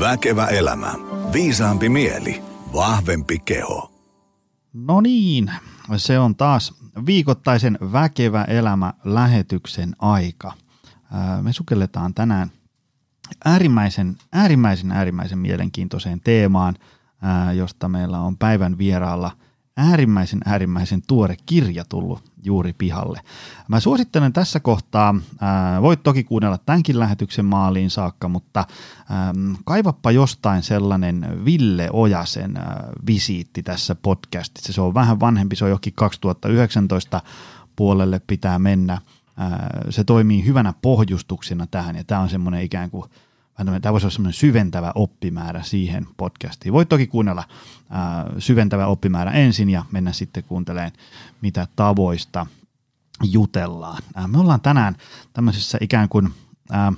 [0.00, 0.94] Väkevä elämä.
[1.32, 2.42] Viisaampi mieli.
[2.74, 3.92] Vahvempi keho.
[4.72, 5.50] No niin,
[5.96, 6.74] se on taas
[7.06, 10.52] viikoittaisen Väkevä elämä lähetyksen aika.
[11.42, 12.50] Me sukelletaan tänään
[13.44, 16.74] äärimmäisen, äärimmäisen, äärimmäisen mielenkiintoiseen teemaan,
[17.56, 19.30] josta meillä on päivän vieraalla
[19.78, 23.20] äärimmäisen, äärimmäisen tuore kirja tullut juuri pihalle.
[23.68, 28.64] Mä suosittelen tässä kohtaa, ää, voit toki kuunnella tämänkin lähetyksen maaliin saakka, mutta
[29.10, 34.72] ää, kaivappa jostain sellainen Ville Ojasen ää, visiitti tässä podcastissa.
[34.72, 37.20] Se on vähän vanhempi, se on johonkin 2019
[37.76, 38.98] puolelle pitää mennä.
[39.90, 43.04] Se toimii hyvänä pohjustuksena tähän ja tämä on semmoinen ikään kuin
[43.64, 46.72] Tämä voisi olla semmoinen syventävä oppimäärä siihen podcastiin.
[46.72, 47.44] Voit toki kuunnella
[47.90, 50.92] ää, syventävä oppimäärä ensin ja mennä sitten kuuntelemaan,
[51.40, 52.46] mitä tavoista
[53.22, 54.02] jutellaan.
[54.14, 54.96] Ää, me ollaan tänään
[55.32, 56.28] tämmöisessä ikään kuin,
[56.70, 56.92] ää,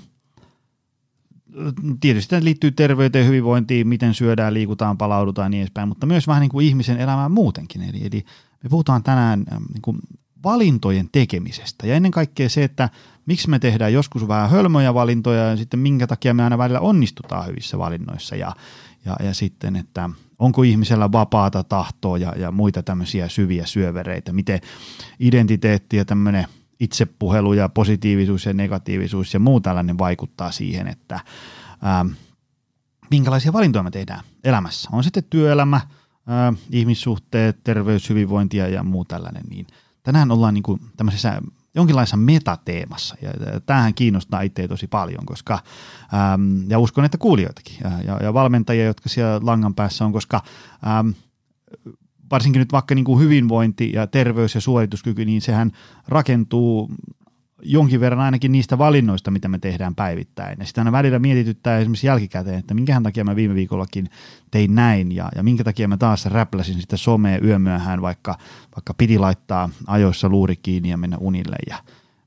[2.00, 6.40] tietysti tämä liittyy terveyteen, hyvinvointiin, miten syödään, liikutaan, palaudutaan ja niin edespäin, mutta myös vähän
[6.40, 7.82] niin kuin ihmisen elämään muutenkin.
[7.82, 8.24] Eli, eli
[8.62, 9.98] me puhutaan tänään niin kuin
[10.44, 11.86] valintojen tekemisestä.
[11.86, 12.88] Ja ennen kaikkea se, että
[13.26, 17.46] miksi me tehdään joskus vähän hölmöjä valintoja ja sitten minkä takia me aina välillä onnistutaan
[17.46, 18.36] hyvissä valinnoissa.
[18.36, 18.52] Ja,
[19.04, 24.60] ja, ja sitten, että onko ihmisellä vapaata tahtoa ja, ja muita tämmöisiä syviä syövereitä, miten
[25.18, 26.46] identiteetti ja tämmöinen
[26.80, 31.20] itsepuhelu ja positiivisuus ja negatiivisuus ja muu tällainen vaikuttaa siihen, että
[31.82, 32.06] ää,
[33.10, 34.88] minkälaisia valintoja me tehdään elämässä.
[34.92, 35.80] On sitten työelämä,
[36.26, 39.66] ää, ihmissuhteet, terveys, hyvinvointi ja muu tällainen, niin
[40.02, 41.42] tänään ollaan niin kuin tämmöisessä
[41.74, 43.16] jonkinlaisessa metateemassa.
[43.22, 43.30] Ja,
[43.66, 45.58] tämähän kiinnostaa itseä tosi paljon, koska,
[46.34, 47.76] äm, ja uskon, että kuulijoitakin
[48.06, 50.42] ja, ja, valmentajia, jotka siellä langan päässä on, koska
[50.98, 51.14] äm,
[52.30, 55.72] varsinkin nyt vaikka niin kuin hyvinvointi ja terveys ja suorituskyky, niin sehän
[56.08, 56.90] rakentuu
[57.62, 60.56] jonkin verran ainakin niistä valinnoista, mitä me tehdään päivittäin.
[60.60, 64.10] Ja sitten aina välillä mietityttää esimerkiksi jälkikäteen, että minkähän takia mä viime viikollakin
[64.50, 68.38] tein näin ja, ja minkä takia mä taas räpläsin sitä somea yömyöhään, vaikka,
[68.76, 71.76] vaikka piti laittaa ajoissa luuri kiinni ja mennä unille ja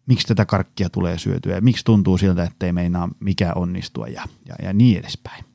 [0.06, 4.24] miksi tätä karkkia tulee syötyä ja miksi tuntuu siltä, että ei meinaa mikä onnistua ja,
[4.46, 5.46] ja, ja niin edespäin.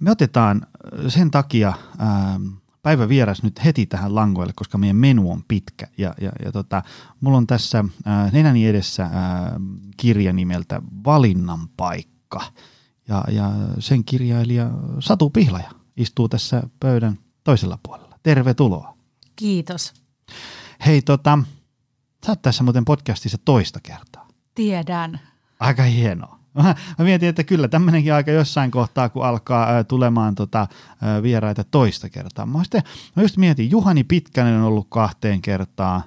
[0.00, 0.66] Me otetaan
[1.08, 1.72] sen takia...
[2.00, 2.46] Ähm,
[2.86, 5.86] päivä vieras nyt heti tähän langoille, koska meidän menu on pitkä.
[5.98, 6.82] Ja, ja, ja tota,
[7.20, 9.60] mulla on tässä ää, nenäni edessä ää,
[9.96, 12.40] kirja nimeltä Valinnan paikka.
[13.08, 14.70] Ja, ja sen kirjailija
[15.00, 18.18] Satu Pihlaja istuu tässä pöydän toisella puolella.
[18.22, 18.96] Tervetuloa.
[19.36, 19.94] Kiitos.
[20.86, 21.38] Hei, tota,
[22.26, 24.28] sä oot tässä muuten podcastissa toista kertaa.
[24.54, 25.20] Tiedän.
[25.60, 26.35] Aika hienoa.
[26.62, 26.74] Mä
[27.04, 30.66] mietin, että kyllä tämmöinenkin aika jossain kohtaa, kun alkaa tulemaan tota,
[31.02, 32.46] ää, vieraita toista kertaa.
[32.46, 32.82] Mä, sitten,
[33.16, 36.02] mä just mietin, Juhani Pitkänen on ollut kahteen kertaan.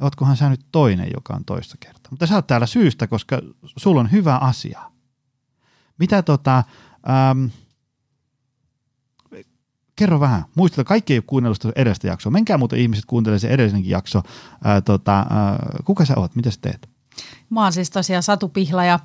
[0.00, 2.10] Ootkohan sä nyt toinen, joka on toista kertaa.
[2.10, 3.40] Mutta sä oot täällä syystä, koska
[3.76, 4.80] sulla on hyvä asia.
[5.98, 6.64] Mitä tota...
[7.10, 7.46] Ähm,
[9.96, 10.44] kerro vähän.
[10.54, 12.32] Muisteta, kaikki ei ole kuunnellut edestä jaksoa.
[12.32, 14.22] Menkää muuten ihmiset kuuntelemaan se edellisenkin jakso.
[14.64, 16.34] Ää, tota, ää, kuka sä oot?
[16.34, 16.88] Mitä sä teet?
[17.50, 19.00] Mä oon siis tosiaan Satu Pihla ja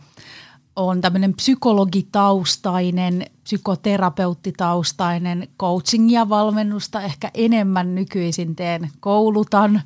[0.76, 9.82] on tämmöinen psykologitaustainen, psykoterapeuttitaustainen coaching ja valmennusta ehkä enemmän nykyisin teen, koulutan.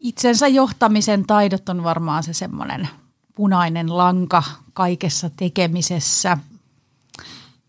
[0.00, 2.88] Itsensä johtamisen taidot on varmaan se semmoinen
[3.34, 4.42] punainen lanka
[4.72, 6.38] kaikessa tekemisessä.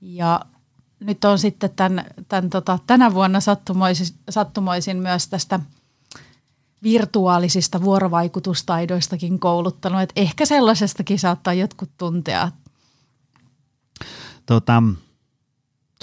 [0.01, 0.41] Ja
[0.99, 5.59] nyt on sitten tämän, tämän tota, tänä vuonna sattumoisin, sattumoisin myös tästä–
[6.83, 12.51] virtuaalisista vuorovaikutustaidoistakin kouluttanut, että ehkä sellaisestakin saattaa jotkut tuntea.
[14.45, 14.83] Tota,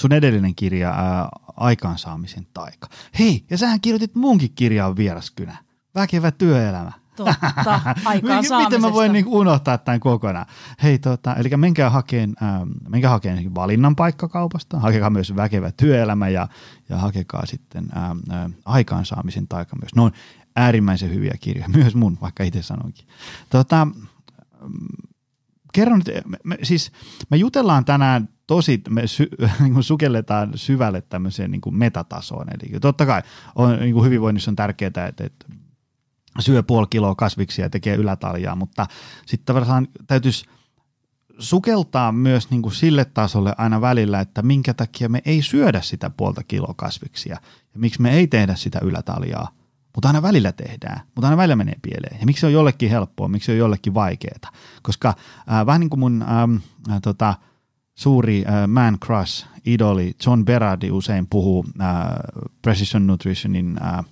[0.00, 2.88] sun edellinen kirja, ää, Aikaansaamisen taika.
[3.18, 5.56] Hei, ja sähän kirjoitit munkin kirjaan vieraskynä.
[5.94, 6.92] Väkevä työelämä.
[7.16, 7.80] Totta,
[8.64, 10.46] Miten mä voin niin unohtaa tämän kokonaan?
[10.82, 16.48] Hei, tota, eli menkää hakeen, ähm, menkää hakeen valinnan paikkakaupasta, hakekaa myös väkevä työelämä ja,
[16.88, 19.94] ja hakekaa sitten ähm, äh, aikaansaamisen taika myös.
[19.94, 20.12] Noin
[20.56, 23.06] äärimmäisen hyviä kirjoja, myös mun, vaikka itse sanoinkin.
[23.50, 23.86] Tota,
[25.72, 26.92] kerron nyt, me, siis
[27.30, 29.28] me jutellaan tänään tosi, me sy,
[29.60, 32.46] niin kuin sukelletaan syvälle tämmöiseen niin kuin metatasoon.
[32.48, 33.22] Eli totta kai
[33.54, 35.46] on, niin kuin hyvinvoinnissa on tärkeää, että, että
[36.38, 38.86] syö puoli kiloa kasviksia ja tekee ylätaljaa, mutta
[39.26, 40.44] sitten tavallaan täytyisi
[41.38, 46.10] sukeltaa myös niin kuin sille tasolle aina välillä, että minkä takia me ei syödä sitä
[46.10, 47.36] puolta kiloa kasviksia
[47.74, 49.59] ja miksi me ei tehdä sitä ylätaljaa
[50.00, 52.20] mutta aina välillä tehdään, mutta aina välillä menee pieleen.
[52.20, 54.52] Ja miksi se on jollekin helppoa, miksi se on jollekin vaikeaa.
[54.82, 56.56] Koska äh, vähän niin kuin mun ähm,
[56.90, 57.34] äh, tota,
[57.94, 61.88] suuri äh, man crush, idoli John Berardi usein puhuu äh,
[62.62, 64.04] Precision Nutritionin äh, äh,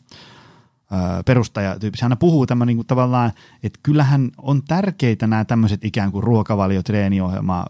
[1.26, 1.98] perustaja tyyppi.
[2.02, 3.32] Hän puhuu tämän niin kuin tavallaan,
[3.62, 7.66] että kyllähän on tärkeitä nämä tämmöiset ikään kuin ruokavalio, treeniohjelma,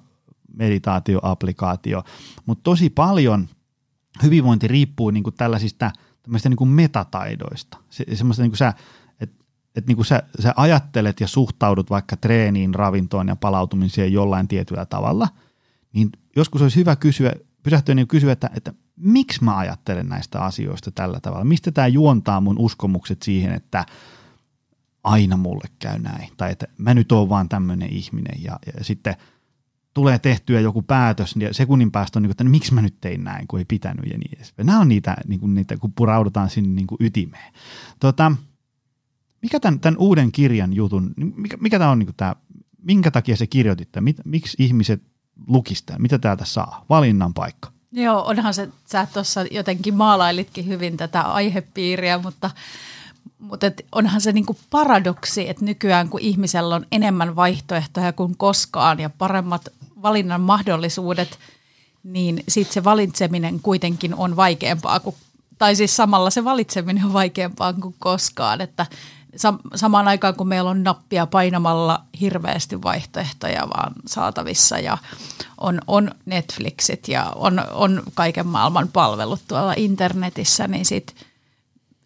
[0.57, 2.03] meditaatioaplikaatio,
[2.47, 3.49] mutta tosi paljon
[4.23, 5.91] hyvinvointi riippuu niin kuin tällaisista
[6.29, 7.79] tämmöistä niin kuin metataidoista.
[7.91, 8.75] Se, semmoista niin kuin sä,
[9.21, 9.45] että
[9.77, 14.87] et niin kuin sä, sä ajattelet ja suhtaudut vaikka treeniin, ravintoon ja palautumiseen jollain tietyllä
[14.87, 15.29] tavalla,
[15.93, 17.33] niin joskus olisi hyvä kysyä,
[17.63, 21.45] pysähtyä niin kysyä, että, että miksi mä ajattelen näistä asioista tällä tavalla?
[21.45, 23.87] Mistä tämä juontaa mun uskomukset siihen, että
[25.05, 26.29] aina mulle käy näin?
[26.37, 29.17] Tai että mä nyt oon vaan tämmöinen ihminen ja, ja sitten
[29.99, 32.95] tulee tehtyä joku päätös ja sekunnin päästä on niin kuin, että no, miksi mä nyt
[33.01, 34.67] tein näin, kun ei pitänyt ja niin edespäin.
[34.67, 37.53] Nämä on niitä, niin kuin, niitä kun puraudutaan sinne niin kuin ytimeen.
[38.01, 38.33] Tota,
[39.43, 42.37] mikä tämän, tämän uuden kirjan jutun, mikä, mikä tämä on niin kuin tämä,
[42.83, 43.89] minkä takia se kirjoitit,
[44.25, 45.03] miksi ihmiset
[45.47, 47.73] lukistaa, mitä täältä saa, valinnan paikka?
[47.93, 52.51] Joo, onhan se, sä tuossa jotenkin maalailitkin hyvin tätä aihepiiriä, mutta,
[53.39, 59.01] mutta et onhan se niinku paradoksi, että nykyään kun ihmisellä on enemmän vaihtoehtoja kuin koskaan
[59.01, 59.69] ja paremmat
[60.03, 61.39] valinnan mahdollisuudet,
[62.05, 65.17] niin sitten se valitseminen kuitenkin on vaikeampaa kuin,
[65.59, 68.87] tai siis samalla se valitseminen on vaikeampaa kuin koskaan, että
[69.75, 74.99] samaan aikaan kun meillä on nappia painamalla hirveästi vaihtoehtoja vaan saatavissa ja
[75.61, 81.27] on, on Netflixit ja on, on kaiken maailman palvelut tuolla internetissä, niin sit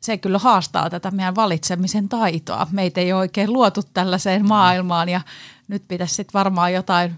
[0.00, 2.66] se kyllä haastaa tätä meidän valitsemisen taitoa.
[2.70, 5.20] Meitä ei ole oikein luotu tällaiseen maailmaan ja
[5.68, 7.14] nyt pitäisi sitten varmaan jotain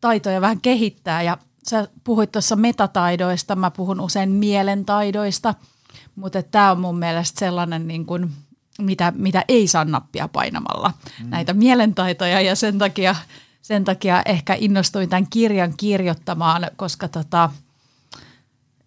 [0.00, 5.54] taitoja vähän kehittää ja sä puhuit tuossa metataidoista, mä puhun usein mielentaidoista,
[6.16, 8.30] mutta tämä on mun mielestä sellainen niin kuin–
[8.78, 10.92] mitä, mitä ei saa nappia painamalla,
[11.22, 11.30] mm.
[11.30, 13.16] näitä mielentaitoja ja sen takia,
[13.62, 17.50] sen takia ehkä innostuin tämän kirjan kirjoittamaan, koska tota,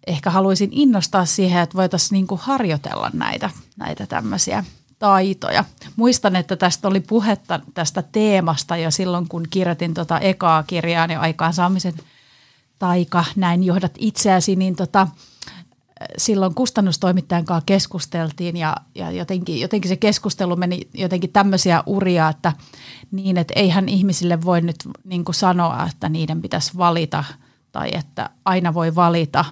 [0.06, 4.64] ehkä haluaisin innostaa siihen, että voitaisiin niinku harjoitella näitä, näitä tämmöisiä
[5.02, 5.64] taitoja.
[5.96, 11.20] Muistan, että tästä oli puhetta tästä teemasta jo silloin, kun kirjoitin tota ekaa kirjaa ja
[11.20, 11.94] aikaansaamisen
[12.78, 15.08] taika, näin johdat itseäsi, niin tota,
[16.16, 22.52] silloin kustannustoimittajan kanssa keskusteltiin ja, ja jotenkin, jotenkin se keskustelu meni jotenkin tämmöisiä uria, että
[23.10, 27.24] niin, että eihän ihmisille voi nyt niin sanoa, että niiden pitäisi valita
[27.72, 29.44] tai että aina voi valita.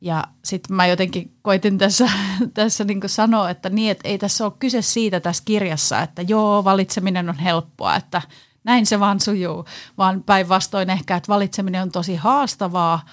[0.00, 2.10] Ja sitten mä jotenkin koitin tässä,
[2.54, 6.64] tässä niin sanoa, että niin, että ei tässä ole kyse siitä tässä kirjassa, että joo,
[6.64, 8.22] valitseminen on helppoa, että
[8.64, 9.64] näin se vaan sujuu,
[9.98, 13.00] vaan päinvastoin ehkä, että valitseminen on tosi haastavaa–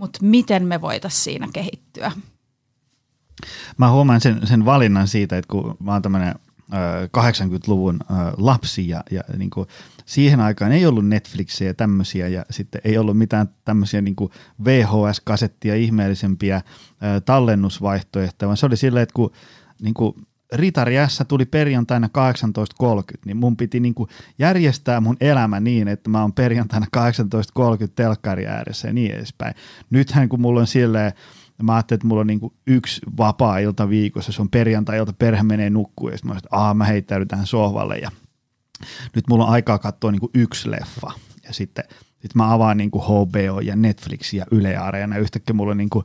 [0.00, 2.12] mutta miten me voitaisiin siinä kehittyä?
[3.76, 6.34] Mä huomaan sen, sen valinnan siitä, että kun mä oon tämmöinen
[7.18, 8.00] 80-luvun
[8.36, 9.68] lapsi ja, ja niin kuin
[10.06, 14.16] siihen aikaan ei ollut Netflixiä ja tämmöisiä ja sitten ei ollut mitään tämmöisiä niin
[14.64, 16.62] VHS-kasettia ihmeellisempiä
[17.24, 19.30] tallennusvaihtoehtoja, vaan se oli silleen, että kun
[19.82, 20.14] niin kuin
[20.52, 22.08] Ritari S tuli perjantaina
[22.82, 24.08] 18.30, niin mun piti niin kuin
[24.38, 29.54] järjestää mun elämä niin, että mä oon perjantaina 18.30 telkkari ääressä ja niin edespäin.
[29.90, 31.12] Nythän kun mulla on silleen,
[31.62, 35.70] mä ajattelin, että mulla on niin kuin yksi vapaa-ilta viikossa, se on perjantai-ilta, perhe menee
[35.70, 38.10] nukkuun ja sitten mä että aah, mä heittäydyn tähän sohvalle ja
[39.14, 41.12] nyt mulla on aikaa katsoa niin kuin yksi leffa
[41.44, 41.84] ja sitten
[42.20, 45.76] sit mä avaan niin kuin HBO ja Netflix ja Yle Areena ja yhtäkkiä mulla on
[45.76, 46.04] niin kuin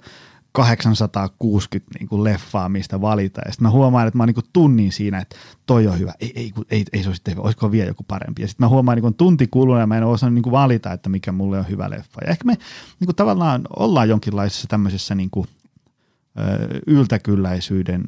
[0.56, 3.42] 860 niin kuin leffaa, mistä valita.
[3.46, 5.36] Ja sitten mä huomaan, että mä oon niin kuin tunnin siinä, että
[5.66, 6.14] toi on hyvä.
[6.20, 7.42] Ei, ei, ei, ei se olisi hyvä.
[7.42, 8.42] Olisiko vielä joku parempi.
[8.42, 11.10] Ja sitten mä huomaan, että niin tunti kulunut ja mä en osannut niin valita, että
[11.10, 12.22] mikä mulle on hyvä leffa.
[12.26, 12.54] Ja ehkä me
[13.00, 15.48] niin kuin tavallaan ollaan jonkinlaisessa tämmöisessä niin kuin,
[16.88, 18.04] yltäkylläisyyden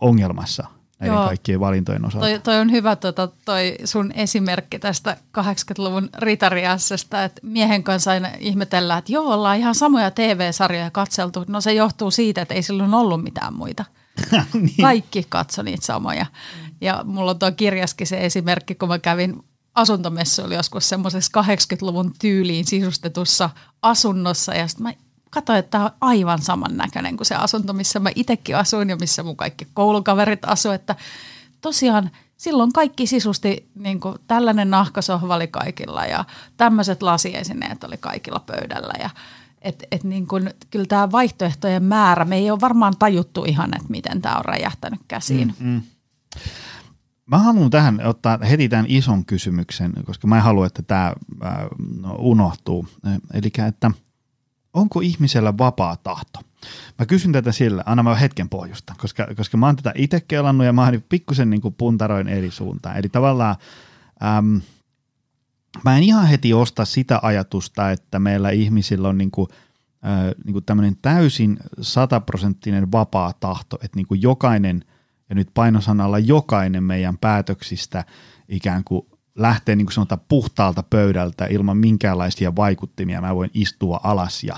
[0.00, 0.66] ongelmassa–
[1.04, 1.26] näiden Joo.
[1.26, 2.26] kaikkien valintojen osalta.
[2.26, 8.28] Toi, toi on hyvä tota, toi sun esimerkki tästä 80-luvun ritariassesta, että miehen kanssa aina
[8.38, 11.44] ihmetellään, että joo, ollaan ihan samoja TV-sarjoja katseltu.
[11.48, 13.84] No se johtuu siitä, että ei silloin ollut mitään muita.
[14.54, 14.74] niin.
[14.82, 16.26] Kaikki katso niitä samoja.
[16.80, 19.42] Ja mulla on tuo kirjaskin se esimerkki, kun mä kävin
[19.74, 23.50] asuntomessu oli joskus semmoisessa 80-luvun tyyliin sisustetussa
[23.82, 24.92] asunnossa ja sitten mä
[25.34, 29.22] katsoin, että tämä on aivan samannäköinen kuin se asunto, missä mä itsekin asuin ja missä
[29.22, 30.96] mun kaikki koulukaverit asu, että
[31.60, 36.24] tosiaan silloin kaikki sisusti, niin kuin tällainen nahkasohva oli kaikilla ja
[36.56, 39.10] tämmöiset lasiesineet oli kaikilla pöydällä ja
[39.62, 43.88] et, et niin kuin, kyllä tämä vaihtoehtojen määrä, me ei ole varmaan tajuttu ihan, että
[43.88, 45.54] miten tämä on räjähtänyt käsiin.
[45.58, 45.82] Mm, mm.
[47.26, 51.12] Mä haluan tähän ottaa heti tämän ison kysymyksen, koska mä en halua, että tämä
[51.44, 51.54] äh,
[52.00, 52.88] no, unohtuu.
[53.32, 53.90] Eli että–
[54.74, 56.40] onko ihmisellä vapaa tahto?
[56.98, 60.66] Mä kysyn tätä sillä, anna mä hetken pohjusta, koska, koska mä oon tätä itse kelannut
[60.66, 62.96] ja mä oon pikkusen niin kuin puntaroin eri suuntaan.
[62.96, 63.56] Eli tavallaan
[64.38, 64.60] äm,
[65.84, 69.48] mä en ihan heti osta sitä ajatusta, että meillä ihmisillä on niin kuin,
[70.06, 74.84] äh, niin kuin tämmöinen täysin sataprosenttinen vapaa tahto, että niin kuin jokainen,
[75.28, 78.04] ja nyt painosanalla jokainen meidän päätöksistä
[78.48, 83.20] ikään kuin lähteä niin kuin sanotaan puhtaalta pöydältä ilman minkäänlaisia vaikuttimia.
[83.20, 84.56] Mä voin istua alas ja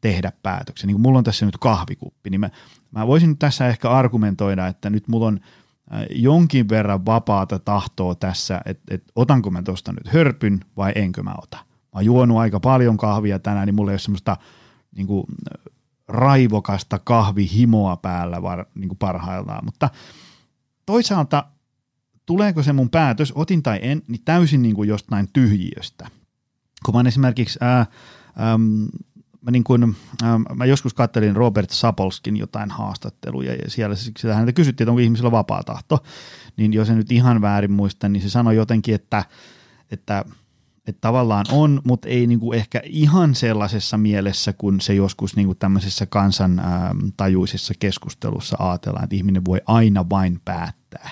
[0.00, 0.86] tehdä päätöksen.
[0.86, 2.50] Niin kuin mulla on tässä nyt kahvikuppi, niin mä,
[2.90, 5.40] mä voisin nyt tässä ehkä argumentoida, että nyt mulla on
[5.94, 11.22] äh, jonkin verran vapaata tahtoa tässä, että, että otanko mä tuosta nyt hörpyn vai enkö
[11.22, 11.56] mä ota.
[11.56, 14.36] Mä oon juonut aika paljon kahvia tänään, niin mulla ei ole semmoista
[14.96, 15.26] niin kuin,
[16.08, 19.90] raivokasta kahvihimoa päällä var, niin kuin parhaillaan, mutta
[20.86, 21.44] toisaalta
[22.26, 26.08] tuleeko se mun päätös, otin tai en, niin täysin niin kuin jostain tyhjiöstä.
[26.84, 27.80] Kun mä esimerkiksi, ää,
[28.54, 28.88] äm,
[29.40, 34.52] mä, niin kuin, ää, mä joskus kattelin Robert Sapolskin jotain haastatteluja ja siellä sitä häneltä
[34.52, 35.98] kysyttiin, että onko ihmisellä vapaa tahto,
[36.56, 39.24] niin jos en nyt ihan väärin muista, niin se sanoi jotenkin, että,
[39.90, 40.24] että
[40.86, 46.06] että tavallaan on, mutta ei niinku ehkä ihan sellaisessa mielessä, kun se joskus niinku tämmöisessä
[46.06, 46.62] kansan
[47.16, 51.10] tajuisessa keskustelussa ajatellaan, että ihminen voi aina vain päättää.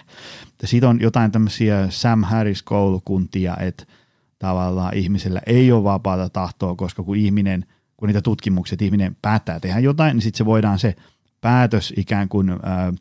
[0.65, 3.85] Ja siitä on jotain tämmöisiä Sam Harris-koulukuntia, että
[4.39, 7.67] tavallaan ihmisellä ei ole vapaata tahtoa, koska kun ihminen,
[7.97, 10.97] kun niitä tutkimuksia, ihminen päättää tehdä jotain, niin sitten se voidaan se
[11.41, 12.93] päätös ikään kuin ää,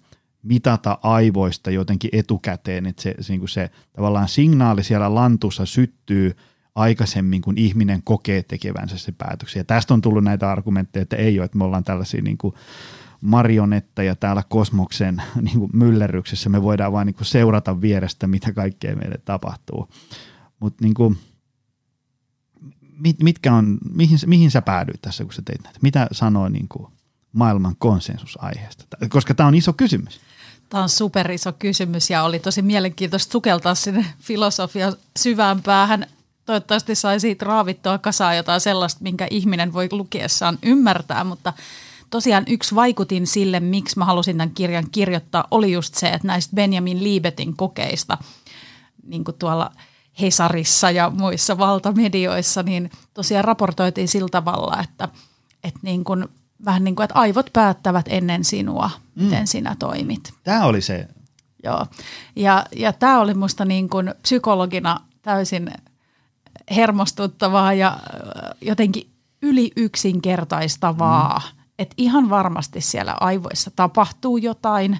[0.43, 6.32] mitata aivoista jotenkin etukäteen, että se, se, niin se tavallaan signaali siellä lantussa syttyy–
[6.75, 9.63] aikaisemmin, kun ihminen kokee tekevänsä se päätöksiä.
[9.63, 12.53] Tästä on tullut näitä argumentteja, että ei ole, että me ollaan tällaisia niin kuin
[13.24, 16.50] marionetteja täällä kosmoksen niin kuin myllerryksessä.
[16.50, 19.89] Me voidaan vain niin seurata vierestä, mitä kaikkea meille tapahtuu.
[20.60, 21.18] Mutta niin
[23.00, 25.80] mit, mitkä on, mihin, mihin sä päädyit tässä, kun sä teit näitä?
[25.82, 26.88] Mitä sanoo niin kuin
[27.34, 28.86] maailman konsensusaiheesta?
[29.10, 30.20] Koska tämä on iso kysymys.
[30.70, 36.08] Tämä on super iso kysymys ja oli tosi mielenkiintoista sukeltaa sinne filosofian syvään päähän
[36.46, 41.53] toivottavasti sai siitä raavittua kasaa jotain sellaista, minkä ihminen voi lukiessaan ymmärtää, mutta
[42.13, 46.55] tosiaan yksi vaikutin sille, miksi mä halusin tämän kirjan kirjoittaa, oli just se, että näistä
[46.55, 48.17] Benjamin Liebetin kokeista,
[49.03, 49.72] niin kuin tuolla
[50.22, 55.10] Hesarissa ja muissa valtamedioissa, niin tosiaan raportoitiin sillä tavalla, että,
[55.63, 56.27] että niin kuin,
[56.65, 59.24] vähän niin kuin, että aivot päättävät ennen sinua, mm.
[59.24, 60.34] miten sinä toimit.
[60.43, 61.08] Tämä oli se.
[61.63, 61.86] Joo,
[62.36, 65.72] ja, ja tämä oli musta niin kuin psykologina täysin–
[66.75, 68.00] hermostuttavaa ja
[68.62, 69.10] jotenkin
[69.41, 71.41] yli yksinkertaistavaa.
[71.55, 71.62] Mm.
[71.84, 75.00] Että ihan varmasti siellä aivoissa tapahtuu jotain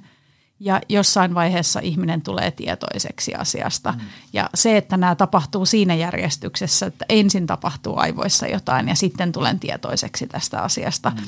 [0.60, 3.92] ja jossain vaiheessa ihminen tulee tietoiseksi asiasta.
[3.92, 4.00] Mm.
[4.34, 9.60] Ja se, että nämä tapahtuu siinä järjestyksessä, että ensin tapahtuu aivoissa jotain ja sitten tulen
[9.60, 11.24] tietoiseksi tästä asiasta, mm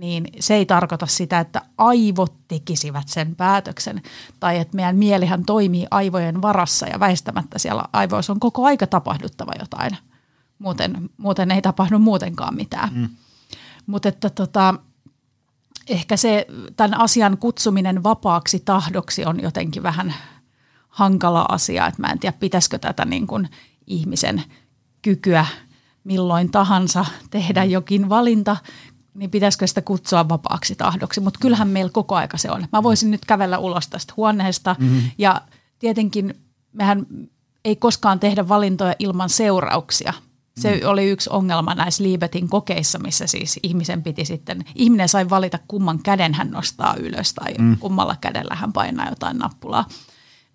[0.00, 4.02] niin se ei tarkoita sitä, että aivot tekisivät sen päätöksen
[4.40, 9.52] tai että meidän mielihän toimii aivojen varassa ja väistämättä siellä aivoissa on koko aika tapahduttava
[9.58, 9.96] jotain.
[10.58, 12.88] Muuten, muuten ei tapahdu muutenkaan mitään.
[12.94, 13.08] Mm.
[13.86, 14.74] Mutta että tota,
[15.88, 20.14] ehkä se tämän asian kutsuminen vapaaksi tahdoksi on jotenkin vähän
[20.88, 23.48] hankala asia, että mä en tiedä pitäisikö tätä niin kuin
[23.86, 24.42] ihmisen
[25.02, 25.46] kykyä
[26.04, 28.56] milloin tahansa tehdä jokin valinta
[29.14, 31.20] niin pitäisikö sitä kutsua vapaaksi tahdoksi.
[31.20, 32.68] Mutta kyllähän meillä koko aika se on.
[32.72, 35.10] Mä voisin nyt kävellä ulos tästä huoneesta mm-hmm.
[35.18, 35.40] ja
[35.78, 36.34] tietenkin
[36.72, 37.06] mehän
[37.64, 40.12] ei koskaan tehdä valintoja ilman seurauksia.
[40.56, 40.88] Se mm.
[40.88, 46.02] oli yksi ongelma näissä Liebetin kokeissa, missä siis ihmisen piti sitten, ihminen sai valita kumman
[46.02, 47.76] käden hän nostaa ylös tai mm.
[47.78, 49.84] kummalla kädellä hän painaa jotain nappulaa.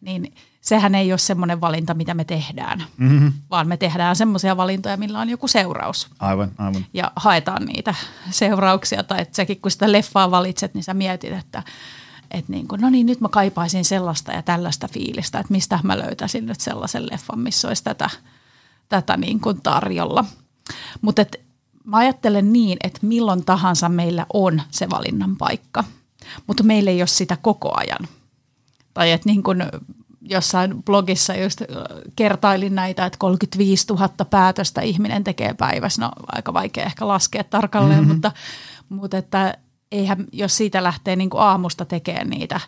[0.01, 3.33] Niin sehän ei ole semmoinen valinta, mitä me tehdään, mm-hmm.
[3.49, 6.07] vaan me tehdään semmoisia valintoja, millä on joku seuraus.
[6.19, 6.85] Aivan, aivan.
[6.93, 7.95] Ja haetaan niitä
[8.29, 11.63] seurauksia, tai että säkin kun sitä leffaa valitset, niin sä mietit, että
[12.31, 15.99] että niin kuin, no niin, nyt mä kaipaisin sellaista ja tällaista fiilistä, että mistä mä
[15.99, 18.09] löytäisin nyt sellaisen leffan, missä olisi tätä,
[18.91, 20.25] tätä niin kuin tarjolla.
[21.01, 21.25] Mutta
[21.83, 25.83] mä ajattelen niin, että milloin tahansa meillä on se valinnan paikka,
[26.47, 28.07] mutta meillä ei ole sitä koko ajan.
[28.93, 29.63] Tai että niin kuin
[30.21, 31.61] jossain blogissa just
[32.15, 36.01] kertailin näitä, että 35 000 päätöstä ihminen tekee päivässä.
[36.01, 38.13] No aika vaikea ehkä laskea tarkalleen, mm-hmm.
[38.13, 38.31] mutta,
[38.89, 39.57] mutta että
[39.91, 42.59] eihän, jos siitä lähtee niin kuin aamusta tekemään niitä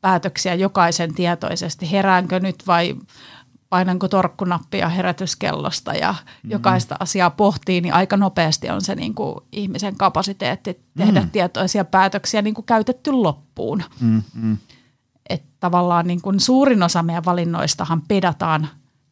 [0.00, 2.96] päätöksiä jokaisen tietoisesti, heräänkö nyt vai
[3.70, 6.50] painanko torkkunappia herätyskellosta ja mm-hmm.
[6.50, 11.30] jokaista asiaa pohtii, niin aika nopeasti on se niin kuin ihmisen kapasiteetti tehdä mm-hmm.
[11.30, 13.82] tietoisia päätöksiä niin kuin käytetty loppuun.
[14.00, 14.56] Mm-hmm
[15.30, 18.68] että tavallaan niin kuin suurin osa meidän valinnoistahan pedataan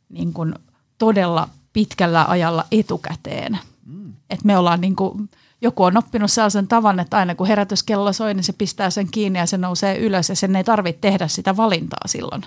[0.09, 0.55] niin kuin
[0.99, 3.59] todella pitkällä ajalla etukäteen.
[3.87, 4.13] Mm.
[4.31, 8.35] Että me ollaan niin kuin, joku on oppinut sellaisen tavan, että aina kun herätyskello soi,
[8.35, 11.57] niin se pistää sen kiinni ja se nousee ylös ja sen ei tarvitse tehdä sitä
[11.57, 12.43] valintaa silloin.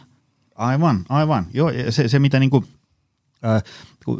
[0.62, 1.48] Aivan, aivan.
[1.54, 2.66] Joo, se, se mitä niin kuin,
[3.46, 3.64] äh,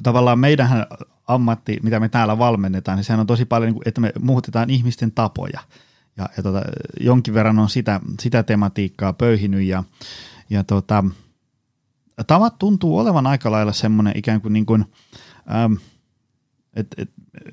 [0.04, 0.86] tavallaan meidän
[1.28, 4.70] ammatti, mitä me täällä valmennetaan, niin sehän on tosi paljon, niin kuin, että me muutetaan
[4.70, 5.60] ihmisten tapoja–
[6.18, 6.62] ja, ja tota,
[7.00, 9.84] jonkin verran on sitä, sitä tematiikkaa pöyhinyt ja,
[10.50, 11.04] ja tota,
[12.28, 14.86] tavat tuntuu olevan aika lailla semmoinen ikään kuin, niin kuin
[15.56, 15.74] ähm,
[16.74, 17.10] et, et,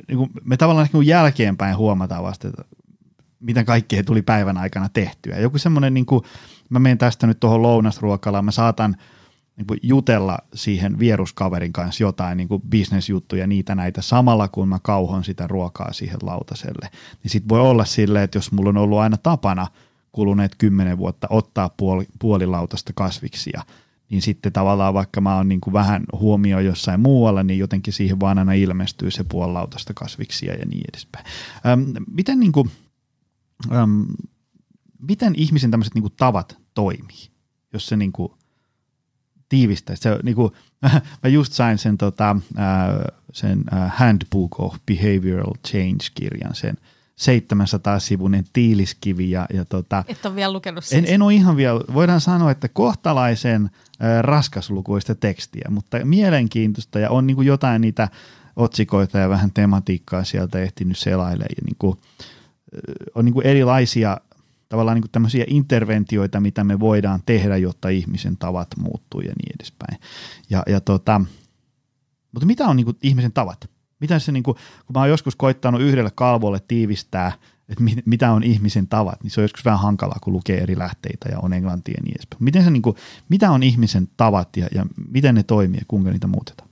[0.09, 2.65] niin kuin me tavallaan niin jälkeenpäin huomataan vasta, että
[3.41, 5.39] miten kaikkea tuli päivän aikana tehtyä.
[5.39, 6.23] Joku semmoinen, niin kuin,
[6.69, 8.97] mä menen tästä nyt tuohon lounasruokalaan, mä saatan
[9.57, 14.79] niin kuin jutella siihen vieruskaverin kanssa jotain niin kuin bisnesjuttuja, niitä näitä, samalla kun mä
[14.83, 16.89] kauhon sitä ruokaa siihen lautaselle.
[17.23, 19.67] Niin sit voi olla silleen, että jos mulla on ollut aina tapana
[20.13, 23.63] kuluneet kymmenen vuotta ottaa puoli, puolilautasta kasviksia,
[24.11, 28.21] niin sitten tavallaan vaikka mä oon niin kuin vähän huomio jossain muualla, niin jotenkin siihen
[28.21, 31.25] vaan aina ilmestyy se puolilautasta kasviksia ja niin edespäin.
[31.67, 31.83] Ähm,
[32.13, 32.71] miten niin kuin,
[33.73, 34.07] äm,
[34.99, 37.31] miten ihmisen tämmöiset niinku tavat toimii,
[37.73, 38.39] jos se niinku
[39.49, 40.03] tiivistäisi.
[40.03, 40.53] Se, niinku,
[41.23, 42.65] mä just sain sen, tota, äh,
[43.33, 46.77] sen äh, Handbook of Behavioral Change-kirjan, sen
[47.19, 49.31] 700-sivuinen tiiliskivi.
[49.31, 50.99] Ja, ja tota, Et ole vielä lukenut siis.
[50.99, 57.11] en, en ole ihan vielä, voidaan sanoa, että kohtalaisen äh, raskaslukuista tekstiä, mutta mielenkiintoista ja
[57.11, 58.09] on niinku jotain niitä
[58.57, 61.55] otsikoita ja vähän tematiikkaa sieltä ehtinyt selailemaan.
[61.57, 62.01] Ja niinku,
[63.15, 64.17] on niin kuin erilaisia
[64.69, 70.01] tavallaan niin tämmöisiä interventioita, mitä me voidaan tehdä, jotta ihmisen tavat muuttuu ja niin edespäin.
[70.51, 71.21] Ja, ja tota,
[72.33, 73.71] mutta mitä on niin ihmisen tavat?
[74.01, 74.55] Mitä se, niin kuin,
[74.87, 77.33] kun mä oon joskus koittanut yhdelle kalvolle tiivistää,
[77.69, 80.79] että mit, mitä on ihmisen tavat, niin se on joskus vähän hankalaa, kun lukee eri
[80.79, 82.45] lähteitä ja on englantia ja niin edespäin.
[82.45, 82.97] Miten se, niin kuin,
[83.29, 86.69] mitä on ihmisen tavat ja, ja miten ne toimii ja kuinka niitä muutetaan?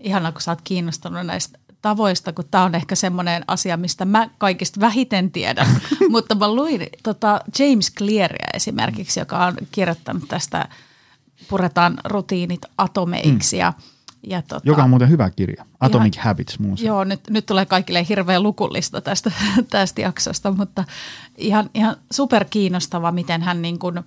[0.00, 4.28] Ihana, kun sä oot kiinnostunut näistä tavoista, kun tämä on ehkä semmoinen asia, mistä mä
[4.38, 5.66] kaikista vähiten tiedän.
[6.10, 10.68] Mutta mä luin tota James Clearia esimerkiksi, joka on kirjoittanut tästä
[11.48, 13.56] Puretaan rutiinit atomeiksi.
[13.56, 13.60] Mm.
[13.60, 13.72] Ja,
[14.26, 17.66] ja tota, joka on muuten hyvä kirja, Atomic ihan, Habits muun Joo, nyt, nyt tulee
[17.66, 19.32] kaikille hirveä lukullista tästä,
[19.70, 20.84] tästä jaksosta, mutta
[21.38, 24.00] ihan, ihan super kiinnostava, miten hän niin kuin,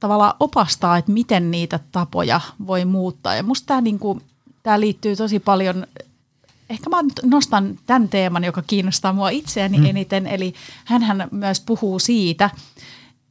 [0.00, 3.34] tavallaan opastaa, että miten niitä tapoja voi muuttaa.
[3.34, 4.20] Ja musta tämä, niin kuin,
[4.62, 5.86] tämä liittyy tosi paljon
[6.70, 9.84] ehkä mä nostan tämän teeman, joka kiinnostaa mua itseäni mm.
[9.84, 10.26] eniten.
[10.26, 12.50] Eli hän myös puhuu siitä,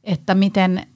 [0.04, 0.86] että miten,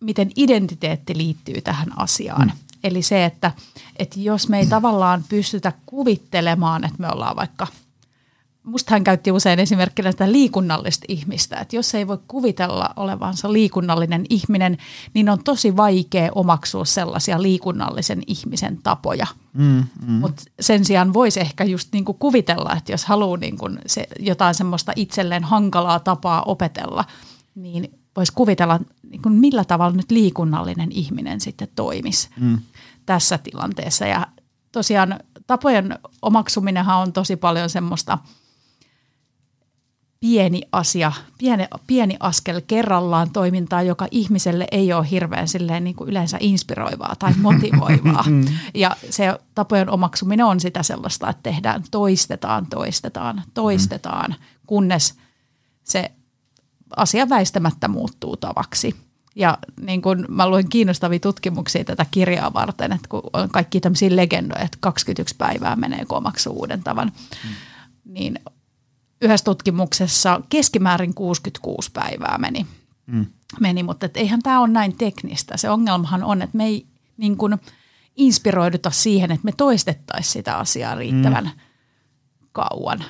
[0.00, 2.46] miten identiteetti liittyy tähän asiaan.
[2.46, 2.52] Mm.
[2.84, 3.52] Eli se, että,
[3.96, 7.66] että jos me ei tavallaan pystytä kuvittelemaan, että me ollaan vaikka–
[8.62, 14.24] musta hän käytti usein esimerkkinä sitä liikunnallista ihmistä, että jos ei voi kuvitella olevansa liikunnallinen
[14.30, 14.78] ihminen,
[15.14, 19.26] niin on tosi vaikea omaksua sellaisia liikunnallisen ihmisen tapoja.
[19.52, 20.12] Mm, mm.
[20.12, 24.92] Mutta sen sijaan voisi ehkä just niinku kuvitella, että jos haluaa niinku se, jotain semmoista
[24.96, 27.04] itselleen hankalaa tapaa opetella,
[27.54, 32.58] niin voisi kuvitella, niinku millä tavalla nyt liikunnallinen ihminen sitten toimisi mm.
[33.06, 34.06] tässä tilanteessa.
[34.06, 34.26] Ja
[34.72, 38.18] tosiaan tapojen omaksuminenhan on tosi paljon semmoista–
[40.22, 46.10] pieni asia, pieni, pieni askel kerrallaan toimintaa, joka ihmiselle ei ole hirveän silleen niin kuin
[46.10, 48.24] yleensä inspiroivaa tai motivoivaa.
[48.28, 48.44] Mm.
[48.74, 54.34] ja se tapojen omaksuminen on sitä sellaista, että tehdään, toistetaan, toistetaan, toistetaan,
[54.66, 55.14] kunnes
[55.84, 56.10] se
[56.96, 58.96] asia väistämättä muuttuu tavaksi.
[59.36, 64.16] Ja niin kun mä luin kiinnostavia tutkimuksia tätä kirjaa varten, että kun on kaikki tämmöisiä
[64.16, 67.12] legendoja, että 21 päivää menee, kun omaksuu uuden tavan,
[67.44, 67.50] mm.
[68.04, 68.38] niin
[69.22, 72.66] yhdessä tutkimuksessa keskimäärin 66 päivää meni.
[73.06, 73.26] Mm.
[73.60, 75.56] meni mutta et eihän tämä ole näin teknistä.
[75.56, 77.58] Se ongelmahan on, että me ei niin kuin
[78.16, 81.60] inspiroiduta siihen, että me toistettaisiin sitä asiaa riittävän mm.
[82.52, 83.04] kauan.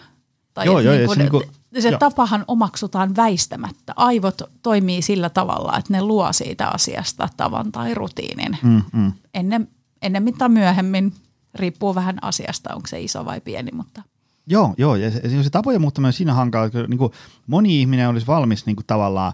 [0.55, 1.45] Tai joo, joo, niin kuin, se, niin kuin,
[1.81, 1.99] se joo.
[1.99, 3.93] tapahan omaksutaan väistämättä.
[3.97, 8.59] Aivot toimii sillä tavalla, että ne luo siitä asiasta tavan tai rutiinin.
[8.63, 9.13] Mm, mm.
[9.35, 9.69] Ennen,
[10.03, 11.15] ennemmin tai myöhemmin,
[11.55, 14.03] riippuu vähän asiasta, onko se iso vai pieni, mutta
[14.47, 17.13] Joo, joo, ja se, se tapojen muuttaminen siinä hankala, että niin kuin
[17.47, 19.33] moni ihminen olisi valmis niin kuin tavallaan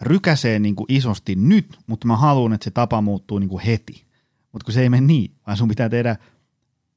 [0.00, 4.04] rykäseen niin kuin isosti nyt, mutta mä haluan, että se tapa muuttuu niin kuin heti.
[4.52, 6.16] Mutta kun se ei mene niin, vaan sun pitää tehdä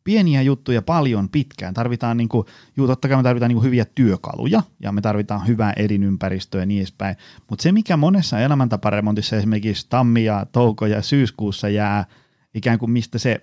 [0.04, 1.74] pieniä juttuja paljon pitkään.
[1.74, 5.48] Tarvitaan, niin kuin, juu, totta kai me tarvitaan niin kuin hyviä työkaluja ja me tarvitaan
[5.48, 7.16] hyvää elinympäristöä ja niin edespäin.
[7.50, 12.06] Mutta se, mikä monessa elämäntaparemontissa esimerkiksi tammi ja touko ja syyskuussa jää
[12.54, 13.42] ikään kuin mistä se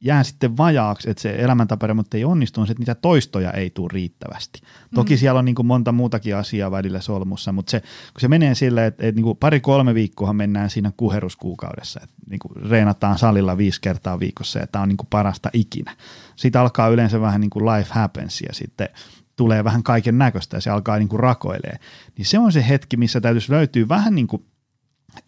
[0.00, 3.88] jää sitten vajaaksi, että se elämäntaparemontti ei onnistu, on se, että niitä toistoja ei tule
[3.92, 4.60] riittävästi.
[4.94, 5.18] Toki mm.
[5.18, 8.86] siellä on niin kuin monta muutakin asiaa välillä solmussa, mutta se, kun se menee silleen,
[8.86, 14.20] että, että niin pari-kolme viikkoa mennään siinä kuheruskuukaudessa, että niin kuin reenataan salilla viisi kertaa
[14.20, 15.96] viikossa ja tämä on niin kuin parasta ikinä.
[16.36, 18.88] Siitä alkaa yleensä vähän niin kuin life happens ja sitten
[19.36, 21.78] tulee vähän kaiken näköistä ja se alkaa niin kuin rakoilee.
[22.18, 24.44] Niin se on se hetki, missä täytyisi löytyä vähän niin kuin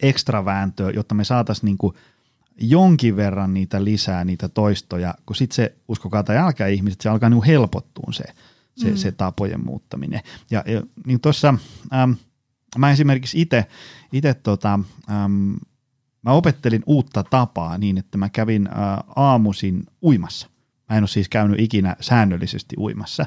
[0.01, 1.93] ekstra vääntöä, jotta me saataisiin niin
[2.61, 7.29] jonkin verran niitä lisää, niitä toistoja, kun sitten se, uskokaa tai älkää ihmiset, se alkaa
[7.29, 8.23] niin helpottua se,
[8.77, 8.95] se, mm.
[8.95, 10.21] se tapojen muuttaminen.
[10.51, 11.53] Ja, ja niin tuossa,
[11.93, 12.11] ähm,
[12.77, 13.65] mä esimerkiksi itse,
[14.13, 14.79] ite tota,
[15.11, 15.53] ähm,
[16.21, 18.71] mä opettelin uutta tapaa niin, että mä kävin ä,
[19.15, 20.49] aamuisin uimassa.
[20.89, 23.25] Mä en ole siis käynyt ikinä säännöllisesti uimassa.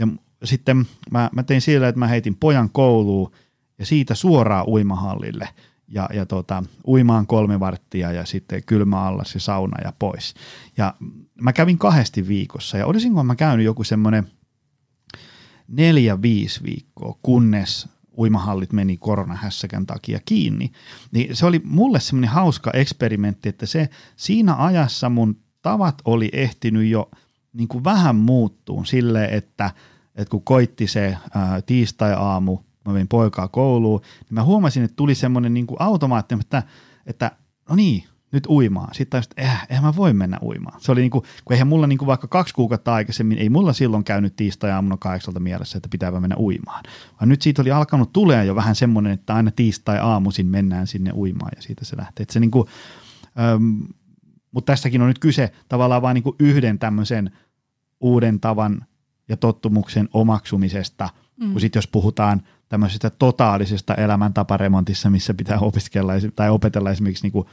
[0.00, 0.08] Ja
[0.44, 3.32] sitten mä, mä tein sillä, että mä heitin pojan kouluun
[3.78, 5.48] ja siitä suoraan uimahallille
[5.88, 10.34] ja, ja tota, uimaan kolme varttia ja sitten kylmä allas ja sauna ja pois.
[10.76, 10.94] Ja
[11.40, 14.28] mä kävin kahdesti viikossa ja olisinko mä käynyt joku semmoinen
[15.68, 20.72] neljä-viisi viikkoa, kunnes uimahallit meni koronahässäkän takia kiinni.
[21.12, 26.90] Niin se oli mulle semmoinen hauska eksperimentti, että se siinä ajassa mun tavat oli ehtinyt
[26.90, 27.10] jo
[27.52, 29.70] niin kuin vähän muuttuun sille, että,
[30.14, 35.14] että kun koitti se ää, tiistai-aamu, mä vein poikaa kouluun, niin mä huomasin, että tuli
[35.14, 36.62] semmoinen niin kuin automaattinen, että,
[37.06, 37.30] että
[37.68, 38.94] no niin, nyt uimaan.
[38.94, 40.80] Sitten taas, että eh, eihän mä voi mennä uimaan.
[40.80, 43.72] Se oli niin kuin, kun eihän mulla niin kuin vaikka kaksi kuukautta aikaisemmin, ei mulla
[43.72, 46.84] silloin käynyt tiistai-aamuna kahdeksalta mielessä, että pitääpä mennä uimaan.
[47.20, 51.52] Vaan nyt siitä oli alkanut tulee jo vähän semmoinen, että aina tiistai-aamuisin mennään sinne uimaan
[51.56, 52.22] ja siitä se lähtee.
[52.22, 52.68] Että se niin kuin,
[53.54, 53.82] äm,
[54.50, 57.30] mutta tässäkin on nyt kyse tavallaan vain niin yhden tämmöisen
[58.00, 58.86] uuden tavan
[59.28, 61.08] ja tottumuksen omaksumisesta,
[61.40, 61.52] mm.
[61.52, 67.46] kun sitten jos puhutaan tämmöisestä totaalisesta elämäntaparemontissa, missä pitää opiskella tai opetella esimerkiksi niin kuin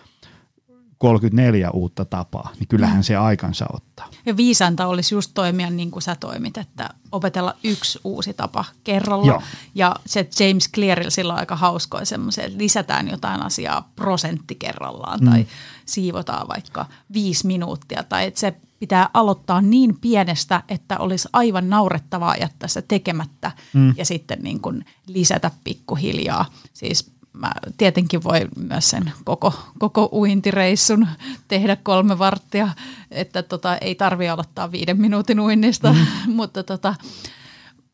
[0.98, 3.04] 34 uutta tapaa, niin kyllähän mm.
[3.04, 4.10] se aikansa ottaa.
[4.26, 9.28] Ja viisanta olisi just toimia niin kuin sä toimit, että opetella yksi uusi tapa kerralla.
[9.28, 9.42] Joo.
[9.76, 15.30] Ja se James Clearilla silloin aika hauskoa semmoisen, että lisätään jotain asiaa prosentti kerrallaan mm.
[15.30, 15.46] tai
[15.86, 18.04] siivotaan vaikka viisi minuuttia.
[18.04, 23.94] Tai että se pitää aloittaa niin pienestä, että olisi aivan naurettavaa jättää se tekemättä mm.
[23.98, 26.46] ja sitten niin kuin lisätä pikkuhiljaa.
[26.74, 31.08] Siis mä tietenkin voi myös sen koko, koko uintireissun
[31.48, 32.70] tehdä kolme varttia,
[33.12, 36.06] että tota, ei tarvitse aloittaa viiden minuutin uinnista, mm.
[36.38, 36.96] mutta, tota,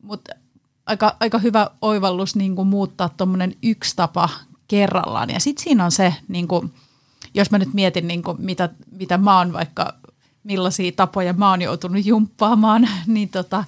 [0.02, 0.32] mutta
[0.86, 4.28] aika, aika hyvä oivallus niin kuin muuttaa tuommoinen yksi tapa
[4.68, 5.30] kerrallaan.
[5.30, 6.72] Ja sitten siinä on se, niin kuin,
[7.34, 10.01] jos mä nyt mietin, niin kuin, mitä, mitä mä oon vaikka,
[10.44, 13.64] millaisia tapoja mä oon joutunut jumppaamaan, niin tota,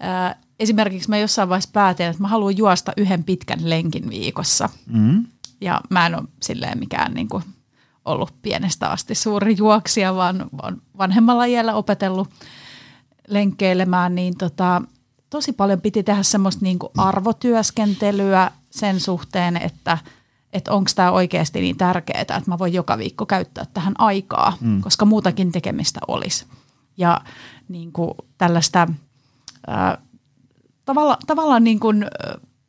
[0.00, 4.68] ää, esimerkiksi mä jossain vaiheessa päätin, että mä haluan juosta yhden pitkän lenkin viikossa.
[4.86, 5.26] Mm.
[5.60, 7.44] Ja mä en ole silleen mikään niin kuin
[8.04, 12.28] ollut pienestä asti suuri juoksija, vaan olen vanhemmalla iällä opetellut
[13.28, 14.82] lenkkeilemään, niin tota,
[15.30, 19.98] tosi paljon piti tehdä semmoista niin kuin arvotyöskentelyä sen suhteen, että
[20.52, 24.80] että onko tämä oikeasti niin tärkeää, että mä voin joka viikko käyttää tähän aikaa, mm.
[24.80, 26.46] koska muutakin tekemistä olisi.
[26.96, 27.20] Ja
[27.68, 28.88] niin kuin tällaista
[29.66, 29.98] ää,
[30.84, 32.06] tavalla, tavallaan niin kuin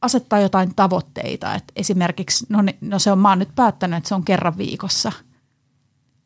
[0.02, 1.56] asettaa jotain tavoitteita.
[1.56, 5.12] Et esimerkiksi, no, no se on, mä oon nyt päättänyt, että se on kerran viikossa,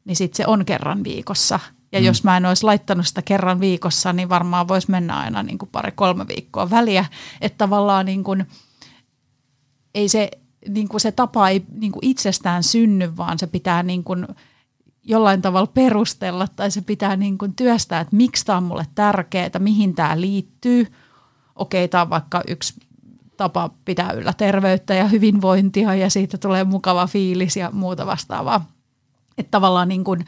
[0.06, 1.60] niin sitten se on kerran viikossa.
[1.92, 2.06] Ja mm.
[2.06, 5.70] jos mä en olisi laittanut sitä kerran viikossa, niin varmaan voisi mennä aina niin kuin
[5.72, 7.06] pari-kolme viikkoa väliä.
[7.42, 8.48] Että tavallaan niin kuin,
[9.96, 10.32] ei se,
[10.70, 14.28] niin kuin se tapa ei niin kuin itsestään synny, vaan se pitää niin kuin
[15.04, 19.50] jollain tavalla perustella tai se pitää niin kuin työstää, että miksi tämä on mulle tärkeää,
[19.60, 20.88] mihin tämä liittyy–
[21.56, 22.74] okei, tämä on vaikka yksi
[23.38, 28.66] tapa pitää yllä terveyttä ja hyvinvointia ja siitä tulee mukava fiilis ja muuta vastaavaa.
[29.38, 30.26] Että tavallaan niin kuin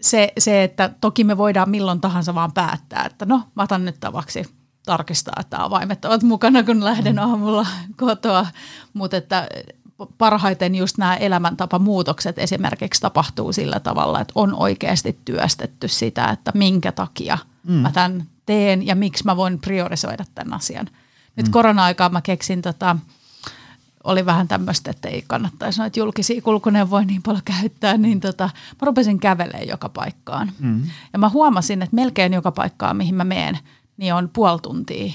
[0.00, 3.96] se, se, että toki me voidaan milloin tahansa vaan päättää, että no mä otan nyt
[4.00, 7.22] tavaksi tarkistaa, että avaimet ovat mukana, kun lähden mm.
[7.22, 7.66] aamulla
[7.96, 8.46] kotoa,
[8.92, 9.48] mutta että
[10.18, 16.92] parhaiten just nämä elämäntapamuutokset esimerkiksi tapahtuu sillä tavalla, että on oikeasti työstetty sitä, että minkä
[16.92, 17.72] takia mm.
[17.72, 20.86] mä tämän teen ja miksi mä voin priorisoida tämän asian.
[21.36, 21.52] Nyt mm.
[21.52, 22.96] korona-aikaa mä keksin, tota,
[24.04, 28.86] oli vähän tämmöistä, että ei kannattaisi noita julkisia kulkuneuvoja niin paljon käyttää, niin tota, mä
[28.86, 30.52] rupesin kävelemään joka paikkaan.
[30.58, 30.82] Mm.
[31.12, 33.58] Ja mä huomasin, että melkein joka paikkaan, mihin mä meen,
[34.00, 35.12] niin on puoli tuntia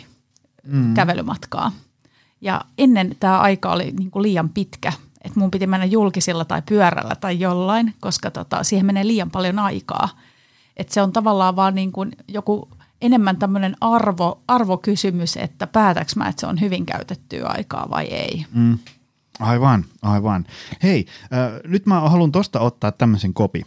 [0.68, 0.94] mm.
[0.94, 1.72] kävelymatkaa.
[2.42, 6.62] Ja ennen tämä aika oli niin kuin liian pitkä, että mun piti mennä julkisilla tai
[6.70, 10.10] pyörällä tai jollain, koska tota, siihen menee liian paljon aikaa.
[10.78, 12.70] Että se on tavallaan vaan niin kuin joku
[13.02, 18.46] enemmän tämmöinen arvo, arvokysymys, että päätäks mä, että se on hyvin käytettyä aikaa vai ei.
[18.54, 18.78] Mm.
[19.40, 20.46] Aivan, aivan.
[20.84, 23.66] Hei, äh, nyt mä haluan tuosta ottaa tämmöisen kopi,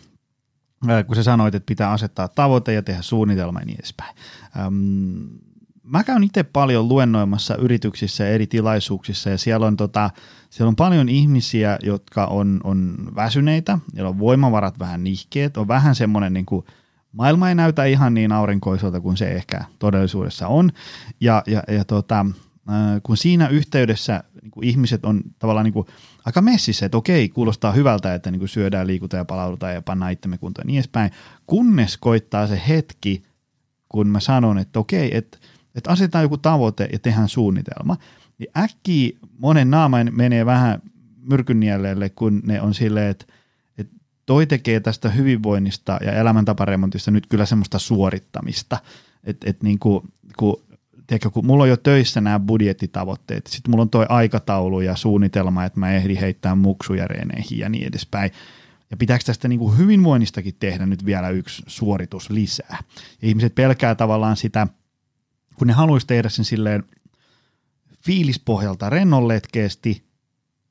[1.07, 4.17] kun sä sanoit, että pitää asettaa tavoite ja tehdä suunnitelma ja niin edespäin.
[4.59, 4.75] Ähm,
[5.83, 10.11] mä käyn itse paljon luennoimassa yrityksissä ja eri tilaisuuksissa ja siellä on, tota,
[10.51, 15.95] siellä on paljon ihmisiä, jotka on, on väsyneitä, joilla on voimavarat vähän nihkeet, on vähän
[15.95, 16.65] semmoinen niin kuin–
[17.13, 20.73] maailma ei näytä ihan niin aurinkoiselta kuin se ehkä todellisuudessa on.
[21.21, 22.27] Ja, ja, ja tota,
[23.03, 25.87] kun siinä yhteydessä niin kuin ihmiset on tavallaan niin kuin
[26.29, 30.13] aika messissä, että okei, kuulostaa hyvältä, että niin kuin syödään, liikutaan ja palaudutaan ja pannaan
[30.13, 31.11] itsemme kuntoon ja niin edespäin,
[31.47, 33.23] kunnes koittaa se hetki,
[33.89, 35.39] kun mä sanon, että okei, että,
[35.75, 37.97] että asetetaan joku tavoite ja tehdään suunnitelma,
[38.39, 40.83] niin äkkiä monen naama menee vähän
[41.31, 43.25] myrkynnielleelle, kun ne on silleen, että,
[43.79, 48.79] että toi tekee tästä hyvinvoinnista ja elämäntaparemontista nyt kyllä semmoista suorittamista.
[49.25, 50.63] Että et niin kuin, kun,
[51.09, 55.65] tiedätkö, kun mulla on jo töissä nämä budjettitavoitteet, sitten mulla on toi aikataulu ja suunnitelma,
[55.65, 58.31] että mä ehdin heittää muksuja reeneihin ja niin edespäin.
[58.91, 62.79] Ja pitääkö tästä niin kuin hyvinvoinnistakin tehdä nyt vielä yksi suoritus lisää?
[63.23, 64.67] Ja ihmiset pelkää tavallaan sitä,
[65.55, 66.85] kun ne haluaisi tehdä sen silleen
[68.05, 70.08] fiilispohjalta rennolletkeesti,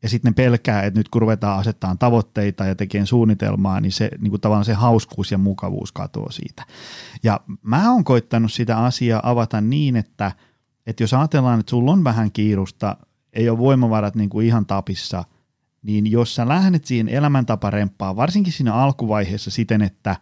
[0.03, 4.09] ja sitten ne pelkää, että nyt kun ruvetaan asettaa tavoitteita ja tekemään suunnitelmaa, niin se
[4.19, 6.65] niin kuin tavallaan se hauskuus ja mukavuus katoaa siitä.
[7.23, 10.31] Ja mä oon koittanut sitä asiaa avata niin, että,
[10.87, 12.97] että jos ajatellaan, että sulla on vähän kiirusta,
[13.33, 15.23] ei ole voimavarat niin kuin ihan tapissa,
[15.83, 20.15] niin jos sä lähdet siihen elämäntaparemppaan, varsinkin siinä alkuvaiheessa siten, että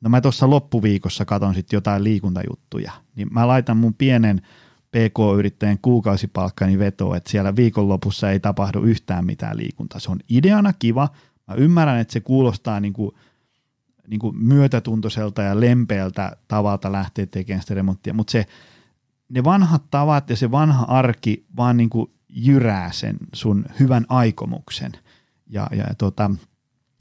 [0.00, 4.42] no mä tuossa loppuviikossa katon sitten jotain liikuntajuttuja, niin mä laitan mun pienen–
[4.90, 10.00] PK-yrittäjän kuukausipalkkani vetoa, että siellä viikonlopussa ei tapahdu yhtään mitään liikuntaa.
[10.00, 11.08] Se on ideana kiva.
[11.48, 13.10] Mä ymmärrän, että se kuulostaa niin kuin,
[14.08, 18.46] niin kuin myötätuntoiselta ja lempeältä tavalta lähteä tekemään sitä remonttia, mutta se,
[19.28, 24.92] ne vanhat tavat ja se vanha arki vaan niin kuin jyrää sen sun hyvän aikomuksen.
[25.46, 26.30] Ja, ja tota,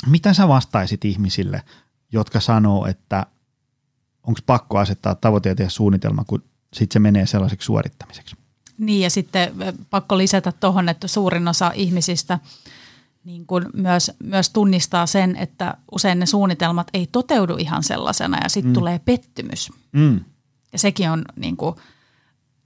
[0.07, 1.61] mitä sä vastaisit ihmisille,
[2.11, 3.25] jotka sanoo, että
[4.23, 6.43] onko pakko asettaa tavoite ja suunnitelma, kun
[6.73, 8.35] sitten se menee sellaiseksi suorittamiseksi.
[8.77, 9.53] Niin ja sitten
[9.89, 12.39] pakko lisätä tuohon, että suurin osa ihmisistä
[13.23, 18.49] niin kuin myös, myös tunnistaa sen, että usein ne suunnitelmat ei toteudu ihan sellaisena ja
[18.49, 18.73] sitten mm.
[18.73, 19.71] tulee pettymys.
[19.91, 20.19] Mm.
[20.71, 21.75] Ja sekin on niin kuin,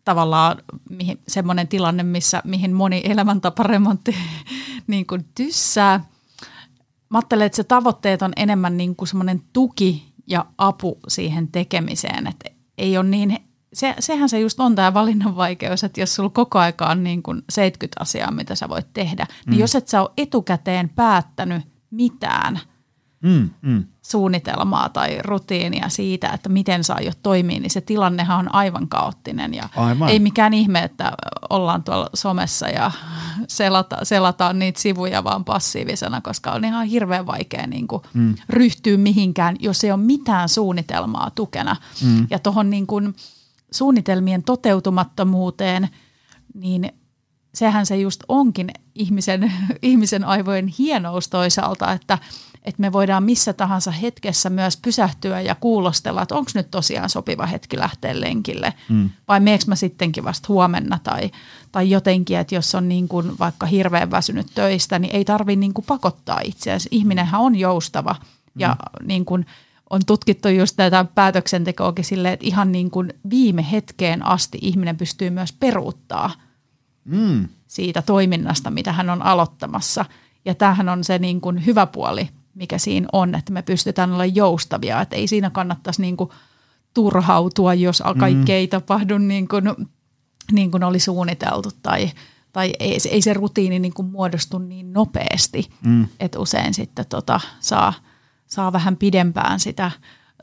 [0.05, 0.57] tavallaan
[0.89, 4.15] mihin, semmoinen tilanne, missä, mihin moni elämäntaparemontti
[4.87, 6.05] niin kuin tyssää.
[7.09, 12.27] Mä ajattelen, että se tavoitteet on enemmän niin kuin semmoinen tuki ja apu siihen tekemiseen,
[12.27, 13.37] että ei ole niin
[13.73, 17.23] se, sehän se just on tämä valinnan vaikeus, että jos sulla koko aika on niin
[17.23, 19.61] kuin 70 asiaa, mitä sä voit tehdä, niin mm.
[19.61, 22.59] jos et sä ole etukäteen päättänyt mitään
[23.23, 23.83] mm, mm.
[24.01, 29.53] suunnitelmaa tai rutiinia siitä, että miten saa jo toimii, niin se tilannehan on aivan kaoottinen
[29.53, 30.09] ja aivan.
[30.09, 31.11] ei mikään ihme, että
[31.49, 32.91] ollaan tuolla somessa ja
[33.47, 38.35] selata, selataan niitä sivuja vaan passiivisena, koska on ihan hirveän vaikea niin kuin mm.
[38.49, 41.75] ryhtyä mihinkään, jos ei ole mitään suunnitelmaa tukena.
[42.03, 42.27] Mm.
[42.29, 43.13] Ja tuohon niin kuin–
[43.73, 45.89] suunnitelmien toteutumattomuuteen,
[46.53, 46.91] niin
[47.53, 52.17] sehän se just onkin ihmisen, ihmisen aivojen hienous toisaalta, että,
[52.63, 57.45] että me voidaan missä tahansa hetkessä myös pysähtyä ja kuulostella, että onko nyt tosiaan sopiva
[57.45, 59.09] hetki lähteä lenkille mm.
[59.27, 61.31] vai meekö mä sittenkin vasta huomenna tai,
[61.71, 65.73] tai jotenkin, että jos on niin kuin vaikka hirveän väsynyt töistä, niin ei tarvitse niin
[65.73, 66.89] kuin pakottaa itseänsä.
[66.91, 68.15] Ihminenhän on joustava
[68.55, 69.07] ja mm.
[69.07, 69.45] niin kuin–
[69.93, 75.29] on tutkittu just tätä päätöksentekoakin silleen, että ihan niin kuin viime hetkeen asti ihminen pystyy
[75.29, 76.31] myös peruuttaa
[77.05, 77.47] mm.
[77.67, 80.05] siitä toiminnasta, mitä hän on aloittamassa.
[80.45, 84.25] Ja tämähän on se niin kuin hyvä puoli, mikä siinä on, että me pystytään olla
[84.25, 86.29] joustavia, että ei siinä kannattaisi niin kuin
[86.93, 88.55] turhautua, jos kaikki mm.
[88.55, 89.63] ei tapahdu niin kuin,
[90.51, 92.11] niin kuin oli suunniteltu tai,
[92.53, 96.07] tai ei, ei se rutiini niin kuin muodostu niin nopeasti, mm.
[96.19, 97.93] että usein sitten tota, saa–
[98.53, 99.91] saa vähän pidempään sitä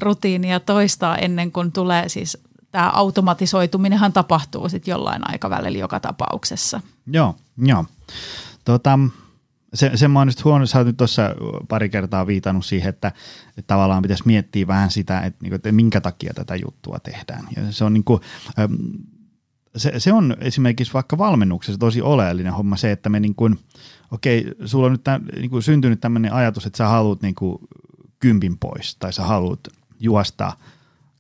[0.01, 2.39] rutiinia toistaa ennen kuin tulee siis
[2.71, 6.81] tämä automatisoituminenhan tapahtuu sitten jollain aikavälillä joka tapauksessa.
[7.07, 7.85] Joo, joo.
[8.65, 8.99] Tota,
[9.75, 11.23] se, se mä oon huono, sä oot nyt tuossa
[11.69, 13.09] pari kertaa viitannut siihen, että,
[13.49, 17.45] että tavallaan pitäisi miettiä vähän sitä, että, niin että minkä takia tätä juttua tehdään.
[17.57, 18.21] Ja se on niin kuin,
[19.77, 23.59] se, se on esimerkiksi vaikka valmennuksessa tosi oleellinen homma se, että me niin kuin,
[24.11, 27.59] okei, sulla on nyt tämän, niin kuin syntynyt tämmöinen ajatus, että sä haluat niin kuin
[28.21, 29.61] kympin pois tai sä haluat
[30.01, 30.53] juosta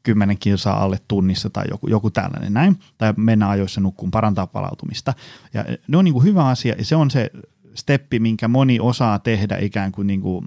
[0.02, 5.14] kymmenen kilsaa alle tunnissa tai joku, joku tällainen näin, tai mennä ajoissa nukkuun, parantaa palautumista.
[5.54, 7.30] Ja ne on niin kuin hyvä asia ja se on se
[7.74, 10.46] steppi, minkä moni osaa tehdä ikään kuin, niin kuin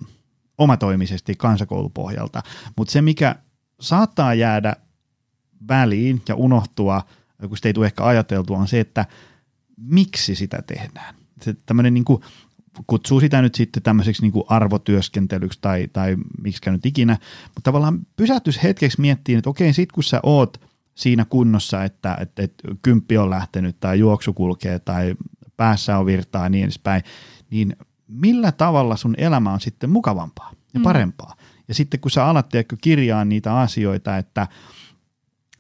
[0.58, 2.44] omatoimisesti kansakoulupohjalta.
[2.76, 3.36] Mutta se, mikä
[3.80, 4.76] saattaa jäädä
[5.68, 7.02] väliin ja unohtua,
[7.48, 9.06] kun sitä ei tule ehkä ajateltua, on se, että
[9.78, 11.16] miksi sitä tehdään.
[11.42, 12.24] Se tämmöinen niin kuin
[12.88, 18.00] kutsuu sitä nyt sitten tämmöiseksi niin kuin arvotyöskentelyksi tai, tai miksi nyt ikinä, mutta tavallaan
[18.16, 20.62] pysähtys hetkeksi miettiin, että okei, sit kun sä oot
[20.96, 25.16] siinä kunnossa, että, että, että kymppi on lähtenyt tai juoksu kulkee tai
[25.58, 27.04] päässä on virtaa ja niin edespäin,
[27.50, 27.76] niin
[28.08, 30.84] millä tavalla sun elämä on sitten mukavampaa ja mm.
[30.84, 31.36] parempaa.
[31.40, 31.44] Mm.
[31.68, 34.48] Ja sitten kun sä alat kirjaa niitä asioita, että–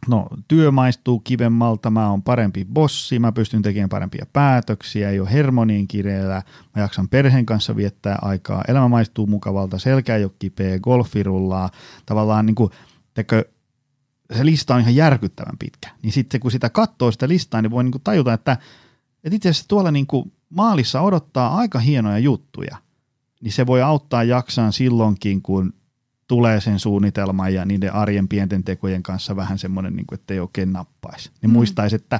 [0.07, 5.31] no työ maistuu kivemmalta, mä oon parempi bossi, mä pystyn tekemään parempia päätöksiä, ei ole
[5.31, 6.41] hermoniin kireellä,
[6.75, 11.69] mä jaksan perheen kanssa viettää aikaa, elämä maistuu mukavalta, selkä ei ole kipeä, golfirullaa,
[12.05, 12.69] tavallaan niin kuin,
[13.13, 13.45] tekö,
[14.37, 15.89] se lista on ihan järkyttävän pitkä.
[16.01, 18.57] Niin sitten kun sitä katsoo sitä listaa, niin voi niin kuin tajuta, että,
[19.23, 22.77] että itse asiassa tuolla niin kuin maalissa odottaa aika hienoja juttuja,
[23.41, 25.73] niin se voi auttaa jaksaan silloinkin, kun
[26.27, 30.39] tulee sen suunnitelman ja niiden arjen pienten tekojen kanssa vähän semmoinen, niin kuin, että ei
[30.39, 31.31] oikein nappaisi.
[31.41, 31.53] Niin mm.
[31.53, 32.19] muistaisi, että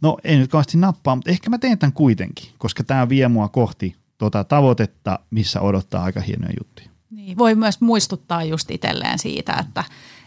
[0.00, 3.48] no ei nyt kauheasti nappaa, mutta ehkä mä teen tämän kuitenkin, koska tämä vie mua
[3.48, 6.90] kohti tuota tavoitetta, missä odottaa aika hienoja juttuja.
[7.10, 9.84] Niin, voi myös muistuttaa just itselleen siitä, että,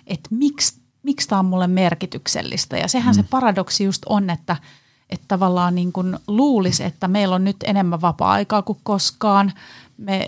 [0.08, 2.78] että miksi, miksi tämä on mulle merkityksellistä.
[2.78, 3.22] Ja sehän mm.
[3.22, 4.56] se paradoksi just on, että,
[5.10, 9.52] että tavallaan niin kuin luulisi, että meillä on nyt enemmän vapaa-aikaa kuin koskaan–
[10.04, 10.26] me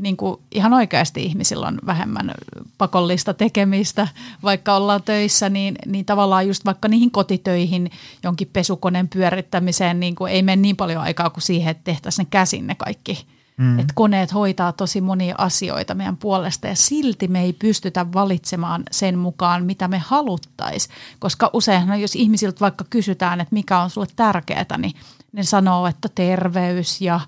[0.00, 2.34] niin kuin ihan oikeasti ihmisillä on vähemmän
[2.78, 4.08] pakollista tekemistä,
[4.42, 7.90] vaikka ollaan töissä, niin, niin tavallaan just vaikka niihin kotitöihin,
[8.22, 12.28] jonkin pesukoneen pyörittämiseen, niin kuin ei mene niin paljon aikaa kuin siihen, että tehtäisiin ne
[12.30, 13.26] käsin ne kaikki.
[13.56, 13.78] Mm.
[13.78, 19.18] Että koneet hoitaa tosi monia asioita meidän puolesta ja silti me ei pystytä valitsemaan sen
[19.18, 20.94] mukaan, mitä me haluttaisiin.
[21.18, 24.92] Koska useinhan, jos ihmisiltä vaikka kysytään, että mikä on sulle tärkeää, niin
[25.32, 27.20] ne sanoo, että terveys ja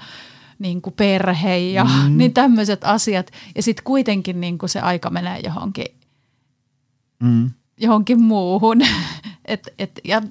[0.60, 2.18] niin kuin perhe ja mm.
[2.18, 3.30] niin tämmöiset asiat.
[3.54, 5.86] Ja sitten kuitenkin niin kuin se aika menee johonkin,
[7.22, 7.50] mm.
[7.80, 8.78] johonkin muuhun.
[9.44, 10.22] et, et, ja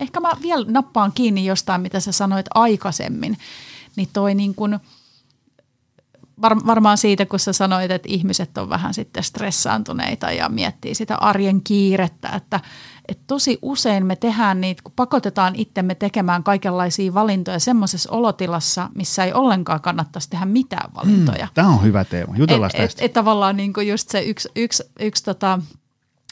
[0.00, 3.38] ehkä mä vielä nappaan kiinni jostain, mitä sä sanoit aikaisemmin.
[3.96, 4.78] Niin toi niin kuin,
[6.42, 11.16] var, varmaan siitä, kun sä sanoit, että ihmiset on vähän sitten stressaantuneita ja miettii sitä
[11.16, 12.60] arjen kiirettä, että–
[13.12, 19.24] että tosi usein me tehdään niitä, kun pakotetaan itsemme tekemään kaikenlaisia valintoja semmoisessa olotilassa, missä
[19.24, 21.46] ei ollenkaan kannattaisi tehdä mitään valintoja.
[21.46, 23.04] Hmm, tämä on hyvä teema, jutellaan et, tästä.
[23.04, 25.58] Et, et tavallaan niin kuin just se yksi, yksi, yksi tota,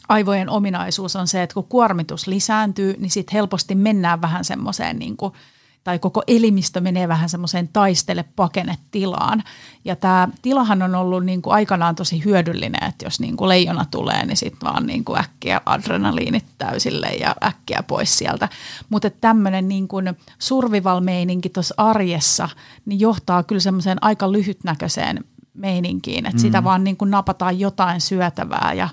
[0.09, 5.16] aivojen ominaisuus on se, että kun kuormitus lisääntyy, niin sitten helposti mennään vähän semmoiseen niin
[5.16, 5.33] kuin–
[5.85, 9.43] tai koko elimistö menee vähän semmoiseen taistele pakene-tilaan.
[9.85, 13.85] Ja tämä tilahan on ollut niin kuin aikanaan tosi hyödyllinen, että jos niin kuin leijona
[13.90, 18.49] tulee, niin sitten vaan niin kuin äkkiä adrenaliinit täysille ja äkkiä pois sieltä.
[18.88, 22.49] Mutta tämmöinen niin kuin survival-meininki tuossa arjessa
[22.87, 26.40] niin johtaa kyllä semmoiseen aika lyhytnäköiseen meininkiin, että mm.
[26.40, 28.88] sitä vaan niin kuin napataan jotain syötävää ja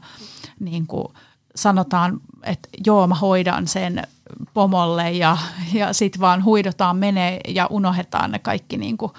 [0.60, 1.08] niin kuin
[1.56, 4.08] sanotaan, että joo mä hoidan sen
[4.54, 5.38] pomolle ja,
[5.74, 9.12] ja sitten vaan huidotaan menee ja unohdetaan ne kaikki niin kuin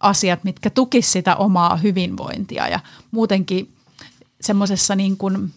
[0.00, 2.68] asiat, mitkä tukis sitä omaa hyvinvointia.
[2.68, 2.80] Ja
[3.10, 3.74] muutenkin
[4.40, 5.52] semmoisessa niin kuin,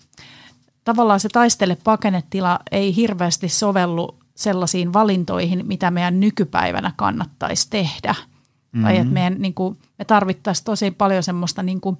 [0.83, 8.15] tavallaan se taistele pakenetila ei hirveästi sovellu sellaisiin valintoihin, mitä meidän nykypäivänä kannattaisi tehdä–
[8.77, 8.83] Mm-hmm.
[8.83, 11.97] Tai että meidän, niin kuin, me tarvittaisiin tosi paljon semmoista niin kuin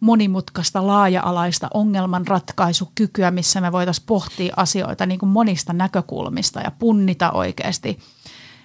[0.00, 7.98] monimutkaista, laaja-alaista ongelmanratkaisukykyä, missä me voitaisiin pohtia asioita niin kuin monista näkökulmista ja punnita oikeasti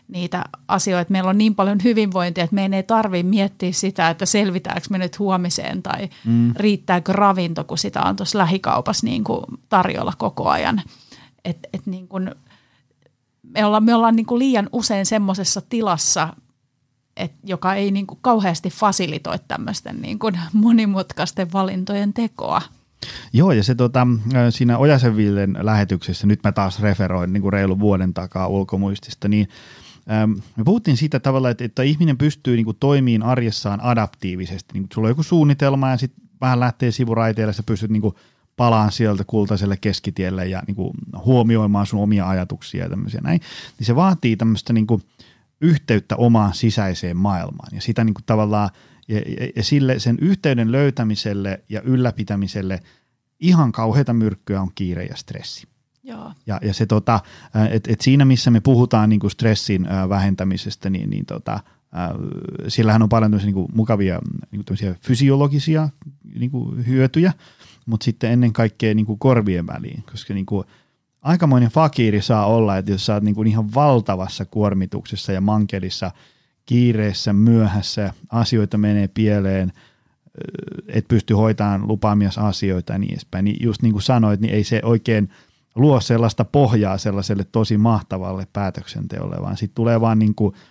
[0.08, 1.12] niitä asioita.
[1.12, 5.20] Meillä on niin paljon hyvinvointia, että meidän ei tarvitse miettiä sitä, että selvitäänkö me nyt
[5.20, 6.54] huomiseen tai mm.
[6.56, 10.82] riittääkö ravinto, kun sitä on tuossa lähikaupassa niin kuin tarjolla koko ajan.
[11.46, 12.32] Et, et niin kuin,
[13.44, 16.34] me ollaan, me ollaan niin kuin liian usein semmoisessa tilassa,
[17.22, 22.62] et, joka ei niin kuin kauheasti fasilitoi tämmöisten niin kuin monimutkaisten valintojen tekoa.
[23.34, 24.08] Joo, ja se tota,
[24.50, 29.48] siinä Ojasenvillen lähetyksessä, nyt mä taas referoin niin kuin reilun vuoden takaa ulkomuistista, niin
[30.56, 34.74] me puhuttiin siitä tavalla, että, että ihminen pystyy niin kuin toimiin arjessaan adaptiivisesti.
[34.74, 38.16] Niin sulla on joku suunnitelma ja sitten vähän lähtee sivuraiteille, sä pystyt niin kuin
[38.58, 40.94] palaan sieltä kultaiselle keskitielle ja niin kuin
[41.26, 43.42] huomioimaan sun omia ajatuksia ja tämmöisiä näin.
[43.80, 45.04] Niin se vaatii tämmöistä niin kuin–
[45.62, 47.70] yhteyttä omaan sisäiseen maailmaan.
[47.76, 48.70] Ja sitä niin kuin tavallaan,
[49.08, 52.80] ja, ja, ja sille sen yhteyden löytämiselle ja ylläpitämiselle
[53.40, 55.68] ihan kauheita myrkkyä on kiire ja stressi.
[56.04, 56.32] Joo.
[56.48, 57.20] Ja, ja se tota,
[57.72, 61.60] et, et siinä missä me puhutaan niin kuin stressin vähentämisestä, niin, niin tota,
[62.68, 64.20] sillähän on paljon niin kuin mukavia
[64.52, 65.90] niin kuin fysiologisia
[66.40, 67.34] niin kuin hyötyjä,
[67.86, 70.66] mutta sitten ennen kaikkea niin kuin korvien väliin, koska niin kuin–
[71.22, 76.12] aikamoinen fakiri saa olla, että jos sä oot niin kuin ihan valtavassa kuormituksessa ja mankelissa,
[76.66, 79.74] kiireessä, myöhässä, asioita menee pieleen,
[80.88, 84.64] et pysty hoitamaan lupaamias asioita ja niin edespäin, niin just niin kuin sanoit, niin ei
[84.64, 85.30] se oikein
[85.76, 90.56] luo sellaista pohjaa sellaiselle tosi mahtavalle päätöksenteolle, vaan sitten tulee vaan niin kuin–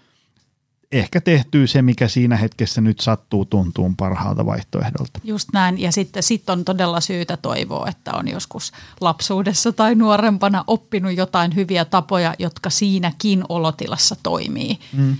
[0.93, 5.21] ehkä tehtyy se, mikä siinä hetkessä nyt sattuu tuntuun parhaalta vaihtoehdolta.
[5.25, 10.65] Just näin, ja sitten sit on todella syytä toivoa, että on joskus lapsuudessa tai nuorempana
[10.67, 15.17] oppinut jotain hyviä tapoja, jotka siinäkin olotilassa toimii, mm.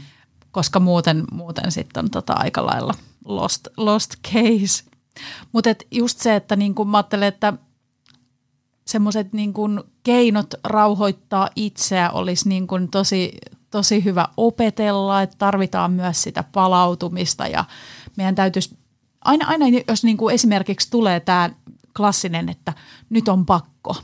[0.51, 2.95] koska muuten, muuten sitten on tota aika lailla
[3.25, 4.85] lost, lost case.
[5.53, 7.53] Mutta just se, että niin mä ajattelen, että
[8.87, 9.55] semmoiset niin
[10.03, 13.33] keinot rauhoittaa itseä olisi niin tosi,
[13.71, 17.65] tosi hyvä opetella, että tarvitaan myös sitä palautumista ja
[18.17, 18.79] meidän täytyisi,
[19.25, 21.51] aina, aina jos niin kuin esimerkiksi tulee tämä
[21.97, 22.73] klassinen, että
[23.11, 23.97] nyt on pakko,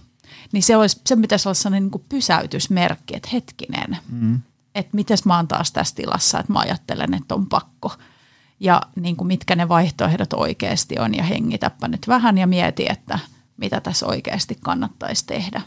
[0.52, 4.40] niin se, olisi, se pitäisi olla sellainen niin kuin pysäytysmerkki, että hetkinen, mm.
[4.74, 7.92] että miten mä oon taas tässä tilassa, että mä ajattelen, että on pakko.
[8.60, 13.18] Ja niin kuin mitkä ne vaihtoehdot oikeasti on ja hengitäpä nyt vähän ja mieti, että
[13.56, 15.62] mitä tässä oikeasti kannattaisi tehdä.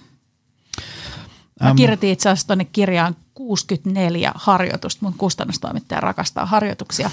[1.63, 5.05] Mä kirjoitin itse asiassa tuonne kirjaan 64 harjoitusta.
[5.05, 7.11] Mun kustannustoimittaja rakastaa harjoituksia.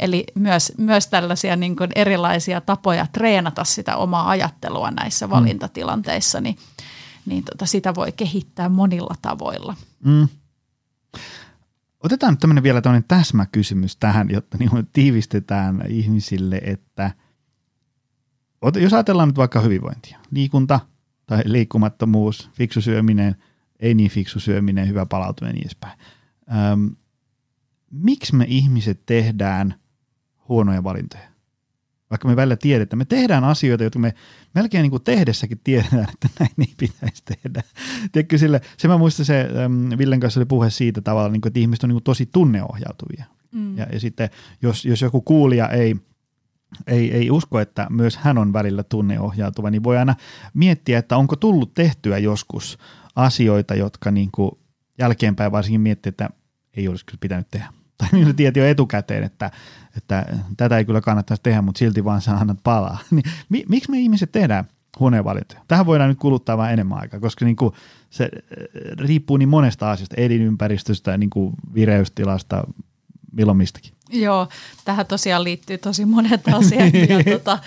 [0.00, 5.30] Eli myös, myös tällaisia niin kuin erilaisia tapoja treenata sitä omaa ajattelua näissä mm.
[5.30, 6.58] valintatilanteissa, niin,
[7.26, 9.74] niin tota, sitä voi kehittää monilla tavoilla.
[10.04, 10.28] Mm.
[12.04, 17.10] Otetaan nyt tämmöinen vielä tämmöinen täsmäkysymys tähän, jotta niin tiivistetään ihmisille, että
[18.74, 20.80] jos ajatellaan nyt vaikka hyvinvointia, liikunta
[21.26, 23.36] tai liikkumattomuus, fiksu syöminen–
[23.80, 25.98] ei niin fiksu syöminen, hyvä palautuminen ja niin edespäin.
[26.72, 26.96] Öm,
[27.90, 29.74] miksi me ihmiset tehdään
[30.48, 31.28] huonoja valintoja?
[32.10, 34.14] Vaikka me välillä tiedetään, me tehdään asioita, joita me
[34.54, 37.62] melkein niin kuin tehdessäkin tiedetään, että näin ei pitäisi tehdä.
[38.12, 41.50] Tiedätkö, sille, se mä muistan se, äm, Villen kanssa oli puhe siitä tavalla, niin kuin,
[41.50, 43.24] että ihmiset on niin kuin tosi tunneohjautuvia.
[43.52, 43.78] Mm.
[43.78, 44.30] Ja, ja sitten
[44.62, 45.96] jos, jos joku kuulija ei,
[46.86, 50.14] ei, ei usko, että myös hän on välillä tunneohjautuva, niin voi aina
[50.54, 52.78] miettiä, että onko tullut tehtyä joskus
[53.18, 54.50] asioita, jotka niin kuin
[54.98, 56.30] jälkeenpäin varsinkin miettii, että
[56.76, 57.66] ei olisi kyllä pitänyt tehdä.
[57.98, 59.50] Tai niin tieti jo etukäteen, että,
[59.96, 62.98] että tätä ei kyllä kannattaisi tehdä, mutta silti vaan sä annat palaa.
[63.10, 64.64] Niin, mi, miksi me ihmiset tehdään
[65.00, 65.60] huoneen valintoja?
[65.68, 67.72] Tähän voidaan nyt kuluttaa vain enemmän aikaa, koska niin kuin
[68.10, 68.30] se äh,
[68.98, 72.64] riippuu niin monesta asiasta, elinympäristöstä, niin kuin vireystilasta,
[73.32, 73.92] milloin mistäkin.
[74.10, 74.48] Joo,
[74.84, 76.94] tähän tosiaan liittyy tosi monet asiat.
[76.94, 77.58] ja tota,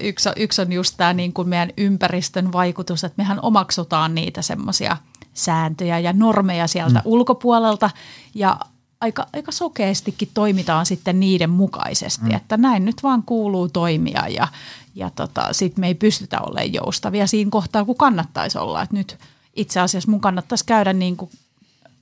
[0.00, 4.96] yksi, yksi on just tämä niin kuin meidän ympäristön vaikutus, että mehän omaksutaan niitä semmoisia
[5.34, 7.02] sääntöjä ja normeja sieltä mm.
[7.04, 7.90] ulkopuolelta
[8.34, 8.60] ja
[9.00, 12.36] aika, aika sokeastikin toimitaan sitten niiden mukaisesti, mm.
[12.36, 14.48] että näin nyt vaan kuuluu toimia ja,
[14.94, 18.82] ja tota, sitten me ei pystytä olemaan joustavia siinä kohtaa, kun kannattaisi olla.
[18.82, 19.18] Että nyt
[19.54, 21.30] itse asiassa mun kannattaisi käydä niin kuin,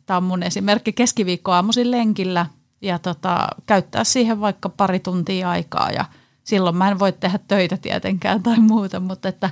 [0.06, 2.46] tämä on mun esimerkki keskiviikkoaamuisin lenkillä–
[2.82, 6.04] ja tota, käyttää siihen vaikka pari tuntia aikaa ja
[6.44, 9.50] silloin mä en voi tehdä töitä tietenkään tai muuta, mutta että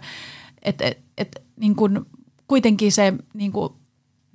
[0.63, 2.07] et, et, et, niin kuin
[2.49, 3.73] kuitenkin se niin kuin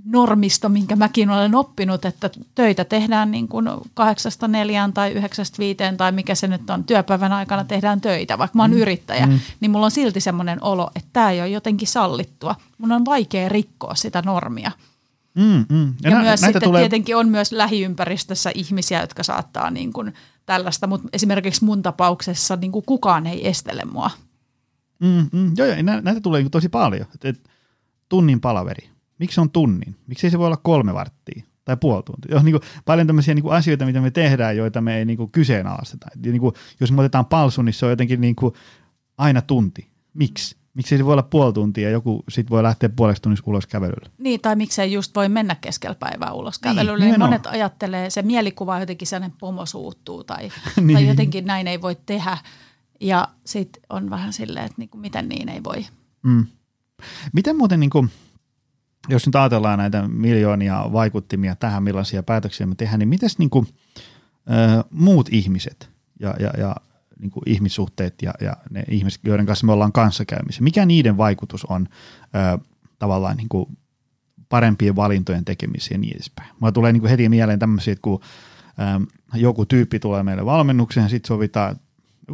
[0.05, 5.97] normisto, minkä mäkin olen oppinut, että töitä tehdään niin kuin kahdeksasta neljään tai yhdeksästä viiteen
[5.97, 8.77] tai mikä se nyt on, työpäivän aikana tehdään töitä, vaikka mä oon mm.
[8.77, 9.39] yrittäjä, mm.
[9.59, 12.55] niin mulla on silti semmoinen olo, että tämä ei ole jotenkin sallittua.
[12.77, 14.71] Mun on vaikea rikkoa sitä normia.
[15.37, 15.93] Mm, mm.
[16.03, 16.81] Ja, ja nä- myös sitten tulee...
[16.81, 20.13] tietenkin on myös lähiympäristössä ihmisiä, jotka saattaa niin kuin
[20.45, 24.11] tällaista, mutta esimerkiksi mun tapauksessa niin kuin kukaan ei estele mua.
[24.99, 25.53] Mm, mm.
[25.57, 27.05] Joo, joo, näitä tulee tosi paljon.
[27.15, 27.49] Et, et,
[28.09, 28.89] tunnin palaveri.
[29.19, 29.95] Miksi on tunnin?
[30.07, 32.37] Miksi ei se voi olla kolme varttia tai puoli tuntia?
[32.37, 35.17] On niin kuin paljon tämmöisiä niin kuin asioita, mitä me tehdään, joita me ei niin
[35.17, 36.07] kuin kyseenalaisteta.
[36.25, 38.53] Ja niin kuin, jos me otetaan palsu, niin se on jotenkin niin kuin
[39.17, 39.89] aina tunti.
[40.13, 40.55] Miksi?
[40.73, 44.09] Miksi se voi olla puoli tuntia ja joku sit voi lähteä puoleksi tunnissa ulos kävelylle?
[44.17, 47.05] Niin, tai miksei just voi mennä keskellä päivää ulos niin, kävelylle.
[47.05, 50.41] Niin, monet ajattelee, se mielikuva jotenkin sellainen pomo suuttuu tai,
[50.81, 50.93] niin.
[50.93, 52.37] tai jotenkin näin ei voi tehdä.
[53.01, 55.85] Ja sitten on vähän silleen, että niinku, miten niin ei voi.
[56.23, 56.45] Mm.
[57.33, 58.07] Miten muuten, niinku,
[59.09, 63.65] jos nyt ajatellaan näitä miljoonia vaikuttimia tähän, millaisia päätöksiä me tehdään, niin miten niinku,
[64.89, 66.75] muut ihmiset ja, ja, ja
[67.23, 70.63] niin kuin ihmissuhteet ja, ja ne ihmiset, joiden kanssa me ollaan kanssakäymissä.
[70.63, 71.87] Mikä niiden vaikutus on
[72.23, 72.59] ö,
[72.99, 73.77] tavallaan niin kuin
[74.49, 76.49] parempien valintojen tekemiseen ja niin edespäin.
[76.59, 78.19] Mulla tulee niin kuin heti mieleen tämmöisiä, että kun
[78.79, 81.75] ö, joku tyyppi tulee meille valmennukseen, sitten sovitaan,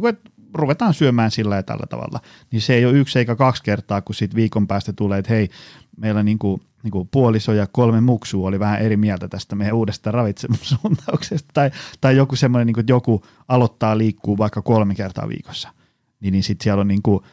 [0.08, 2.20] että ruvetaan syömään sillä ja tällä tavalla,
[2.50, 5.48] niin se ei ole yksi eikä kaksi kertaa, kun sitten viikon päästä tulee, että hei,
[5.96, 9.76] meillä niin kuin, niin kuin puoliso ja kolme muksua oli vähän eri mieltä tästä meidän
[9.76, 11.70] uudesta ravitsemussuuntauksesta, tai,
[12.00, 15.72] tai joku semmoinen, niin että joku aloittaa liikkuu vaikka kolme kertaa viikossa,
[16.20, 17.24] niin, niin sitten siellä on niin kuin,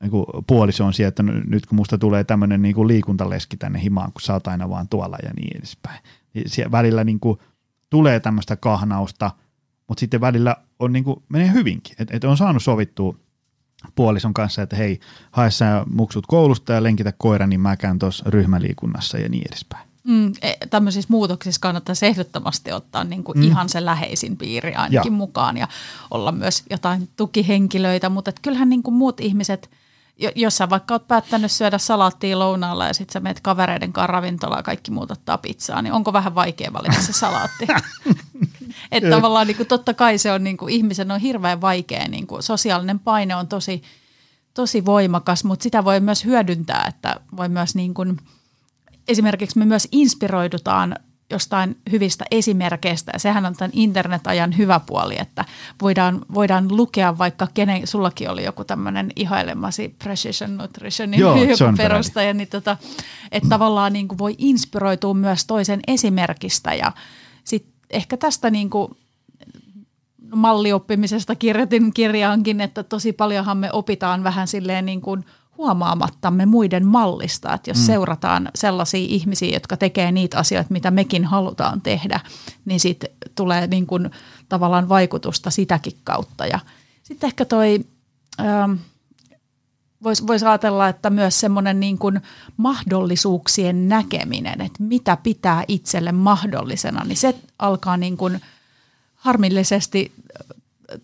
[0.00, 3.82] niin kuin puoliso on siellä, että nyt kun musta tulee tämmöinen niin kuin liikuntaleski tänne
[3.82, 6.02] himaan, kun sä oot aina vaan tuolla ja niin edespäin.
[6.34, 7.38] Niin siellä välillä niin kuin
[7.90, 9.30] tulee tämmöistä kahnausta,
[9.88, 13.16] mutta sitten välillä on niin kuin, menee hyvinkin, että et on saanut sovittua
[13.94, 15.00] puolison kanssa, että hei,
[15.30, 19.86] hae sä muksut koulusta ja lenkitä koira, niin mä käyn tuossa ryhmäliikunnassa ja niin edespäin.
[20.04, 23.44] Mm, e, tämmöisissä muutoksissa kannattaisi ehdottomasti ottaa niin kuin mm.
[23.44, 25.16] ihan se läheisin piiri ainakin ja.
[25.16, 25.68] mukaan ja
[26.10, 29.70] olla myös jotain tukihenkilöitä, mutta et kyllähän niin kuin muut ihmiset,
[30.34, 34.58] jos sä vaikka oot päättänyt syödä salaattia lounaalla ja sitten sä meet kavereiden kanssa ravintolaan
[34.58, 37.66] ja kaikki muut ottaa pizzaa, niin onko vähän vaikea valita se salaatti?
[38.92, 42.26] Että tavallaan niin kuin, totta kai se on niin kuin, ihmisen on hirveän vaikea, niin
[42.26, 43.82] kuin, sosiaalinen paine on tosi,
[44.54, 48.16] tosi voimakas, mutta sitä voi myös hyödyntää, että voi myös niin kuin,
[49.08, 50.96] esimerkiksi me myös inspiroidutaan
[51.30, 53.12] jostain hyvistä esimerkkeistä.
[53.14, 55.44] Ja sehän on tämän internetajan hyvä puoli, että
[55.82, 61.36] voidaan, voidaan lukea vaikka kenen, sullakin oli joku tämmöinen ihailemasi Precision Nutritionin Joo,
[61.76, 62.76] perustaja, niin tota,
[63.32, 66.92] että tavallaan niin kuin voi inspiroitua myös toisen esimerkistä ja
[67.90, 68.96] ehkä tästä niin kuin
[70.34, 75.24] mallioppimisesta kirjoitin kirjaankin, että tosi paljonhan me opitaan vähän silleen niin kuin
[75.56, 77.84] huomaamattamme muiden mallista, että jos mm.
[77.84, 82.20] seurataan sellaisia ihmisiä, jotka tekee niitä asioita, mitä mekin halutaan tehdä,
[82.64, 84.10] niin siitä tulee niin kuin
[84.48, 86.46] tavallaan vaikutusta sitäkin kautta.
[86.46, 86.60] Ja
[87.02, 87.80] sitten ehkä toi,
[88.40, 88.72] ähm,
[90.02, 92.20] voisi vois ajatella, että myös semmoinen niin kuin
[92.56, 98.40] mahdollisuuksien näkeminen, että mitä pitää itselle mahdollisena, niin se alkaa niin kuin
[99.14, 100.12] harmillisesti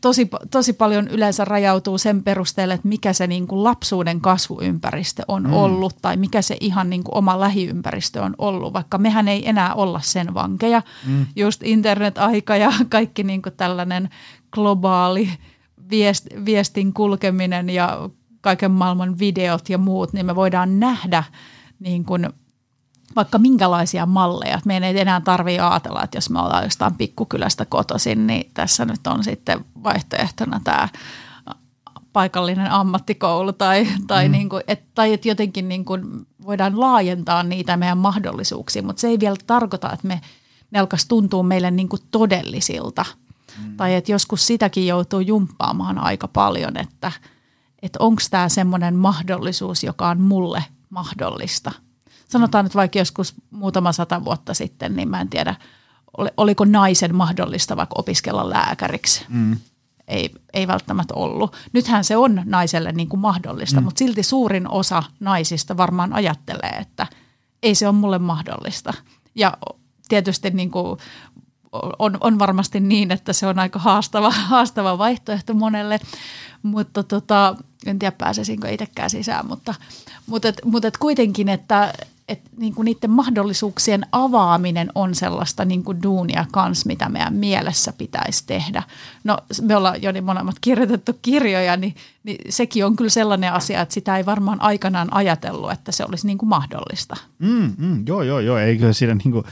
[0.01, 5.43] tosi, tosi paljon yleensä rajautuu sen perusteelle, että mikä se niin kuin lapsuuden kasvuympäristö on
[5.43, 5.53] mm.
[5.53, 9.75] ollut tai mikä se ihan niin kuin oma lähiympäristö on ollut, vaikka mehän ei enää
[9.75, 10.83] olla sen vankeja.
[11.07, 11.27] Mm.
[11.37, 14.11] Just internet-aika ja kaikki niin kuin tällainen
[14.51, 15.31] globaali
[15.91, 18.11] viest, viestin kulkeminen ja
[18.43, 21.25] kaiken maailman videot ja muut, niin me voidaan nähdä
[21.81, 22.29] niin kuin
[23.17, 24.61] vaikka minkälaisia malleja.
[24.65, 29.07] Meidän ei enää tarvitse ajatella, että jos me ollaan jostain pikkukylästä kotoisin, niin tässä nyt
[29.07, 30.89] on sitten vaihtoehtona tämä
[32.13, 34.33] paikallinen ammattikoulu tai, tai, mm.
[34.33, 39.09] niin kuin, et, tai että jotenkin niin kuin voidaan laajentaa niitä meidän mahdollisuuksia, mutta se
[39.09, 40.21] ei vielä tarkoita, että me,
[40.71, 43.05] ne alkaisi tuntua meille niin kuin todellisilta.
[43.65, 43.77] Mm.
[43.77, 47.13] Tai että joskus sitäkin joutuu jumppaamaan aika paljon, että,
[47.83, 51.73] että onko tämä semmoinen mahdollisuus, joka on mulle mahdollista–
[52.33, 55.55] sanotaan nyt vaikka joskus muutama sata vuotta sitten, niin mä en tiedä,
[56.37, 59.25] oliko naisen mahdollista vaikka opiskella lääkäriksi.
[59.29, 59.57] Mm.
[60.09, 61.57] Ei, ei välttämättä ollut.
[61.73, 63.85] Nythän se on naiselle niin kuin mahdollista, mm.
[63.85, 67.07] mutta silti suurin osa naisista varmaan ajattelee, että
[67.63, 68.95] ei se ole mulle mahdollista.
[69.35, 69.57] Ja
[70.09, 70.99] tietysti niin kuin
[71.99, 76.01] on, on varmasti niin, että se on aika haastava, haastava vaihtoehto monelle,
[76.63, 77.57] mutta tota,
[77.87, 79.75] en tiedä pääsisinkö itsekään sisään, mutta,
[80.27, 81.93] mutta, et, mutta et kuitenkin, että
[82.29, 87.93] että niin kuin niiden mahdollisuuksien avaaminen on sellaista niin kuin duunia kanssa, mitä meidän mielessä
[87.99, 88.83] pitäisi tehdä.
[89.25, 91.95] No me ollaan jo niin molemmat kirjoitettu kirjoja, niin,
[92.25, 96.27] niin sekin on kyllä sellainen asia, että sitä ei varmaan aikanaan ajatellut, että se olisi
[96.27, 97.17] niin kuin mahdollista.
[97.39, 98.59] Mm, mm, joo, joo, joo.
[98.59, 99.45] Eikö siinä niin kuin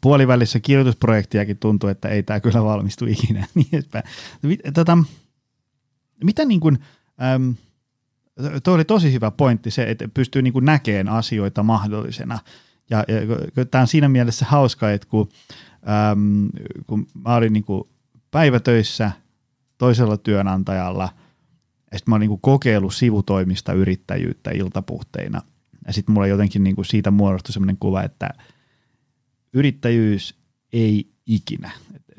[0.00, 3.46] puolivälissä kirjoitusprojektiakin tuntuu, että ei tämä kyllä valmistu ikinä.
[4.42, 4.98] Niin tota,
[6.24, 6.78] mitä niin kuin,
[7.34, 7.54] äm,
[8.64, 12.38] Tuo oli tosi hyvä pointti se, että pystyy niin näkemään asioita mahdollisena.
[12.90, 13.04] Ja,
[13.56, 15.28] ja tämä on siinä mielessä hauska, että kun,
[16.12, 16.48] äm,
[16.86, 17.84] kun mä olin niin kuin
[18.30, 19.10] päivätöissä
[19.78, 21.08] toisella työnantajalla,
[21.92, 25.42] ja sitten mä olin niin kokeillut sivutoimista yrittäjyyttä iltapuhteina,
[25.86, 28.30] ja sitten mulla jotenkin niin kuin siitä muodostui sellainen kuva, että
[29.52, 30.34] yrittäjyys
[30.72, 31.70] ei ikinä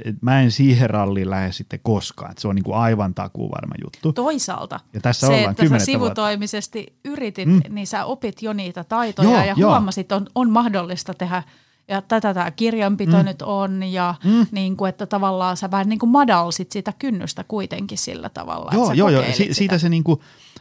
[0.05, 2.31] et mä en siihen ralliin lähde sitten koskaan.
[2.31, 4.13] Et se on niin kuin aivan takuvarma juttu.
[4.13, 7.09] Toisaalta ja tässä se, ollaan että sä sivutoimisesti vuotta.
[7.09, 7.61] yritit, mm.
[7.69, 9.71] niin sä opit jo niitä taitoja joo, ja joo.
[9.71, 11.43] huomasit, on, on mahdollista tehdä
[11.87, 13.25] ja tätä tämä kirjanpito mm.
[13.25, 14.45] nyt on ja mm.
[14.51, 18.71] niin kuin, että tavallaan sä vähän niin kuin madalsit sitä kynnystä kuitenkin sillä tavalla.
[18.73, 19.23] Joo, joo, joo.
[19.33, 20.19] Si- siitä se, niin kuin,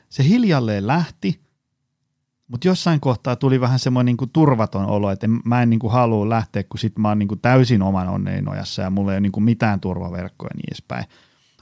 [0.08, 1.40] se hiljalleen lähti
[2.48, 6.28] mutta jossain kohtaa tuli vähän semmoinen niin turvaton olo, että mä en niin kuin halua
[6.28, 9.20] lähteä, kun sit mä oon niin kuin täysin oman onneen nojassa ja mulla ei ole
[9.20, 11.04] niin kuin mitään turvaverkkoja niin edespäin.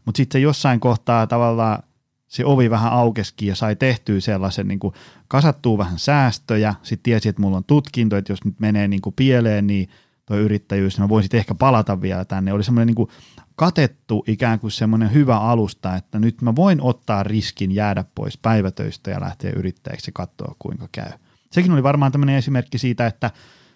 [0.04, 1.82] Mutta sitten jossain kohtaa tavallaan
[2.28, 4.80] se ovi vähän aukeskin ja sai tehtyä sellaisen, niin
[5.28, 9.66] kasattuu vähän säästöjä, sitten tiesi, että mulla on tutkinto, että jos nyt menee niin pieleen,
[9.66, 9.88] niin
[10.26, 12.52] tuo yrittäjyys, niin mä voisin ehkä palata vielä tänne.
[12.52, 13.08] Oli semmoinen niin
[13.56, 19.10] katettu ikään kuin semmoinen hyvä alusta, että nyt mä voin ottaa riskin jäädä pois päivätöistä
[19.10, 21.10] ja lähteä yrittäjäksi ja katsoa kuinka käy.
[21.50, 23.30] Sekin oli varmaan tämmöinen esimerkki siitä, että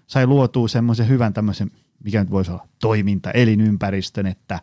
[0.07, 1.70] sai luotua semmoisen hyvän tämmöisen,
[2.05, 4.61] mikä nyt voisi olla, toiminta, elinympäristön, että,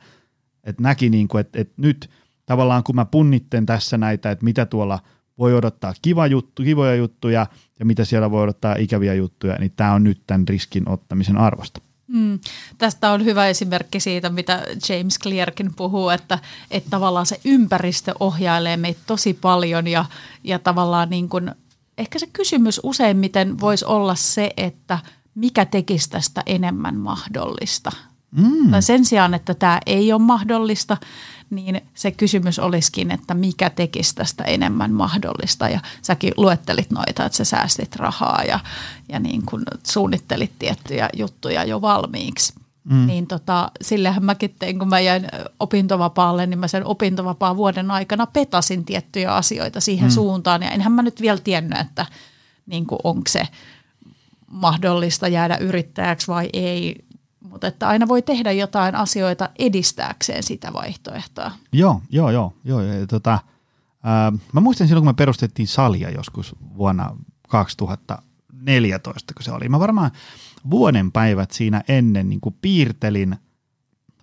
[0.64, 2.10] että näki niin kuin, että, että nyt
[2.46, 5.00] tavallaan kun mä punnitten tässä näitä, että mitä tuolla
[5.38, 7.48] voi odottaa kiva juttu, kivoja juttuja
[7.80, 11.82] ja mitä siellä voi odottaa ikäviä juttuja, niin tämä on nyt tämän riskin ottamisen arvosta.
[12.08, 12.40] Mm.
[12.78, 16.40] Tästä on hyvä esimerkki siitä, mitä James Clearkin puhuu, että,
[16.72, 20.06] että tavallaan se ympäristö ohjailee meitä tosi paljon ja,
[20.44, 21.52] ja tavallaan niin kuin,
[21.98, 25.00] ehkä se kysymys useimmiten voisi olla se, että
[25.36, 27.92] mikä tekisi tästä enemmän mahdollista.
[28.36, 28.72] Mm.
[28.72, 30.98] Tai sen sijaan, että tämä ei ole mahdollista,
[31.50, 35.70] niin se kysymys olisikin, että mikä tekisi tästä enemmän mahdollista.
[35.70, 38.60] Ja säkin luettelit noita, että sä säästit rahaa ja,
[39.10, 42.54] ja niin kun suunnittelit tiettyjä juttuja jo valmiiksi.
[42.84, 43.08] Mm.
[43.08, 45.28] Niin tota, sillehän mäkin tein, kun mä jäin
[45.60, 50.14] opintovapaalle, niin mä sen opintovapaan vuoden aikana petasin tiettyjä asioita siihen mm.
[50.14, 50.62] suuntaan.
[50.64, 52.06] Ja enhän mä nyt vielä tiennyt, että
[52.66, 53.48] niin onko se
[54.48, 57.06] mahdollista jäädä yrittäjäksi vai ei
[57.50, 61.52] mutta että aina voi tehdä jotain asioita edistääkseen sitä vaihtoehtoa.
[61.72, 62.54] Joo, joo, joo.
[62.66, 63.40] joo tota,
[64.04, 67.18] ää, mä muistan silloin, kun me perustettiin salia joskus vuonna
[67.48, 69.70] 2014, kun se oli.
[69.70, 70.12] Mä varmaan
[70.70, 73.36] vuoden päivät siinä ennen niin kuin piirtelin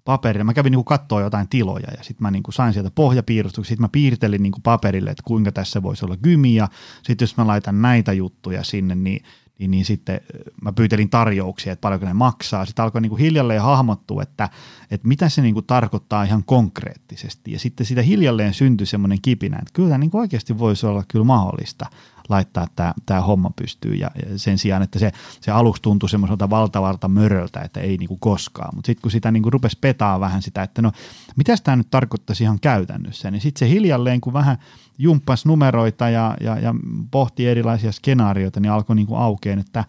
[0.05, 0.45] paperille.
[0.45, 3.69] Mä kävin niin katsoa jotain tiloja ja sitten mä niin kuin sain sieltä pohjapiirustuksia.
[3.69, 6.69] Sitten mä piirtelin niin kuin paperille, että kuinka tässä voisi olla gymi ja
[7.03, 9.25] sitten jos mä laitan näitä juttuja sinne, niin
[9.63, 10.21] niin, niin sitten
[10.63, 12.67] mä pyytelin tarjouksia, että paljonko ne maksaa.
[12.67, 14.49] Sitten alkoi niin kuin hiljalleen hahmottua, että,
[14.91, 17.53] että mitä se niin kuin tarkoittaa ihan konkreettisesti.
[17.53, 21.25] Ja sitten sitä hiljalleen syntyi semmoinen kipinä, että kyllä niin kuin oikeasti voisi olla kyllä
[21.25, 21.87] mahdollista
[22.33, 27.09] laittaa tämä, tämä homma pystyy ja, sen sijaan, että se, se aluksi tuntui semmoiselta valtavalta
[27.09, 30.83] möröltä, että ei niinku koskaan, mutta sitten kun sitä niinku rupesi petaa vähän sitä, että
[30.83, 30.93] no
[31.37, 34.59] mitä tämä nyt tarkoittaisi ihan käytännössä, niin sitten se hiljalleen kun vähän
[34.99, 36.75] jumppas numeroita ja, ja, ja
[37.11, 39.85] pohti erilaisia skenaarioita, niin alkoi niinku aukeen, että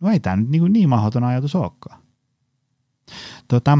[0.00, 2.00] no ei tämä nyt niin, niin mahdoton ajatus olekaan.
[3.48, 3.78] Tota,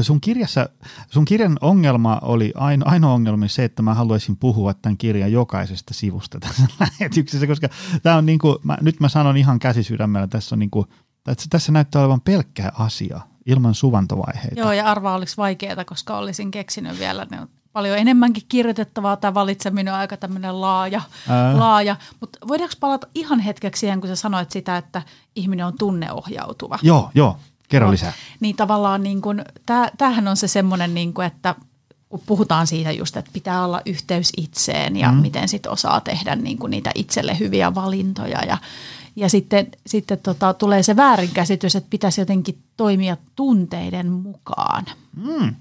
[0.00, 0.68] sun, kirjassa,
[1.10, 5.94] sun kirjan ongelma oli, aino, ainoa ongelma se, että mä haluaisin puhua tämän kirjan jokaisesta
[5.94, 7.68] sivusta tässä lähetyksessä, koska
[8.02, 10.86] tämä on niin kuin, mä, nyt mä sanon ihan käsisydämellä, tässä on niin kuin,
[11.24, 14.60] tässä, tässä näyttää olevan pelkkää asia ilman suvantovaiheita.
[14.60, 17.38] Joo, ja arvaa oliko vaikeaa, koska olisin keksinyt vielä ne
[17.72, 19.16] paljon enemmänkin kirjoitettavaa.
[19.16, 21.58] Tämä valitseminen on aika tämmöinen laaja, Ää.
[21.58, 21.96] laaja.
[22.20, 25.02] mutta voidaanko palata ihan hetkeksi siihen, kun sä sanoit sitä, että
[25.36, 26.78] ihminen on tunneohjautuva?
[26.82, 27.36] Joo, joo.
[27.72, 28.12] Kerro lisää.
[28.40, 29.44] Niin tavallaan niin kuin,
[29.98, 31.54] tämähän on se semmoinen, niin kuin, että
[32.08, 35.18] kun puhutaan siitä just, että pitää olla yhteys itseen ja mm.
[35.18, 38.58] miten sitten osaa tehdä niin kuin niitä itselle hyviä valintoja ja,
[39.16, 44.84] ja sitten, sitten tota, tulee se väärinkäsitys, että pitäisi jotenkin toimia tunteiden mukaan.
[45.16, 45.54] Mm.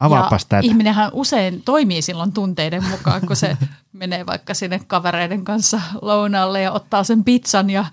[0.00, 0.66] Avaapas ja tätä.
[0.66, 3.56] ihminenhän usein toimii silloin tunteiden mukaan, kun se
[3.92, 7.84] menee vaikka sinne kavereiden kanssa lounaalle ja ottaa sen pizzan ja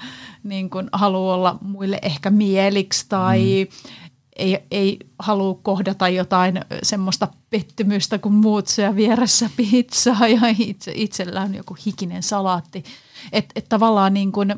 [0.43, 3.89] niin kuin haluaa olla muille ehkä mieliksi tai mm.
[4.35, 11.41] ei, ei halua kohdata jotain semmoista pettymystä, kun muut syö vieressä pizzaa ja itse, itsellä
[11.41, 12.83] on joku hikinen salaatti.
[13.31, 14.55] Että et tavallaan niin kuin,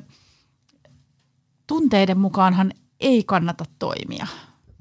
[1.67, 4.27] tunteiden mukaanhan ei kannata toimia.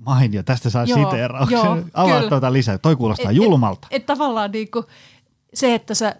[0.06, 1.60] Mainio, tästä saa siteerauksen.
[1.94, 3.88] Avaa tuota lisää, toi kuulostaa et, julmalta.
[3.90, 4.84] Et, et tavallaan niin kuin
[5.54, 6.16] se, että sä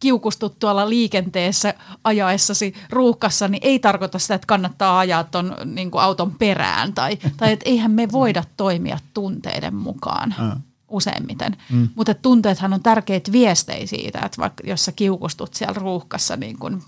[0.00, 6.02] kiukustut tuolla liikenteessä ajaessasi ruuhkassa, niin ei tarkoita sitä, että kannattaa ajaa ton niin kuin
[6.02, 6.92] auton perään.
[6.92, 10.34] Tai, tai että eihän me voida toimia tunteiden mukaan
[10.88, 11.56] useimmiten.
[11.70, 11.88] Mm.
[11.94, 16.82] Mutta tunteethan on tärkeitä viestejä siitä, että vaikka jos sä kiukustut siellä ruuhkassa niin kuin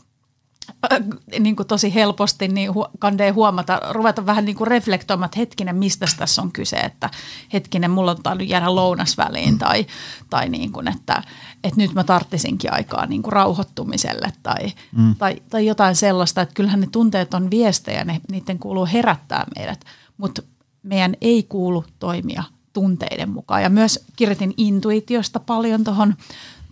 [1.38, 6.06] niin kuin tosi helposti niin kandee huomata, ruveta vähän niin kuin reflektoimaan, että hetkinen, mistä
[6.18, 7.10] tässä on kyse, että
[7.52, 9.86] hetkinen, mulla on tainnut jäädä lounasväliin tai,
[10.30, 11.22] tai niin kuin, että,
[11.64, 15.14] että nyt mä tarttisinkin aikaa niin kuin rauhoittumiselle tai, mm.
[15.14, 19.84] tai, tai jotain sellaista, että kyllähän ne tunteet on viestejä, ne, niiden kuuluu herättää meidät,
[20.16, 20.42] mutta
[20.82, 22.42] meidän ei kuulu toimia
[22.72, 23.62] tunteiden mukaan.
[23.62, 26.14] Ja myös kirjoitin intuitiosta paljon tuohon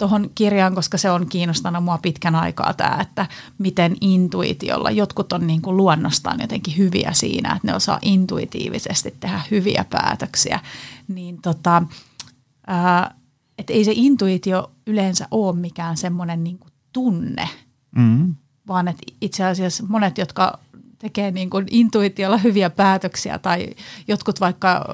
[0.02, 3.26] tuohon kirjaan, koska se on kiinnostanut mua pitkän aikaa tämä, että
[3.58, 9.40] miten intuitiolla, jotkut on niin kuin luonnostaan jotenkin hyviä siinä, että ne osaa intuitiivisesti tehdä
[9.50, 10.60] hyviä päätöksiä,
[11.08, 11.82] niin tota,
[12.66, 13.14] ää,
[13.58, 16.60] että ei se intuitio yleensä ole mikään semmoinen niin
[16.92, 17.48] tunne,
[17.96, 18.34] mm.
[18.68, 20.58] vaan että itse asiassa monet, jotka
[21.02, 23.68] tekee niin kuin intuitiolla hyviä päätöksiä tai
[24.08, 24.84] jotkut vaikka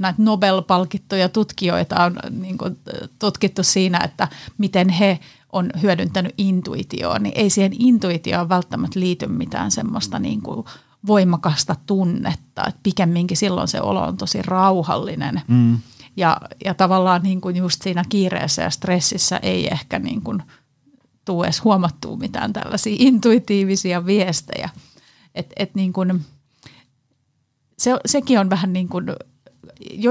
[0.00, 2.78] näitä Nobel-palkittuja tutkijoita on niin kuin
[3.18, 5.18] tutkittu siinä, että miten he
[5.52, 10.66] on hyödyntänyt intuitioon, niin ei siihen intuitioon välttämättä liity mitään semmoista niin kuin
[11.06, 15.42] voimakasta tunnetta, että pikemminkin silloin se olo on tosi rauhallinen.
[15.48, 15.78] Mm.
[16.16, 20.42] Ja, ja tavallaan niin kuin just siinä kiireessä ja stressissä ei ehkä niin kuin
[21.24, 24.70] tule edes huomattua mitään tällaisia intuitiivisia viestejä.
[25.36, 26.24] Et, et niin kuin,
[27.78, 29.06] se, sekin on vähän niin kuin,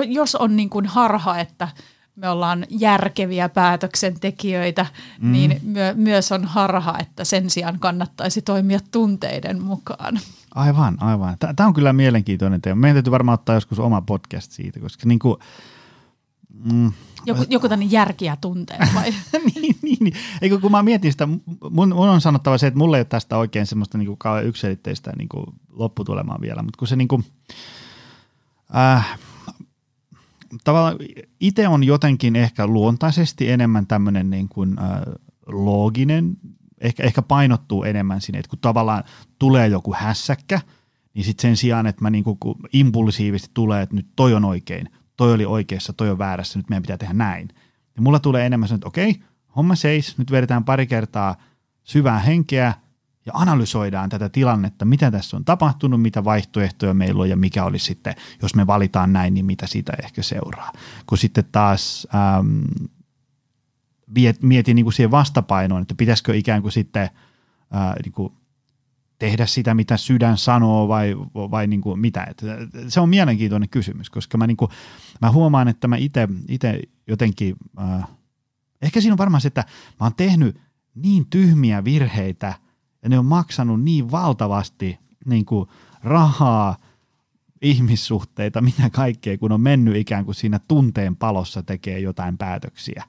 [0.07, 1.67] jos on niin kuin harha, että
[2.15, 4.86] me ollaan järkeviä päätöksentekijöitä,
[5.19, 5.32] mm.
[5.32, 10.19] niin myö, myös on harha, että sen sijaan kannattaisi toimia tunteiden mukaan.
[10.55, 11.38] Aivan, aivan.
[11.55, 12.82] Tämä on kyllä mielenkiintoinen teema.
[12.82, 15.39] Meidän täytyy varmaan ottaa joskus oma podcast siitä, koska niin kuin,
[16.74, 16.91] mm,
[17.26, 19.13] joku, joku tämmöinen järkiä tuntee vai?
[19.55, 20.13] niin, niin, niin.
[20.41, 23.38] Eikö kun mä mietin sitä, mun, mun on sanottava se, että mulle ei ole tästä
[23.38, 27.26] oikein semmoista niin kuin yksilitteistä niin kuin lopputulemaa vielä, mutta kun se niin kuin,
[28.76, 29.20] äh,
[30.63, 30.95] tavallaan
[31.39, 35.01] itse on jotenkin ehkä luontaisesti enemmän tämmöinen niin kuin, äh,
[35.47, 36.38] looginen,
[36.82, 39.03] ehkä, ehkä painottuu enemmän sinne, että kun tavallaan
[39.39, 40.61] tulee joku hässäkkä,
[41.13, 42.38] niin sitten sen sijaan, että mä niin kuin,
[42.74, 46.82] impulsiivisesti tulee, että nyt toi on oikein, toi oli oikeassa, toi on väärässä, nyt meidän
[46.82, 47.49] pitää tehdä näin.
[47.95, 49.20] Ja mulla tulee enemmän se, että okei,
[49.55, 51.36] homma seis, nyt vedetään pari kertaa
[51.84, 52.74] syvää henkeä
[53.26, 57.86] ja analysoidaan tätä tilannetta, mitä tässä on tapahtunut, mitä vaihtoehtoja meillä on ja mikä olisi
[57.86, 60.72] sitten, jos me valitaan näin, niin mitä siitä ehkä seuraa.
[61.05, 62.63] Kun sitten taas ähm,
[64.41, 67.03] mietin niin kuin siihen vastapainoon, että pitäisikö ikään kuin sitten
[67.76, 68.34] äh, niin kuin
[69.20, 72.24] tehdä sitä, mitä sydän sanoo vai, vai niin kuin mitä.
[72.24, 72.41] Et
[72.88, 74.72] se on mielenkiintoinen kysymys, koska mä, niin kuin,
[75.22, 75.95] mä huomaan, että mä
[76.47, 78.07] itse jotenkin, äh,
[78.82, 79.63] ehkä siinä on varmaan se, että
[79.99, 80.61] mä oon tehnyt
[80.95, 82.53] niin tyhmiä virheitä
[83.03, 85.70] ja ne on maksanut niin valtavasti niin kuin
[86.03, 86.78] rahaa,
[87.61, 93.03] ihmissuhteita, mitä kaikkea, kun on mennyt ikään kuin siinä tunteen palossa tekee jotain päätöksiä.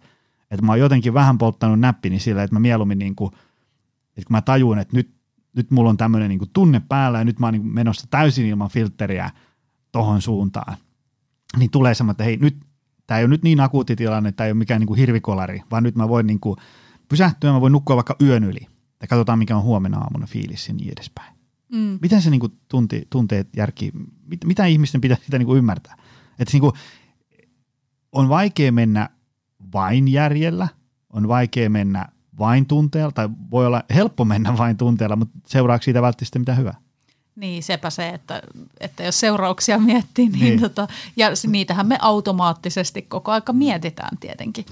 [0.50, 3.32] Että mä oon jotenkin vähän polttanut näppini sillä, että mä mieluummin niin kuin,
[4.16, 5.15] että kun mä tajuun, että nyt
[5.56, 8.70] nyt mulla on tämmöinen niin tunne päällä ja nyt mä oon niin menossa täysin ilman
[8.70, 9.30] filtteriä
[9.92, 10.76] tohon suuntaan,
[11.58, 12.56] niin tulee semmoinen, että hei nyt,
[13.06, 15.82] tämä ei ole nyt niin akuutti tilanne, tämä ei ole mikään niin kuin hirvikolari, vaan
[15.82, 16.56] nyt mä voin niin kuin
[17.08, 18.66] pysähtyä, mä voin nukkua vaikka yön yli
[19.00, 21.36] ja katsotaan mikä on huomenna aamuna fiilis ja niin edespäin.
[21.72, 21.98] Mm.
[22.02, 23.92] Miten se niin kuin tunti, tunteet järki,
[24.26, 25.96] mit, mitä ihmisten pitää sitä niin kuin ymmärtää?
[26.38, 26.72] Että niin kuin,
[28.12, 29.08] on vaikea mennä
[29.72, 30.68] vain järjellä,
[31.12, 36.02] on vaikea mennä vain tunteella, tai voi olla helppo mennä vain tunteella, mutta seuraako siitä
[36.02, 36.74] välttämättä mitään hyvää?
[37.36, 38.42] Niin, sepä se, että,
[38.80, 40.60] että jos seurauksia miettii, niin, niin.
[40.60, 44.64] Tota, ja niitähän me automaattisesti koko aika mietitään tietenkin.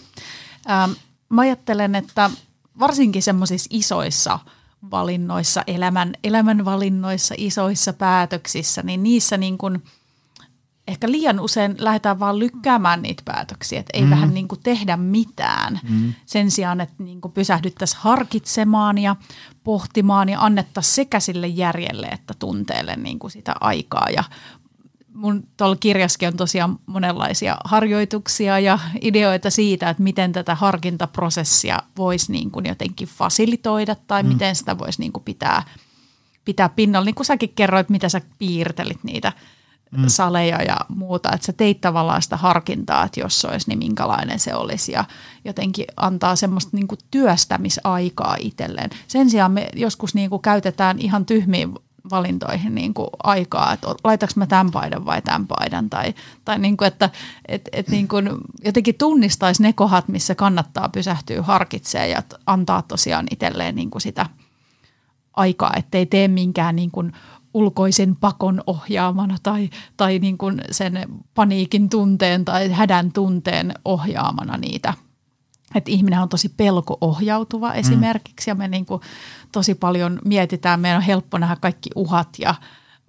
[0.70, 0.90] Ähm,
[1.28, 2.30] mä ajattelen, että
[2.78, 4.38] varsinkin semmoisissa isoissa
[4.90, 9.82] valinnoissa, elämän, elämän valinnoissa, isoissa päätöksissä, niin niissä niin kuin–
[10.88, 14.10] ehkä liian usein lähdetään vaan lykkäämään niitä päätöksiä, että ei mm.
[14.10, 16.14] vähän niin kuin tehdä mitään mm.
[16.26, 19.16] sen sijaan, että niin kuin pysähdyttäisiin harkitsemaan ja
[19.64, 24.24] pohtimaan ja annettaisiin sekä sille järjelle että tunteelle niin kuin sitä aikaa ja
[25.14, 32.32] mun tuolla kirjaskin on tosiaan monenlaisia harjoituksia ja ideoita siitä, että miten tätä harkintaprosessia voisi
[32.32, 34.28] niin kuin jotenkin fasilitoida tai mm.
[34.28, 35.62] miten sitä voisi niin kuin pitää,
[36.44, 37.04] pitää pinnalla.
[37.04, 39.32] Niin kuin säkin kerroit, mitä sä piirtelit niitä–
[39.96, 40.04] mm.
[40.08, 44.38] saleja ja muuta, että sä teit tavallaan sitä harkintaa, että jos se olisi, niin minkälainen
[44.38, 45.04] se olisi ja
[45.44, 48.90] jotenkin antaa semmoista niin kuin työstämisaikaa itselleen.
[49.08, 51.74] Sen sijaan me joskus niin kuin käytetään ihan tyhmiin
[52.10, 56.14] valintoihin niin kuin aikaa, että laitaks mä tämän paidan vai tämän paidan tai,
[56.44, 57.10] tai niin kuin, että
[57.48, 58.30] et, et niin kuin
[58.64, 64.26] jotenkin tunnistaisi ne kohdat, missä kannattaa pysähtyä harkitsemaan ja antaa tosiaan itselleen niin kuin sitä
[65.36, 67.12] aikaa, ettei tee minkään niin kuin
[67.54, 74.94] ulkoisen pakon ohjaamana tai, tai niin kuin sen paniikin tunteen tai hädän tunteen ohjaamana niitä.
[75.74, 77.78] Että ihminen on tosi pelko-ohjautuva mm.
[77.78, 79.00] esimerkiksi ja me niin kuin
[79.52, 82.54] tosi paljon mietitään, meidän on helppo nähdä kaikki uhat ja,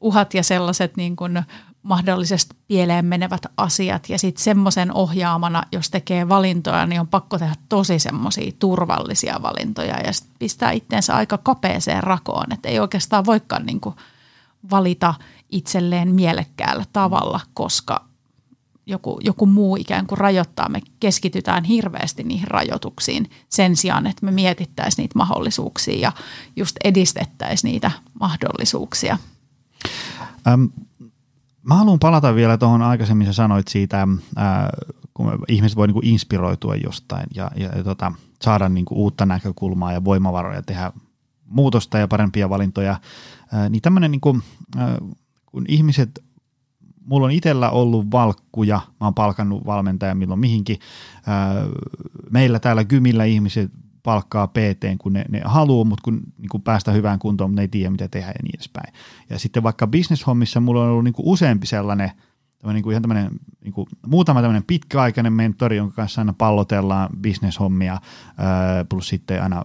[0.02, 1.44] uhat ja sellaiset niin kuin
[1.84, 7.56] mahdollisesti pieleen menevät asiat ja sitten semmoisen ohjaamana, jos tekee valintoja, niin on pakko tehdä
[7.70, 13.66] tosi semmoisia turvallisia valintoja ja sitten pistää itteensä aika kapeeseen rakoon, että ei oikeastaan voikaan
[13.66, 13.96] niin kuin–
[14.72, 15.14] valita
[15.52, 18.06] itselleen mielekkäällä tavalla, koska
[18.86, 20.70] joku, joku muu ikään kuin rajoittaa.
[20.70, 26.12] Me keskitytään hirveästi niihin rajoituksiin sen sijaan, että me mietittäisiin niitä mahdollisuuksia ja
[26.56, 29.18] just edistettäisiin niitä mahdollisuuksia.
[30.48, 30.70] Äm,
[31.64, 34.70] mä haluan palata vielä tuohon aikaisemmin, sä sanoit siitä, ää,
[35.14, 38.12] kun ihmiset voi niinku inspiroitua jostain ja, ja, ja tota,
[38.42, 40.92] saada niinku uutta näkökulmaa ja voimavaroja tehdä
[41.46, 43.00] muutosta ja parempia valintoja
[43.70, 44.42] niin tämmöinen niin kuin,
[45.46, 46.24] kun ihmiset,
[47.06, 50.80] mulla on itsellä ollut valkkuja, mä oon palkannut valmentaja milloin mihinkin,
[52.32, 53.72] meillä täällä Kymillä ihmiset
[54.04, 57.64] palkkaa PT, kun ne, ne haluaa, mutta kun niin kuin päästä hyvään kuntoon, mutta ne
[57.64, 58.94] ei tiedä, mitä tehdä ja niin edespäin.
[59.30, 62.12] Ja sitten vaikka business-hommissa mulla on ollut niin kuin useampi sellainen,
[62.74, 63.32] niin kuin ihan tämmöinen,
[63.64, 67.98] niin kuin, muutama tämmöinen pitkäaikainen mentori, jonka kanssa aina pallotellaan business-hommia,
[68.90, 69.62] plus sitten aina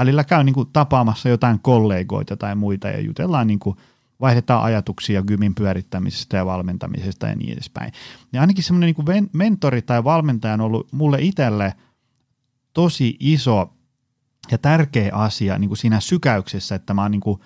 [0.00, 3.76] välillä käy niin kuin tapaamassa jotain kollegoita tai muita ja jutellaan niin kuin,
[4.20, 7.92] vaihdetaan ajatuksia gymin pyörittämisestä ja valmentamisesta ja niin edespäin.
[8.32, 11.74] Ja ainakin semmoinen niin mentori tai valmentaja on ollut mulle itselle
[12.74, 13.72] tosi iso
[14.50, 17.40] ja tärkeä asia niin kuin siinä sykäyksessä, että mä oon niin kuin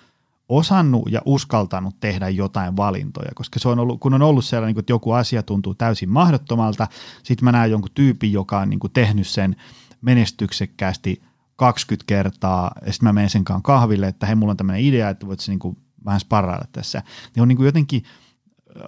[0.49, 4.79] osannut ja uskaltanut tehdä jotain valintoja, koska se on ollut, kun on ollut sellainen, niin
[4.79, 6.87] että joku asia tuntuu täysin mahdottomalta,
[7.23, 9.55] sitten mä näen jonkun tyypin, joka on niin kuin tehnyt sen
[10.01, 11.21] menestyksekkäästi–
[11.55, 15.27] 20 kertaa, ja sitten mä menen senkaan kahville, että hei, mulla on tämmöinen idea, että
[15.27, 17.03] voit niin vähän sparrailla tässä.
[17.35, 18.03] Niin on niin kuin jotenkin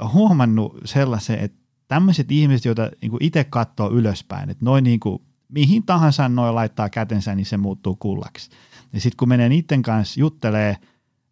[0.01, 1.57] äh, huomannut sellaisen, että
[1.87, 6.89] tämmöiset ihmiset, joita niin itse katsoo ylöspäin, että noin niin kuin, mihin tahansa noin laittaa
[6.89, 8.49] kätensä, niin se muuttuu kullaksi.
[8.93, 10.77] Ja sitten kun menee niiden kanssa juttelee,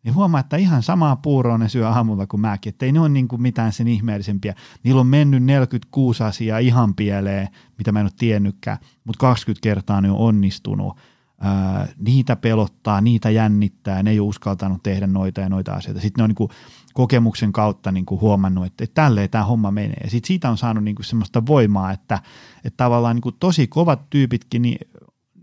[0.03, 3.09] niin huomaa, että ihan samaa puuroa ne syö aamulla kuin mäkin, että ei ne ole
[3.09, 4.55] niin kuin mitään sen ihmeellisempiä.
[4.83, 10.01] Niillä on mennyt 46 asiaa ihan pieleen, mitä mä en ole tiennytkään, mutta 20 kertaa
[10.01, 10.97] ne on onnistunut
[11.39, 16.01] ää, niitä pelottaa, niitä jännittää, ne ei ole uskaltanut tehdä noita ja noita asioita.
[16.01, 16.49] Sitten ne on niin kuin
[16.93, 20.01] kokemuksen kautta niin kuin huomannut, että, että tälleen tämä homma menee.
[20.03, 22.19] Ja sitten siitä on saanut niin kuin semmoista voimaa, että,
[22.63, 24.77] että tavallaan niin kuin tosi kovat tyypitkin niin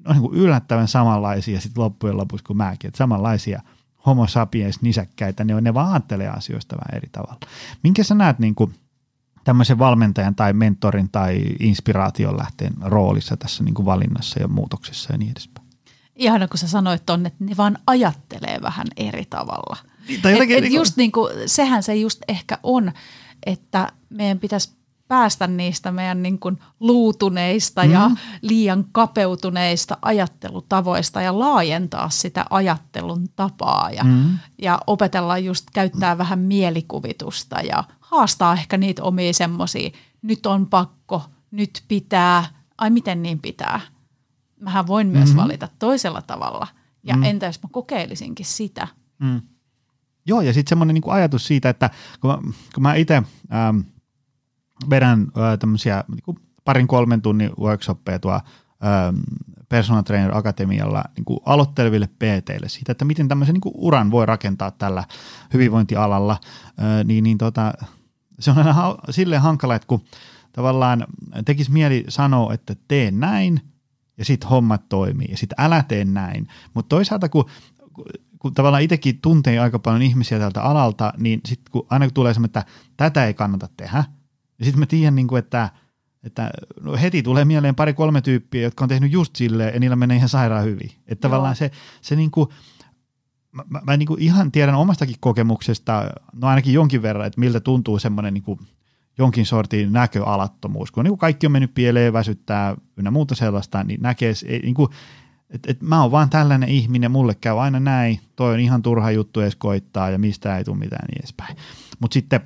[0.06, 3.62] on niin kuin yllättävän samanlaisia sitten loppujen lopuksi kuin mäkin, että samanlaisia
[4.06, 7.40] homo sapiens nisäkkäitä, ne, on, ne vaan ajattelee asioista vähän eri tavalla.
[7.82, 8.74] Minkä sä näet niin kuin
[9.44, 15.18] tämmöisen valmentajan tai mentorin tai inspiraation lähteen roolissa tässä niin kuin valinnassa ja muutoksessa ja
[15.18, 15.61] niin edespäin?
[16.16, 19.76] Ihana, kun sä sanoit ton, että ne vaan ajattelee vähän eri tavalla.
[20.22, 22.92] Tai et, et just niin kuin, sehän se just ehkä on,
[23.46, 24.72] että meidän pitäisi
[25.12, 27.92] päästä niistä meidän niin kuin luutuneista mm.
[27.92, 28.10] ja
[28.42, 34.38] liian kapeutuneista ajattelutavoista ja laajentaa sitä ajattelun tapaa ja, mm.
[34.62, 39.90] ja opetella just käyttää vähän mielikuvitusta ja haastaa ehkä niitä omia semmoisia,
[40.22, 42.44] nyt on pakko, nyt pitää,
[42.78, 43.80] ai miten niin pitää.
[44.62, 45.42] Mähän voin myös mm-hmm.
[45.42, 46.66] valita toisella tavalla
[47.02, 47.22] ja mm.
[47.22, 48.88] entä jos mä kokeilisinkin sitä.
[49.18, 49.40] Mm.
[50.26, 51.90] Joo ja sitten semmoinen niinku ajatus siitä, että
[52.20, 52.38] kun mä,
[52.74, 53.78] kun mä itse ähm,
[54.90, 59.16] vedän äh, tämmöisiä niin parin kolmen tunnin workshoppeja tuo ähm,
[59.68, 65.04] Personal Trainer Akatemialla niin aloitteleville PTille siitä, että miten tämmöisen niin uran voi rakentaa tällä
[65.54, 66.36] hyvinvointialalla,
[66.66, 67.72] äh, niin, niin tota,
[68.38, 70.04] se on aina ha- silleen hankala, että kun
[70.52, 71.06] tavallaan
[71.44, 73.71] tekisi mieli sanoa, että tee näin
[74.22, 77.44] ja sitten hommat toimii ja sitten älä tee näin, mutta toisaalta kun
[78.38, 82.34] kun tavallaan itsekin tuntee aika paljon ihmisiä tältä alalta, niin sitten kun aina kun tulee
[82.34, 84.04] semmoinen, että tätä ei kannata tehdä,
[84.58, 85.70] ja sitten mä tiedän, niin kuin, että,
[86.24, 86.50] että
[86.80, 90.28] no heti tulee mieleen pari-kolme tyyppiä, jotka on tehnyt just silleen, ja niillä menee ihan
[90.28, 90.90] sairaan hyvin.
[91.06, 91.30] Että Joo.
[91.30, 91.70] tavallaan se,
[92.00, 92.48] se niin kuin,
[93.52, 97.60] mä, mä, mä niin kuin ihan tiedän omastakin kokemuksesta, no ainakin jonkin verran, että miltä
[97.60, 98.58] tuntuu semmoinen niin kuin
[99.18, 104.02] jonkin sortin näköalattomuus, kun niin kuin kaikki on mennyt pieleen, väsyttää ynnä muuta sellaista, niin
[104.02, 104.32] näkee,
[104.62, 104.88] niin kuin,
[105.50, 109.10] että et mä oon vaan tällainen ihminen, mulle käy aina näin, toi on ihan turha
[109.10, 111.56] juttu edes koittaa ja mistä ei tule mitään niin edespäin.
[112.00, 112.40] Mutta sitten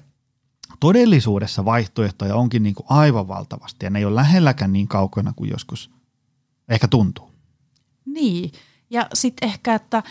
[0.81, 5.51] todellisuudessa vaihtoehtoja onkin niin kuin aivan valtavasti ja ne ei ole lähelläkään niin kaukana kuin
[5.51, 5.91] joskus
[6.69, 7.31] ehkä tuntuu.
[8.05, 8.53] Niin,
[8.91, 10.03] ja sitten ehkä, että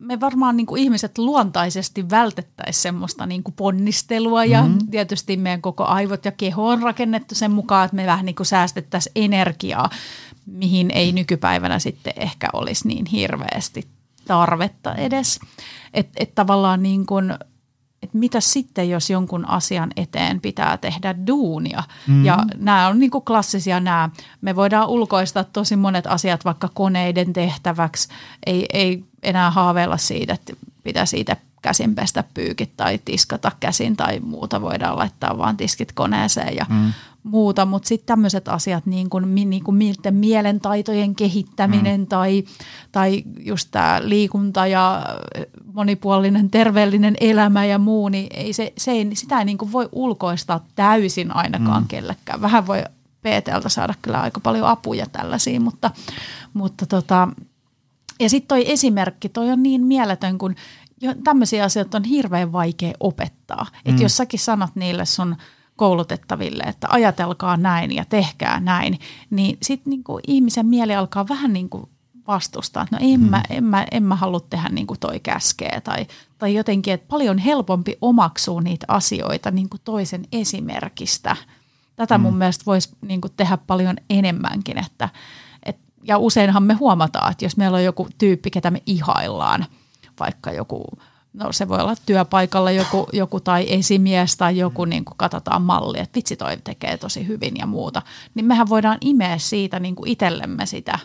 [0.00, 4.90] me varmaan niin kuin ihmiset luontaisesti vältettäisiin semmoista niin kuin ponnistelua ja mm-hmm.
[4.90, 8.46] tietysti meidän koko aivot ja keho on rakennettu sen mukaan, että me vähän niin kuin
[8.46, 9.90] säästettäisiin energiaa,
[10.46, 13.88] mihin ei nykypäivänä sitten ehkä olisi niin hirveästi
[14.26, 15.40] tarvetta edes.
[15.94, 17.34] Että et tavallaan niin kuin–
[18.02, 21.82] että mitä sitten, jos jonkun asian eteen pitää tehdä duunia.
[22.06, 22.24] Mm.
[22.24, 24.10] Ja nämä on niin kuin klassisia nämä.
[24.40, 28.08] Me voidaan ulkoistaa tosi monet asiat vaikka koneiden tehtäväksi.
[28.46, 34.20] Ei, ei enää haaveilla siitä, että pitäisi itse käsin pestä pyykit tai tiskata käsin tai
[34.20, 34.62] muuta.
[34.62, 36.92] Voidaan laittaa vaan tiskit koneeseen ja mm
[37.22, 39.78] muuta, mutta sitten tämmöiset asiat, niin kuin, niin kuin
[40.10, 42.06] mielentaitojen kehittäminen mm.
[42.06, 42.44] tai,
[42.92, 45.02] tai just tämä liikunta ja
[45.74, 49.88] monipuolinen terveellinen elämä ja muu, niin ei se, se ei, sitä ei niin kuin voi
[49.92, 51.88] ulkoistaa täysin ainakaan mm.
[51.88, 52.40] kellekään.
[52.40, 52.82] Vähän voi
[53.20, 55.90] PTltä saada kyllä aika paljon apuja tällaisiin, mutta,
[56.54, 57.28] mutta tota,
[58.20, 60.54] ja sitten toi esimerkki, toi on niin mieletön, kun
[61.24, 63.64] tämmöisiä asioita on hirveän vaikea opettaa.
[63.64, 63.90] Mm.
[63.90, 65.36] Että jos säkin sanot niille sun–
[65.80, 68.98] koulutettaville, että ajatelkaa näin ja tehkää näin,
[69.30, 71.88] niin sitten niin ihmisen mieli alkaa vähän niin kuin
[72.26, 73.30] vastustaa, että no en, hmm.
[73.30, 76.06] mä, en, mä, en mä halua tehdä niin kuin toi käskee tai,
[76.38, 81.36] tai jotenkin, että paljon helpompi omaksuu niitä asioita niin kuin toisen esimerkistä.
[81.96, 82.22] Tätä hmm.
[82.22, 85.08] mun mielestä voisi niin kuin tehdä paljon enemmänkin, että,
[85.62, 89.66] et, ja useinhan me huomataan, että jos meillä on joku tyyppi, ketä me ihaillaan,
[90.20, 90.84] vaikka joku
[91.32, 95.98] no se voi olla työpaikalla joku, joku tai esimies tai joku, niin kuin katsotaan malli,
[95.98, 98.02] että vitsi toi tekee tosi hyvin ja muuta,
[98.34, 100.98] niin mehän voidaan imeä siitä niin kuin itsellemme sitä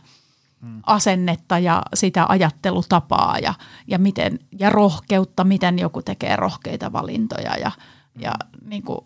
[0.62, 0.82] hmm.
[0.86, 3.54] asennetta ja sitä ajattelutapaa ja,
[3.88, 7.72] ja, miten, ja rohkeutta, miten joku tekee rohkeita valintoja ja,
[8.20, 8.32] ja
[8.66, 9.00] niin kuin,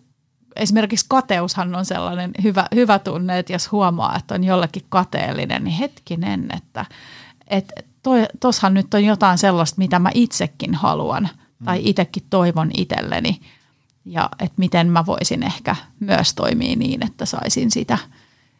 [0.55, 5.77] esimerkiksi kateushan on sellainen hyvä, hyvä tunne, että jos huomaa, että on jollekin kateellinen, niin
[5.77, 6.85] hetkinen, että,
[7.47, 7.88] että
[8.39, 11.29] tuossahan nyt on jotain sellaista, mitä mä itsekin haluan
[11.65, 11.87] tai mm.
[11.87, 13.39] itsekin toivon itselleni
[14.05, 17.97] ja että miten mä voisin ehkä myös toimia niin, että saisin sitä,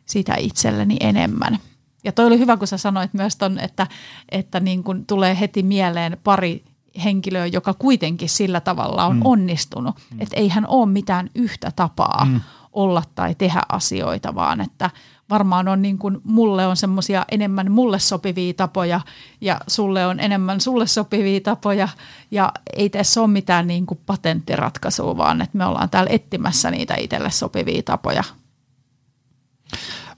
[0.06, 1.60] sitä itselleni enemmän.
[2.04, 3.88] Ja toi oli hyvä, kun sä sanoit myös ton, että,
[4.32, 6.64] että niin kun tulee heti mieleen pari
[7.04, 9.22] henkilöä, joka kuitenkin sillä tavalla on mm.
[9.26, 9.96] onnistunut.
[9.96, 10.22] Mm.
[10.22, 12.42] Että eihän ole mitään yhtä tapaa mm.
[12.74, 14.90] olla tai tehdä asioita, vaan että
[15.30, 19.01] varmaan on niin kuin, mulle on semmoisia enemmän mulle sopivia tapoja
[19.41, 21.88] ja sulle on enemmän sulle sopivia tapoja
[22.32, 26.95] ja ei tässä ole mitään niin kuin patenttiratkaisua, vaan että me ollaan täällä etsimässä niitä
[26.95, 28.23] itselle sopivia tapoja.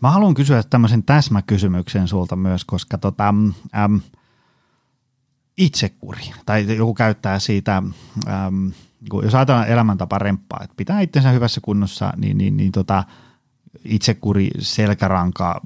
[0.01, 3.33] Mä haluan kysyä tämmöisen täsmäkysymyksen sulta myös, koska tota,
[3.75, 4.01] äm,
[5.57, 8.71] itsekuri, tai joku käyttää siitä, äm,
[9.23, 13.03] jos ajatellaan elämäntapa remppaa, että pitää itsensä hyvässä kunnossa, niin, niin, niin tota,
[13.85, 15.61] itsekuri, selkäranka,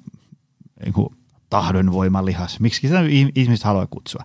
[0.86, 1.08] niin
[1.50, 3.00] tahdonvoimalihas, miksi sitä
[3.36, 4.24] ihmiset haluaa kutsua.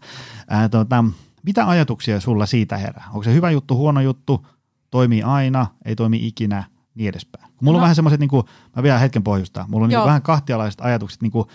[0.48, 1.04] Ää, tota,
[1.42, 3.04] mitä ajatuksia sulla siitä herää?
[3.08, 4.46] Onko se hyvä juttu, huono juttu,
[4.90, 6.64] toimii aina, ei toimi ikinä,
[6.94, 7.52] niin edespäin.
[7.60, 7.78] Mulla no.
[7.78, 8.44] on vähän semmoiset, niin kuin,
[8.76, 11.48] mä vielä hetken pohjustaa, mulla on niin vähän kahtialaiset ajatukset, niin kuin,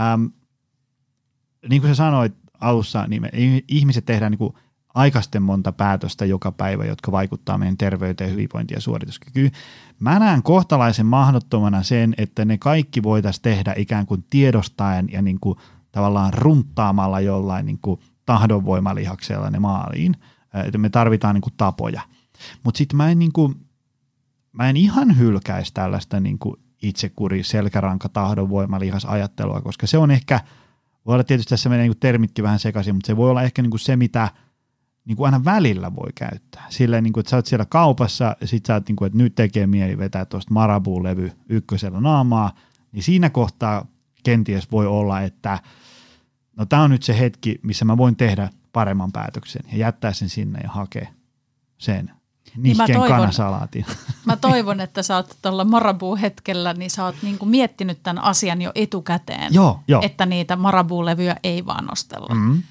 [0.00, 0.30] äm,
[1.68, 3.30] niin kuin sä sanoit alussa, niin me
[3.68, 4.54] ihmiset tehdään niin kuin
[4.94, 9.50] aikaisten monta päätöstä joka päivä, jotka vaikuttaa meidän terveyteen, hyvinvointiin ja suorituskykyyn.
[10.00, 15.40] Mä näen kohtalaisen mahdottomana sen, että ne kaikki voitaisiin tehdä ikään kuin tiedostaen ja niin
[15.40, 15.58] kuin
[15.92, 20.16] tavallaan runttaamalla jollain niin kuin tahdonvoimalihaksella ne maaliin.
[20.66, 22.02] Että me tarvitaan niin kuin tapoja.
[22.64, 23.32] Mutta sitten mä en niin
[24.52, 30.40] mä en ihan hylkäisi tällaista niin kuin itsekuri, selkäranka, tahdonvoimalihas ajattelua, koska se on ehkä,
[31.06, 33.62] voi olla tietysti tässä menee niin kuin termitkin vähän sekaisin, mutta se voi olla ehkä
[33.62, 34.28] niin kuin se, mitä–
[35.04, 36.66] niin kuin aina välillä voi käyttää.
[36.68, 39.18] Silleen, niin kuin, että sä oot siellä kaupassa ja sit sä oot, niin kuin, että
[39.18, 42.54] nyt tekee mieli vetää tuosta Marabu-levy ykkösellä naamaa,
[42.92, 43.86] niin siinä kohtaa
[44.22, 45.58] kenties voi olla, että
[46.56, 50.28] no tämä on nyt se hetki, missä mä voin tehdä paremman päätöksen ja jättää sen
[50.28, 51.08] sinne ja hakea
[51.78, 52.10] sen
[52.56, 53.86] niin mä toivon, kanasalaatin.
[54.24, 58.72] Mä toivon, että sä oot tuolla Marabu-hetkellä, niin sä oot niinku miettinyt tämän asian jo
[58.74, 60.02] etukäteen, joo, joo.
[60.04, 62.34] että niitä Marabu-levyjä ei vaan nostella.
[62.34, 62.62] Mm-hmm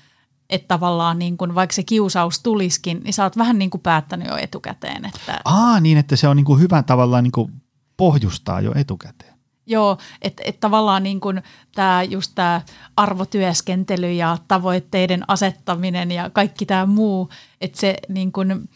[0.49, 4.27] että tavallaan niin kun, vaikka se kiusaus tulisikin, niin sä oot vähän niin kuin päättänyt
[4.27, 5.05] jo etukäteen.
[5.05, 7.51] Että Aa, niin että se on niin kuin hyvä tavallaan niin kuin
[7.97, 9.33] pohjustaa jo etukäteen.
[9.65, 11.43] Joo, että et tavallaan niin kuin
[11.75, 12.61] tämä just tämä
[12.97, 17.29] arvotyöskentely ja tavoitteiden asettaminen ja kaikki tämä muu,
[17.61, 18.69] että se niin kuin,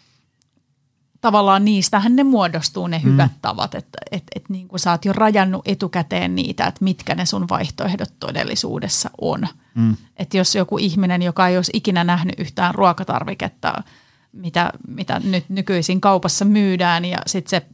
[1.24, 3.38] tavallaan niistähän ne muodostuu ne hyvät mm.
[3.42, 7.26] tavat, että et, et niin kuin sä oot jo rajannut etukäteen niitä, että mitkä ne
[7.26, 9.48] sun vaihtoehdot todellisuudessa on.
[9.76, 9.96] Mm.
[10.18, 13.84] Että jos joku ihminen, joka ei olisi ikinä nähnyt yhtään ruokatarviketta,
[14.32, 17.68] mitä, mitä nyt nykyisin kaupassa myydään ja sitten se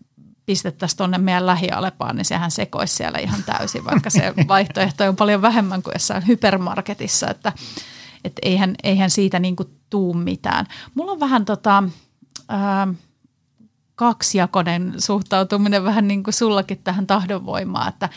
[0.46, 5.42] pistettäisiin tuonne meidän lähialepaan, niin sehän sekoisi siellä ihan täysin, vaikka se vaihtoehto on paljon
[5.42, 7.54] vähemmän kuin jossain hypermarketissa, että
[8.24, 10.66] et eihän, eihän siitä niinku tuu mitään.
[10.96, 11.84] Mulla on vähän tota,
[12.50, 12.88] ää,
[14.00, 18.10] kaksijakoinen suhtautuminen vähän niin kuin sullakin tähän tahdonvoimaan, että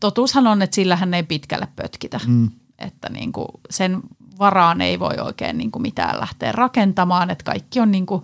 [0.00, 2.50] totuushan on, että sillähän ei pitkälle pötkitä, mm.
[2.78, 4.00] että niin kuin sen
[4.38, 8.22] varaan ei voi oikein niin kuin mitään lähteä rakentamaan, että kaikki on niin kuin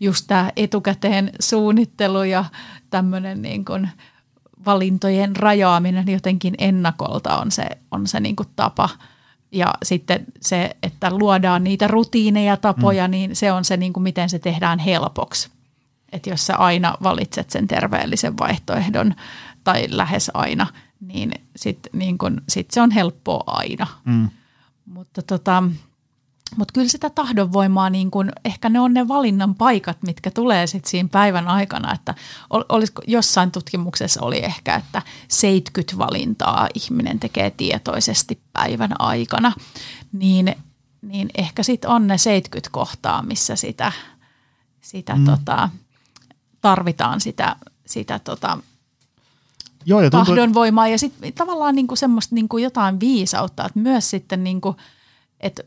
[0.00, 2.44] just tämä etukäteen suunnittelu ja
[2.90, 3.90] tämmöinen niin kuin
[4.66, 8.88] valintojen rajaaminen jotenkin ennakolta on se, on se niin kuin tapa.
[9.52, 13.10] Ja sitten se, että luodaan niitä rutiineja, tapoja, mm.
[13.10, 15.50] niin se on se, niin kuin miten se tehdään helpoksi
[16.12, 19.14] että jos sä aina valitset sen terveellisen vaihtoehdon
[19.64, 20.66] tai lähes aina,
[21.00, 23.86] niin sitten niin kun, sit se on helppoa aina.
[24.04, 24.30] Mm.
[24.86, 25.62] Mutta tota,
[26.56, 30.90] mut kyllä sitä tahdonvoimaa, niin kun, ehkä ne on ne valinnan paikat, mitkä tulee sitten
[30.90, 31.94] siinä päivän aikana.
[31.94, 32.14] Että
[32.50, 39.52] olisiko, jossain tutkimuksessa oli ehkä, että 70 valintaa ihminen tekee tietoisesti päivän aikana.
[40.12, 40.56] Niin,
[41.02, 43.92] niin ehkä sitten on ne 70 kohtaa, missä sitä,
[44.80, 45.24] sitä mm.
[45.24, 45.68] tota,
[46.62, 47.56] tarvitaan sitä,
[47.86, 48.58] sitä tota,
[49.86, 50.26] Joo, ja tuntuu...
[50.26, 54.76] tahdonvoimaa ja sitten tavallaan niinku semmoista niinku jotain viisautta, että myös sitten niinku,
[55.40, 55.62] että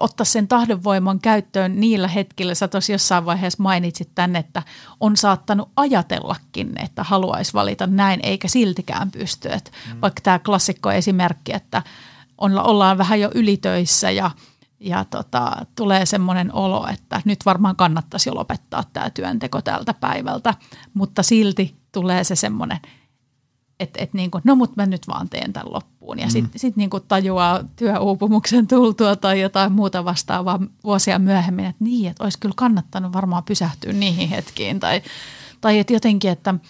[0.00, 2.54] ottaa sen tahdonvoiman käyttöön niillä hetkillä.
[2.54, 4.62] Sä tuossa jossain vaiheessa mainitsit tänne, että
[5.00, 9.52] on saattanut ajatellakin, että haluaisi valita näin, eikä siltikään pysty.
[9.52, 10.00] Et mm.
[10.00, 11.82] Vaikka tämä klassikko esimerkki, että
[12.38, 14.30] on, ollaan vähän jo ylitöissä ja–
[14.80, 20.54] ja tota, tulee semmoinen olo, että nyt varmaan kannattaisi jo lopettaa tämä työnteko tältä päivältä,
[20.94, 22.78] mutta silti tulee se semmoinen,
[23.80, 26.18] että et niinku, no mutta mä nyt vaan teen tämän loppuun.
[26.18, 26.58] Ja sitten mm.
[26.58, 32.38] sit niinku tajuaa työuupumuksen tultua tai jotain muuta vastaavaa vuosia myöhemmin, että niin, että olisi
[32.38, 34.80] kyllä kannattanut varmaan pysähtyä niihin hetkiin.
[34.80, 35.02] Tai,
[35.60, 36.54] tai että jotenkin, että–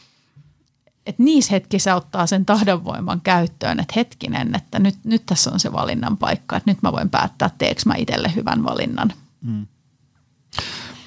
[1.06, 5.72] että niissä hetkissä ottaa sen tahdonvoiman käyttöön, että hetkinen, että nyt, nyt tässä on se
[5.72, 9.12] valinnan paikka, että nyt mä voin päättää, teekö mä itselle hyvän valinnan.
[9.44, 9.66] Mm.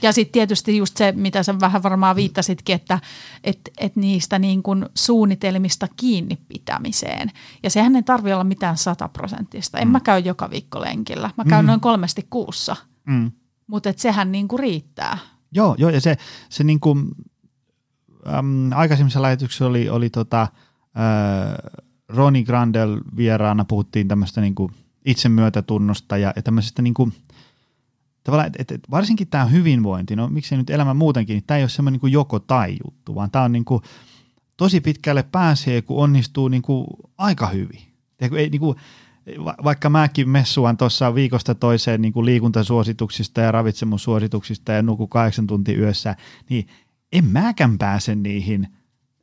[0.02, 3.00] Ja sitten tietysti just se, mitä sä vähän varmaan viittasitkin, että
[3.44, 7.32] et, et niistä niin kun suunnitelmista kiinni pitämiseen.
[7.64, 9.80] Ja sehän ei tarvitse olla mitään sataprosenttista.
[9.80, 9.92] En mm.
[9.92, 11.30] mä käy joka viikko lenkillä.
[11.38, 11.68] Mä käyn mm.
[11.68, 12.76] noin kolmesti kuussa.
[13.06, 13.32] Mm.
[13.68, 15.18] Mutta sehän niin kuin riittää.
[15.52, 16.18] Joo, joo ja se,
[16.50, 17.08] se niin kuin
[18.28, 20.50] äm, aikaisemmissa lähetyksissä oli, oli tota, äh,
[22.10, 24.56] Roni Grandel vieraana, puhuttiin tämmöistä niin
[25.06, 27.14] itsemyötätunnosta ja, ja tämmöisestä niin kuin,
[28.24, 31.70] tavallaan, et, et, varsinkin tämä hyvinvointi, no miksei nyt elämä muutenkin, niin tämä ei ole
[31.70, 33.82] semmoinen niin joko tai juttu, vaan tämä on niin kuin,
[34.58, 37.82] tosi pitkälle pääsee, kun onnistuu niin kuin aika hyvin.
[38.18, 38.78] Tiedätkö, ei, niin kuin,
[39.64, 45.80] vaikka mäkin messuan tuossa viikosta toiseen niin kuin liikuntasuosituksista ja ravitsemussuosituksista ja nuku kahdeksan tuntia
[45.80, 46.16] yössä,
[46.50, 46.68] niin
[47.14, 48.68] en mäkään pääse niihin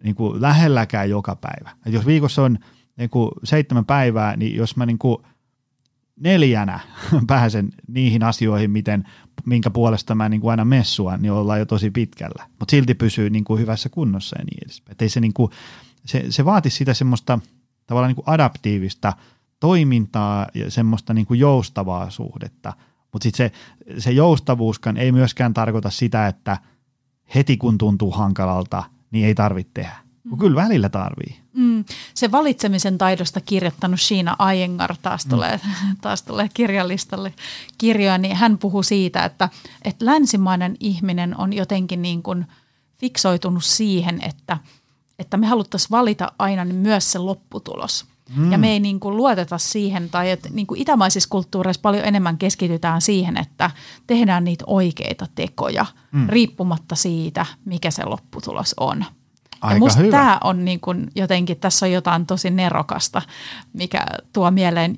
[0.03, 1.71] niin kuin lähelläkään joka päivä.
[1.87, 2.59] Et jos viikossa on
[2.97, 5.19] niin kuin seitsemän päivää, niin jos mä niin kuin
[6.21, 6.81] neljänä
[7.27, 9.05] pääsen niihin asioihin, miten,
[9.47, 12.47] minkä puolesta mä niin kuin aina messuan, niin ollaan jo tosi pitkällä.
[12.59, 14.97] Mutta silti pysyy niin kuin hyvässä kunnossa ja niin edespäin.
[15.01, 15.51] ei se, niin kuin,
[16.05, 17.39] se, se vaatisi sitä semmoista
[17.87, 19.13] tavallaan niin kuin adaptiivista
[19.61, 22.73] toimintaa ja semmoista niin kuin joustavaa suhdetta.
[23.13, 26.59] Mutta sitten se, se joustavuuskaan ei myöskään tarkoita sitä, että
[27.35, 29.97] heti kun tuntuu hankalalta, niin ei tarvitse tehdä.
[30.25, 30.39] Mm.
[30.39, 31.41] Kyllä välillä tarvii.
[31.53, 31.85] Mm.
[32.15, 35.31] Se valitsemisen taidosta kirjoittanut Shiina Ayengar, taas mm.
[35.31, 35.97] tulee, mm.
[36.03, 37.35] taas tulee kirjalistalle
[37.79, 39.49] kirjoja, niin hän puhuu siitä, että,
[39.85, 42.47] että länsimainen ihminen on jotenkin niin kuin
[42.99, 44.59] fiksoitunut siihen, että,
[45.19, 48.07] että me haluttaisiin valita aina myös se lopputulos.
[48.37, 48.53] Mm.
[48.53, 52.39] Ja me ei niin kuin luoteta siihen, tai että niin kuin itämaisissa kulttuureissa paljon enemmän
[52.39, 53.71] keskitytään siihen, että
[54.07, 56.29] tehdään niitä oikeita tekoja, mm.
[56.29, 59.05] riippumatta siitä, mikä se lopputulos on.
[59.61, 60.11] Aika ja musta hyvä.
[60.11, 63.23] tämä on niin kuin jotenkin, tässä on jotain tosi nerokasta,
[63.73, 64.97] mikä tuo mieleen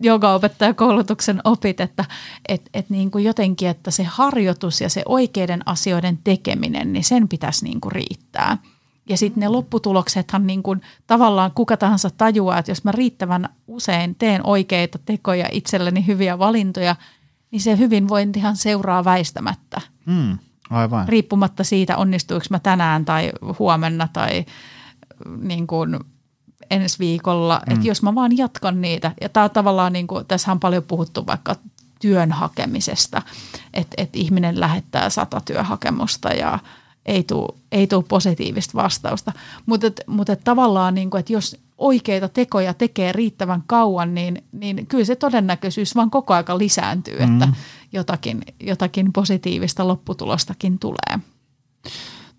[0.00, 2.04] joogaopettajakoulutuksen opit, että
[2.48, 7.28] et, et niin kuin jotenkin, että se harjoitus ja se oikeiden asioiden tekeminen, niin sen
[7.28, 8.58] pitäisi niin kuin riittää.
[9.10, 14.14] Ja sitten ne lopputuloksethan niin kuin, tavallaan kuka tahansa tajuaa, että jos mä riittävän usein
[14.14, 16.96] teen oikeita tekoja itselleni hyviä valintoja,
[17.50, 19.80] niin se hyvinvointihan seuraa väistämättä.
[20.06, 20.38] Mm.
[20.70, 21.08] Aivan.
[21.08, 24.44] riippumatta siitä, onnistuiko mä tänään tai huomenna tai
[25.40, 25.98] niin kuin
[26.70, 27.60] ensi viikolla.
[27.66, 27.74] Mm.
[27.74, 30.82] Että jos mä vaan jatkan niitä, ja tämä on tavallaan, niin kuin, tässä on paljon
[30.82, 31.56] puhuttu vaikka
[32.00, 33.22] työn hakemisesta,
[33.74, 36.58] että et ihminen lähettää sata työhakemusta ja
[37.06, 39.32] ei tule ei tuu positiivista vastausta.
[39.66, 45.04] Mutta mut tavallaan, niin kuin, että jos oikeita tekoja tekee riittävän kauan, niin, niin kyllä
[45.04, 47.32] se todennäköisyys vaan koko aika lisääntyy, mm.
[47.32, 47.48] että
[47.92, 51.18] jotakin, jotakin positiivista lopputulostakin tulee.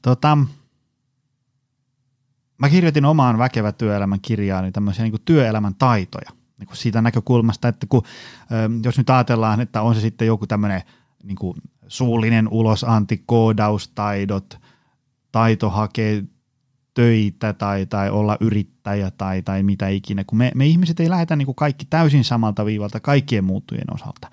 [0.02, 0.38] Tota,
[2.58, 7.88] mä kirjoitin omaan Väkevä työelämän kirjaani tämmöisiä niin työelämän taitoja niin kuin siitä näkökulmasta, että
[7.90, 8.04] kun,
[8.84, 10.82] jos nyt ajatellaan, että on se sitten joku tämmöinen
[11.24, 11.58] niin kuin
[11.92, 14.60] suullinen ulosanti, koodaustaidot,
[15.32, 16.22] taito hakea
[16.94, 21.36] töitä tai, tai olla yrittäjä tai, tai mitä ikinä, kun me, me ihmiset ei lähetä
[21.36, 24.32] niin kuin kaikki täysin samalta viivalta kaikkien muuttujien osalta,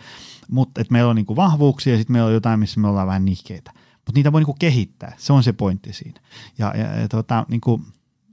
[0.51, 3.25] mutta meillä on niin kuin vahvuuksia ja sitten meillä on jotain, missä me ollaan vähän
[3.25, 6.21] nihkeitä, mutta niitä voi niin kuin kehittää, se on se pointti siinä.
[6.59, 7.83] Ja, ja, ja tota, niin kuin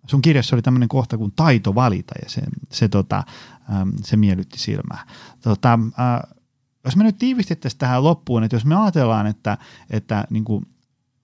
[0.07, 3.23] sun kirjassa oli tämmöinen kohta kuin taito valita ja se, se, tota,
[4.03, 5.07] se miellytti silmää.
[5.41, 6.34] Tota, äh,
[6.85, 9.57] jos me nyt tiivistettäisiin tähän loppuun, että jos me ajatellaan, että,
[9.89, 10.65] että niin kuin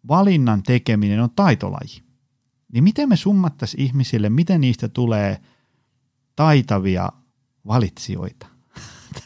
[0.08, 2.04] valinnan tekeminen on taitolaji,
[2.74, 5.42] niin miten me summattaisiin ihmisille, miten niistä tulee
[6.36, 7.10] taitavia
[7.68, 8.48] valitsijoita?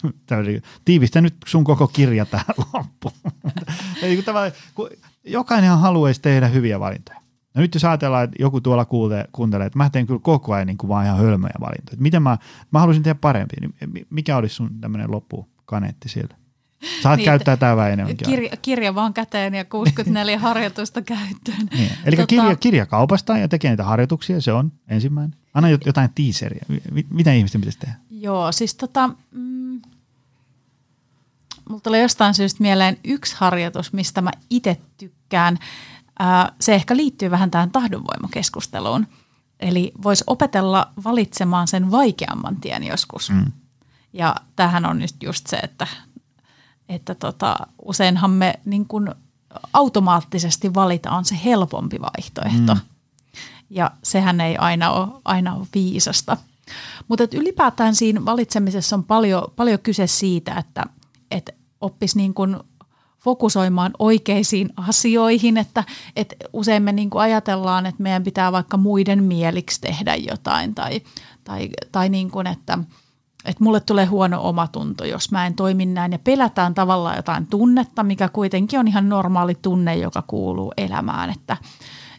[0.86, 3.14] Tiivistä nyt sun koko kirja tähän loppuun.
[5.24, 7.22] Jokainen haluaisi tehdä hyviä valintoja.
[7.56, 10.68] No nyt jos ajatellaan, että joku tuolla kuulee, kuuntelee, että mä teen kyllä koko ajan
[10.68, 11.98] niin kuin vaan ihan hölmöjä valintoja.
[12.00, 12.38] miten mä,
[12.72, 15.12] mä haluaisin tehdä parempia, niin mikä olisi sun tämmöinen
[15.66, 16.36] loppukaneetti siellä?
[17.04, 18.28] Saat niin, käyttää tämä enemmänkin.
[18.28, 21.68] Kirja, kirja vaan käteen ja 64 harjoitusta käyttöön.
[21.74, 21.92] Niin.
[22.06, 25.36] Eli tota, kirja, kirja kaupasta ja tekee niitä harjoituksia, se on ensimmäinen.
[25.54, 26.66] Anna jotain teaseria.
[27.10, 27.96] Mitä ihmisten pitäisi tehdä?
[28.10, 29.82] Joo, siis tota, mm,
[31.70, 35.58] mulla tulee jostain syystä mieleen yksi harjoitus, mistä mä itse tykkään.
[36.22, 39.08] Äh, se ehkä liittyy vähän tähän tahdonvoimakeskusteluun.
[39.60, 43.30] Eli voisi opetella valitsemaan sen vaikeamman tien joskus.
[43.30, 43.52] Mm.
[44.16, 45.88] Ja tähän on just, just se, että
[46.90, 49.10] että tota, useinhan me niin kuin
[49.74, 52.74] automaattisesti valitaan se helpompi vaihtoehto.
[52.74, 52.82] Mm.
[53.70, 56.38] Ja sehän ei aina ole, aina ole viisasta.
[57.08, 60.84] Mutta ylipäätään siinä valitsemisessa on paljon, paljon kyse siitä, että,
[61.32, 62.58] että oppisi niin kuin
[63.20, 65.84] fokusoimaan oikeisiin asioihin, että,
[66.16, 71.02] että usein me niin kuin ajatellaan, että meidän pitää vaikka muiden mieliksi tehdä jotain tai,
[71.44, 72.78] tai, tai niin kuin, että–
[73.46, 76.12] että mulle tulee huono omatunto, jos mä en toimi näin.
[76.12, 81.58] Ja pelätään tavallaan jotain tunnetta, mikä kuitenkin on ihan normaali tunne, joka kuuluu elämään, että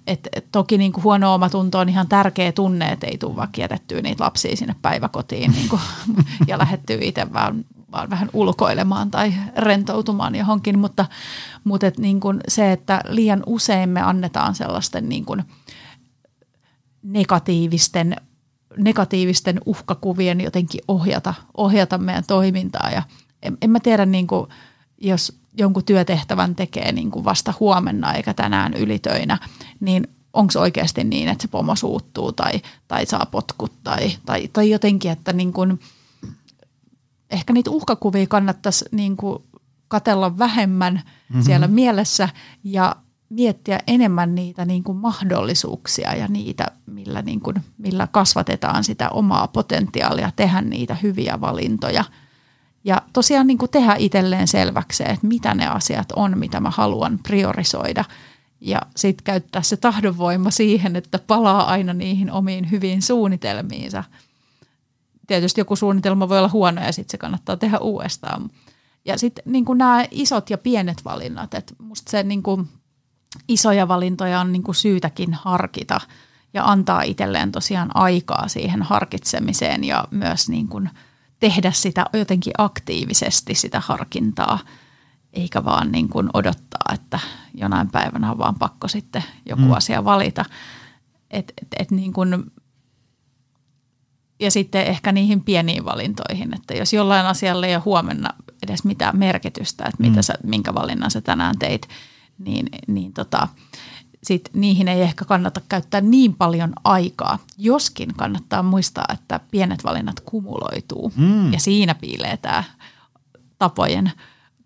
[0.06, 3.60] et, et toki niin kuin huono omatunto on ihan tärkeä tunne, että ei tule vaikka
[3.60, 5.80] jätettyä niitä lapsia sinne päiväkotiin niin kuin,
[6.48, 11.06] ja lähettyä itse vaan, vaan vähän ulkoilemaan tai rentoutumaan johonkin, mutta,
[11.64, 15.44] mutta et niin kuin se, että liian usein me annetaan sellaisten niin kuin
[17.02, 18.16] negatiivisten
[18.78, 22.90] negatiivisten uhkakuvien jotenkin ohjata, ohjata meidän toimintaa.
[22.90, 23.02] Ja
[23.42, 24.46] en, en mä tiedä, niin kuin,
[24.98, 29.38] jos jonkun työtehtävän tekee niin kuin vasta huomenna eikä tänään ylitöinä,
[29.80, 32.52] niin onko se oikeasti niin, että se pomo suuttuu tai,
[32.88, 35.80] tai saa potkut tai, tai, tai jotenkin, että niin kuin,
[37.30, 39.42] ehkä niitä uhkakuvia kannattaisi niin kuin
[39.88, 41.42] katella vähemmän mm-hmm.
[41.42, 42.28] siellä mielessä
[42.64, 42.96] ja
[43.28, 49.48] miettiä enemmän niitä niin kuin mahdollisuuksia ja niitä, millä, niin kuin, millä kasvatetaan sitä omaa
[49.48, 52.04] potentiaalia, tehdä niitä hyviä valintoja.
[52.84, 57.18] Ja tosiaan niin kuin tehdä itselleen selväksi että mitä ne asiat on, mitä mä haluan
[57.22, 58.04] priorisoida.
[58.60, 64.04] Ja sitten käyttää se tahdonvoima siihen, että palaa aina niihin omiin hyviin suunnitelmiinsa.
[65.26, 68.50] Tietysti joku suunnitelma voi olla huono ja sitten se kannattaa tehdä uudestaan.
[69.04, 72.68] Ja sitten niin nämä isot ja pienet valinnat, että musta se niin kuin–
[73.48, 76.00] isoja valintoja on niin kuin syytäkin harkita
[76.54, 80.90] ja antaa itselleen tosiaan aikaa siihen harkitsemiseen ja myös niin kuin
[81.40, 84.58] tehdä sitä jotenkin aktiivisesti sitä harkintaa,
[85.32, 87.20] eikä vaan niin kuin odottaa, että
[87.54, 89.72] jonain päivänä on vaan pakko sitten joku mm.
[89.72, 90.44] asia valita.
[91.30, 92.52] Et, et, et niin kuin,
[94.40, 98.30] ja sitten ehkä niihin pieniin valintoihin, että jos jollain asialle ei ole huomenna
[98.62, 100.22] edes mitään merkitystä, että mitä mm.
[100.22, 101.88] sä, minkä valinnan sä tänään teit–
[102.38, 103.48] niin, niin tota,
[104.22, 107.38] sit niihin ei ehkä kannata käyttää niin paljon aikaa.
[107.58, 111.52] Joskin kannattaa muistaa, että pienet valinnat kumuloituu mm.
[111.52, 112.64] ja siinä piilee tämä
[113.58, 114.12] tapojen,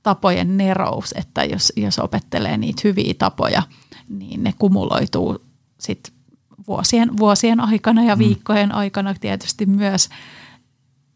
[0.03, 3.63] tapojen nerous, että jos, jos opettelee niitä hyviä tapoja,
[4.09, 5.45] niin ne kumuloituu
[5.79, 6.15] sitten
[6.69, 8.19] vuosien, vuosien aikana ja mm.
[8.19, 10.09] viikkojen aikana tietysti myös,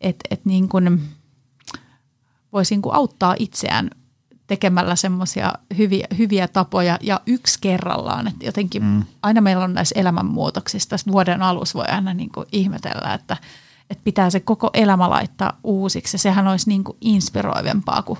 [0.01, 1.03] että et niin kuin
[2.53, 3.91] voisi niin kuin auttaa itseään–
[4.47, 8.29] tekemällä semmoisia hyviä, hyviä tapoja ja yksi kerrallaan.
[8.29, 9.05] Että jotenkin mm.
[9.23, 13.37] aina meillä on näissä elämänmuutoksissa, tässä vuoden alussa voi aina niin kuin ihmetellä, että,
[13.91, 16.15] että pitää se koko elämä laittaa uusiksi.
[16.15, 18.19] Ja sehän olisi niin kuin inspiroivempaa kuin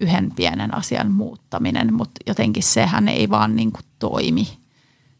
[0.00, 4.58] yhden pienen asian muuttaminen, mutta jotenkin sehän ei vaan niin kuin toimi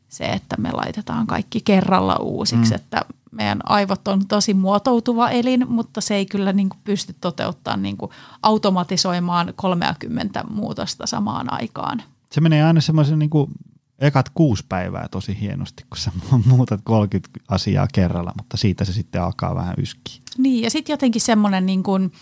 [0.09, 2.77] se, että me laitetaan kaikki kerralla uusiksi, mm.
[2.77, 7.83] että meidän aivot on tosi muotoutuva elin, mutta se ei kyllä niin kuin pysty toteuttamaan
[7.83, 8.11] niin kuin
[8.43, 12.03] automatisoimaan 30 muutosta samaan aikaan.
[12.33, 13.51] Se menee aina semmoisen niin kuin
[13.99, 16.11] ekat kuusi päivää tosi hienosti, kun sä
[16.51, 20.23] muutat 30 asiaa kerralla, mutta siitä se sitten alkaa vähän yskiä.
[20.39, 22.13] Niin, ja sitten jotenkin semmoinen niin kuin–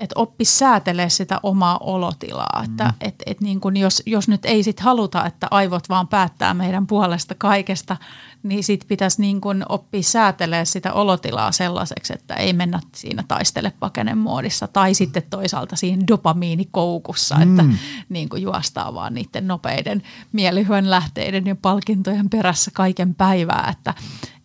[0.00, 2.62] että oppisi säätelee sitä omaa olotilaa.
[2.62, 2.64] Mm.
[2.64, 6.54] Että et, et niin kun jos, jos nyt ei sit haluta, että aivot vaan päättää
[6.54, 7.96] meidän puolesta kaikesta,
[8.42, 13.72] niin sit pitäisi niin kun oppia säätelee sitä olotilaa sellaiseksi, että ei mennä siinä taistele
[13.80, 14.66] pakenen muodissa.
[14.66, 17.42] Tai sitten toisaalta siinä dopamiinikoukussa, mm.
[17.42, 20.02] että niin kuin juostaa vaan niiden nopeiden
[20.32, 23.74] mielihyön lähteiden ja palkintojen perässä kaiken päivää.
[23.78, 23.94] Että,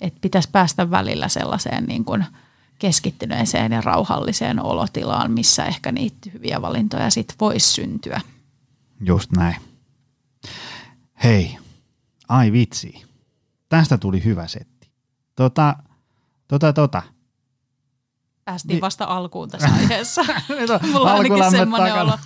[0.02, 2.26] että pitäisi päästä välillä sellaiseen niin kuin–
[2.80, 8.22] keskittyneeseen ja rauhalliseen olotilaan, missä ehkä niitä hyviä valintoja sitten voisi syntyä.
[9.06, 9.56] Just näin.
[11.24, 11.58] Hei,
[12.30, 13.04] ai vitsi.
[13.70, 14.92] Tästä tuli hyvä setti.
[15.36, 15.76] Tota,
[16.48, 17.02] tota, tota.
[18.46, 20.22] Päästiin vasta alkuun tässä aiheessa.
[20.92, 22.18] Mulla on ainakin semmoinen olo.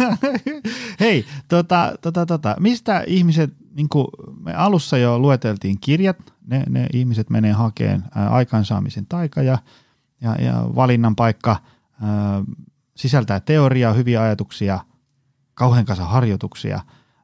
[1.00, 2.56] Hei, tota, tota, tota.
[2.60, 4.08] mistä ihmiset, niin kuin
[4.40, 6.18] me alussa jo lueteltiin kirjat,
[6.48, 9.58] ne, ne ihmiset menee hakeen aikaansaamisen taika ja–
[10.22, 11.56] ja, ja valinnan paikka
[12.02, 12.06] ö,
[12.96, 14.80] sisältää teoriaa, hyviä ajatuksia,
[15.54, 16.80] kauhean kanssa harjoituksia.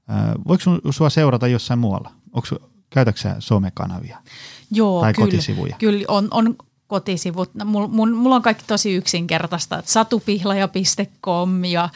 [0.09, 2.11] Ö, voiko sinua seurata jossain muualla?
[2.33, 2.47] Onko,
[2.89, 4.17] käytätkö somekanavia
[4.71, 5.75] Joo, tai kyllä, kotisivuja?
[5.79, 6.55] Kyllä, on, on
[6.87, 7.51] kotisivut.
[7.65, 9.79] Mulla mul, mul on kaikki tosi yksinkertaista.
[9.79, 11.89] Että satupihlaja.com ja,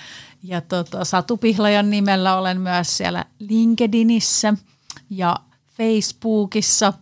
[0.44, 4.54] ja tota, Satupihlajan nimellä olen myös siellä LinkedInissä
[5.10, 5.36] ja
[5.78, 6.94] Facebookissa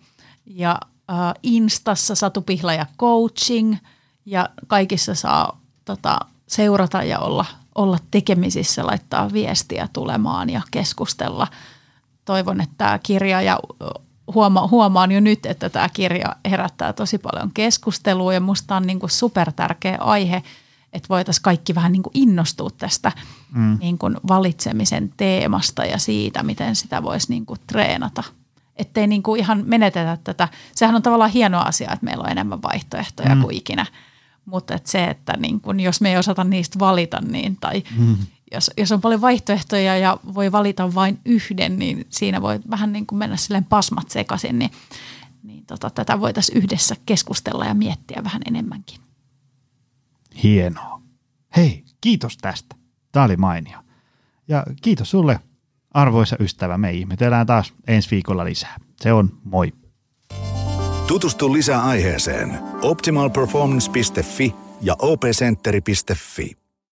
[0.46, 3.76] ja äh, Instassa Satu Pihlaja Coaching
[4.26, 7.46] ja kaikissa saa tota, seurata ja olla,
[7.76, 11.48] olla tekemisissä, laittaa viestiä tulemaan ja keskustella.
[12.26, 13.60] Toivon, että tämä kirja ja
[14.34, 19.00] huoma, huomaan jo nyt, että tämä kirja herättää tosi paljon keskustelua ja musta on niin
[19.00, 20.44] kuin super tärkeä aihe,
[20.94, 23.12] että voitaisiin kaikki vähän niin kuin innostua tästä
[23.52, 23.78] mm.
[23.80, 28.24] niin kuin valitsemisen teemasta ja siitä, miten sitä voisi niin kuin treenata–
[28.76, 30.48] ettei niin kuin ihan menetetä tätä.
[30.76, 33.42] Sehän on tavallaan hieno asia, että meillä on enemmän vaihtoehtoja mm.
[33.42, 33.86] kuin ikinä.
[34.46, 38.18] Mutta et se, että niin kun, jos me ei osata niistä valita, niin, tai mm.
[38.52, 43.08] jos, jos on paljon vaihtoehtoja ja voi valita vain yhden, niin siinä voi vähän niin
[43.08, 44.72] kuin mennä silleen pasmat sekaisin, niin,
[45.44, 49.00] niin tota, tätä voitaisiin yhdessä keskustella ja miettiä vähän enemmänkin.
[50.44, 51.02] Hienoa.
[51.56, 52.76] Hei, kiitos tästä.
[53.12, 53.78] Tämä oli mainio.
[54.48, 55.40] Ja kiitos sulle
[55.96, 58.76] arvoisa ystävä, me ihmetellään taas ensi viikolla lisää.
[58.96, 59.74] Se on moi.
[61.08, 66.65] Tutustu lisää aiheeseen optimalperformance.fi ja opcenteri.fi.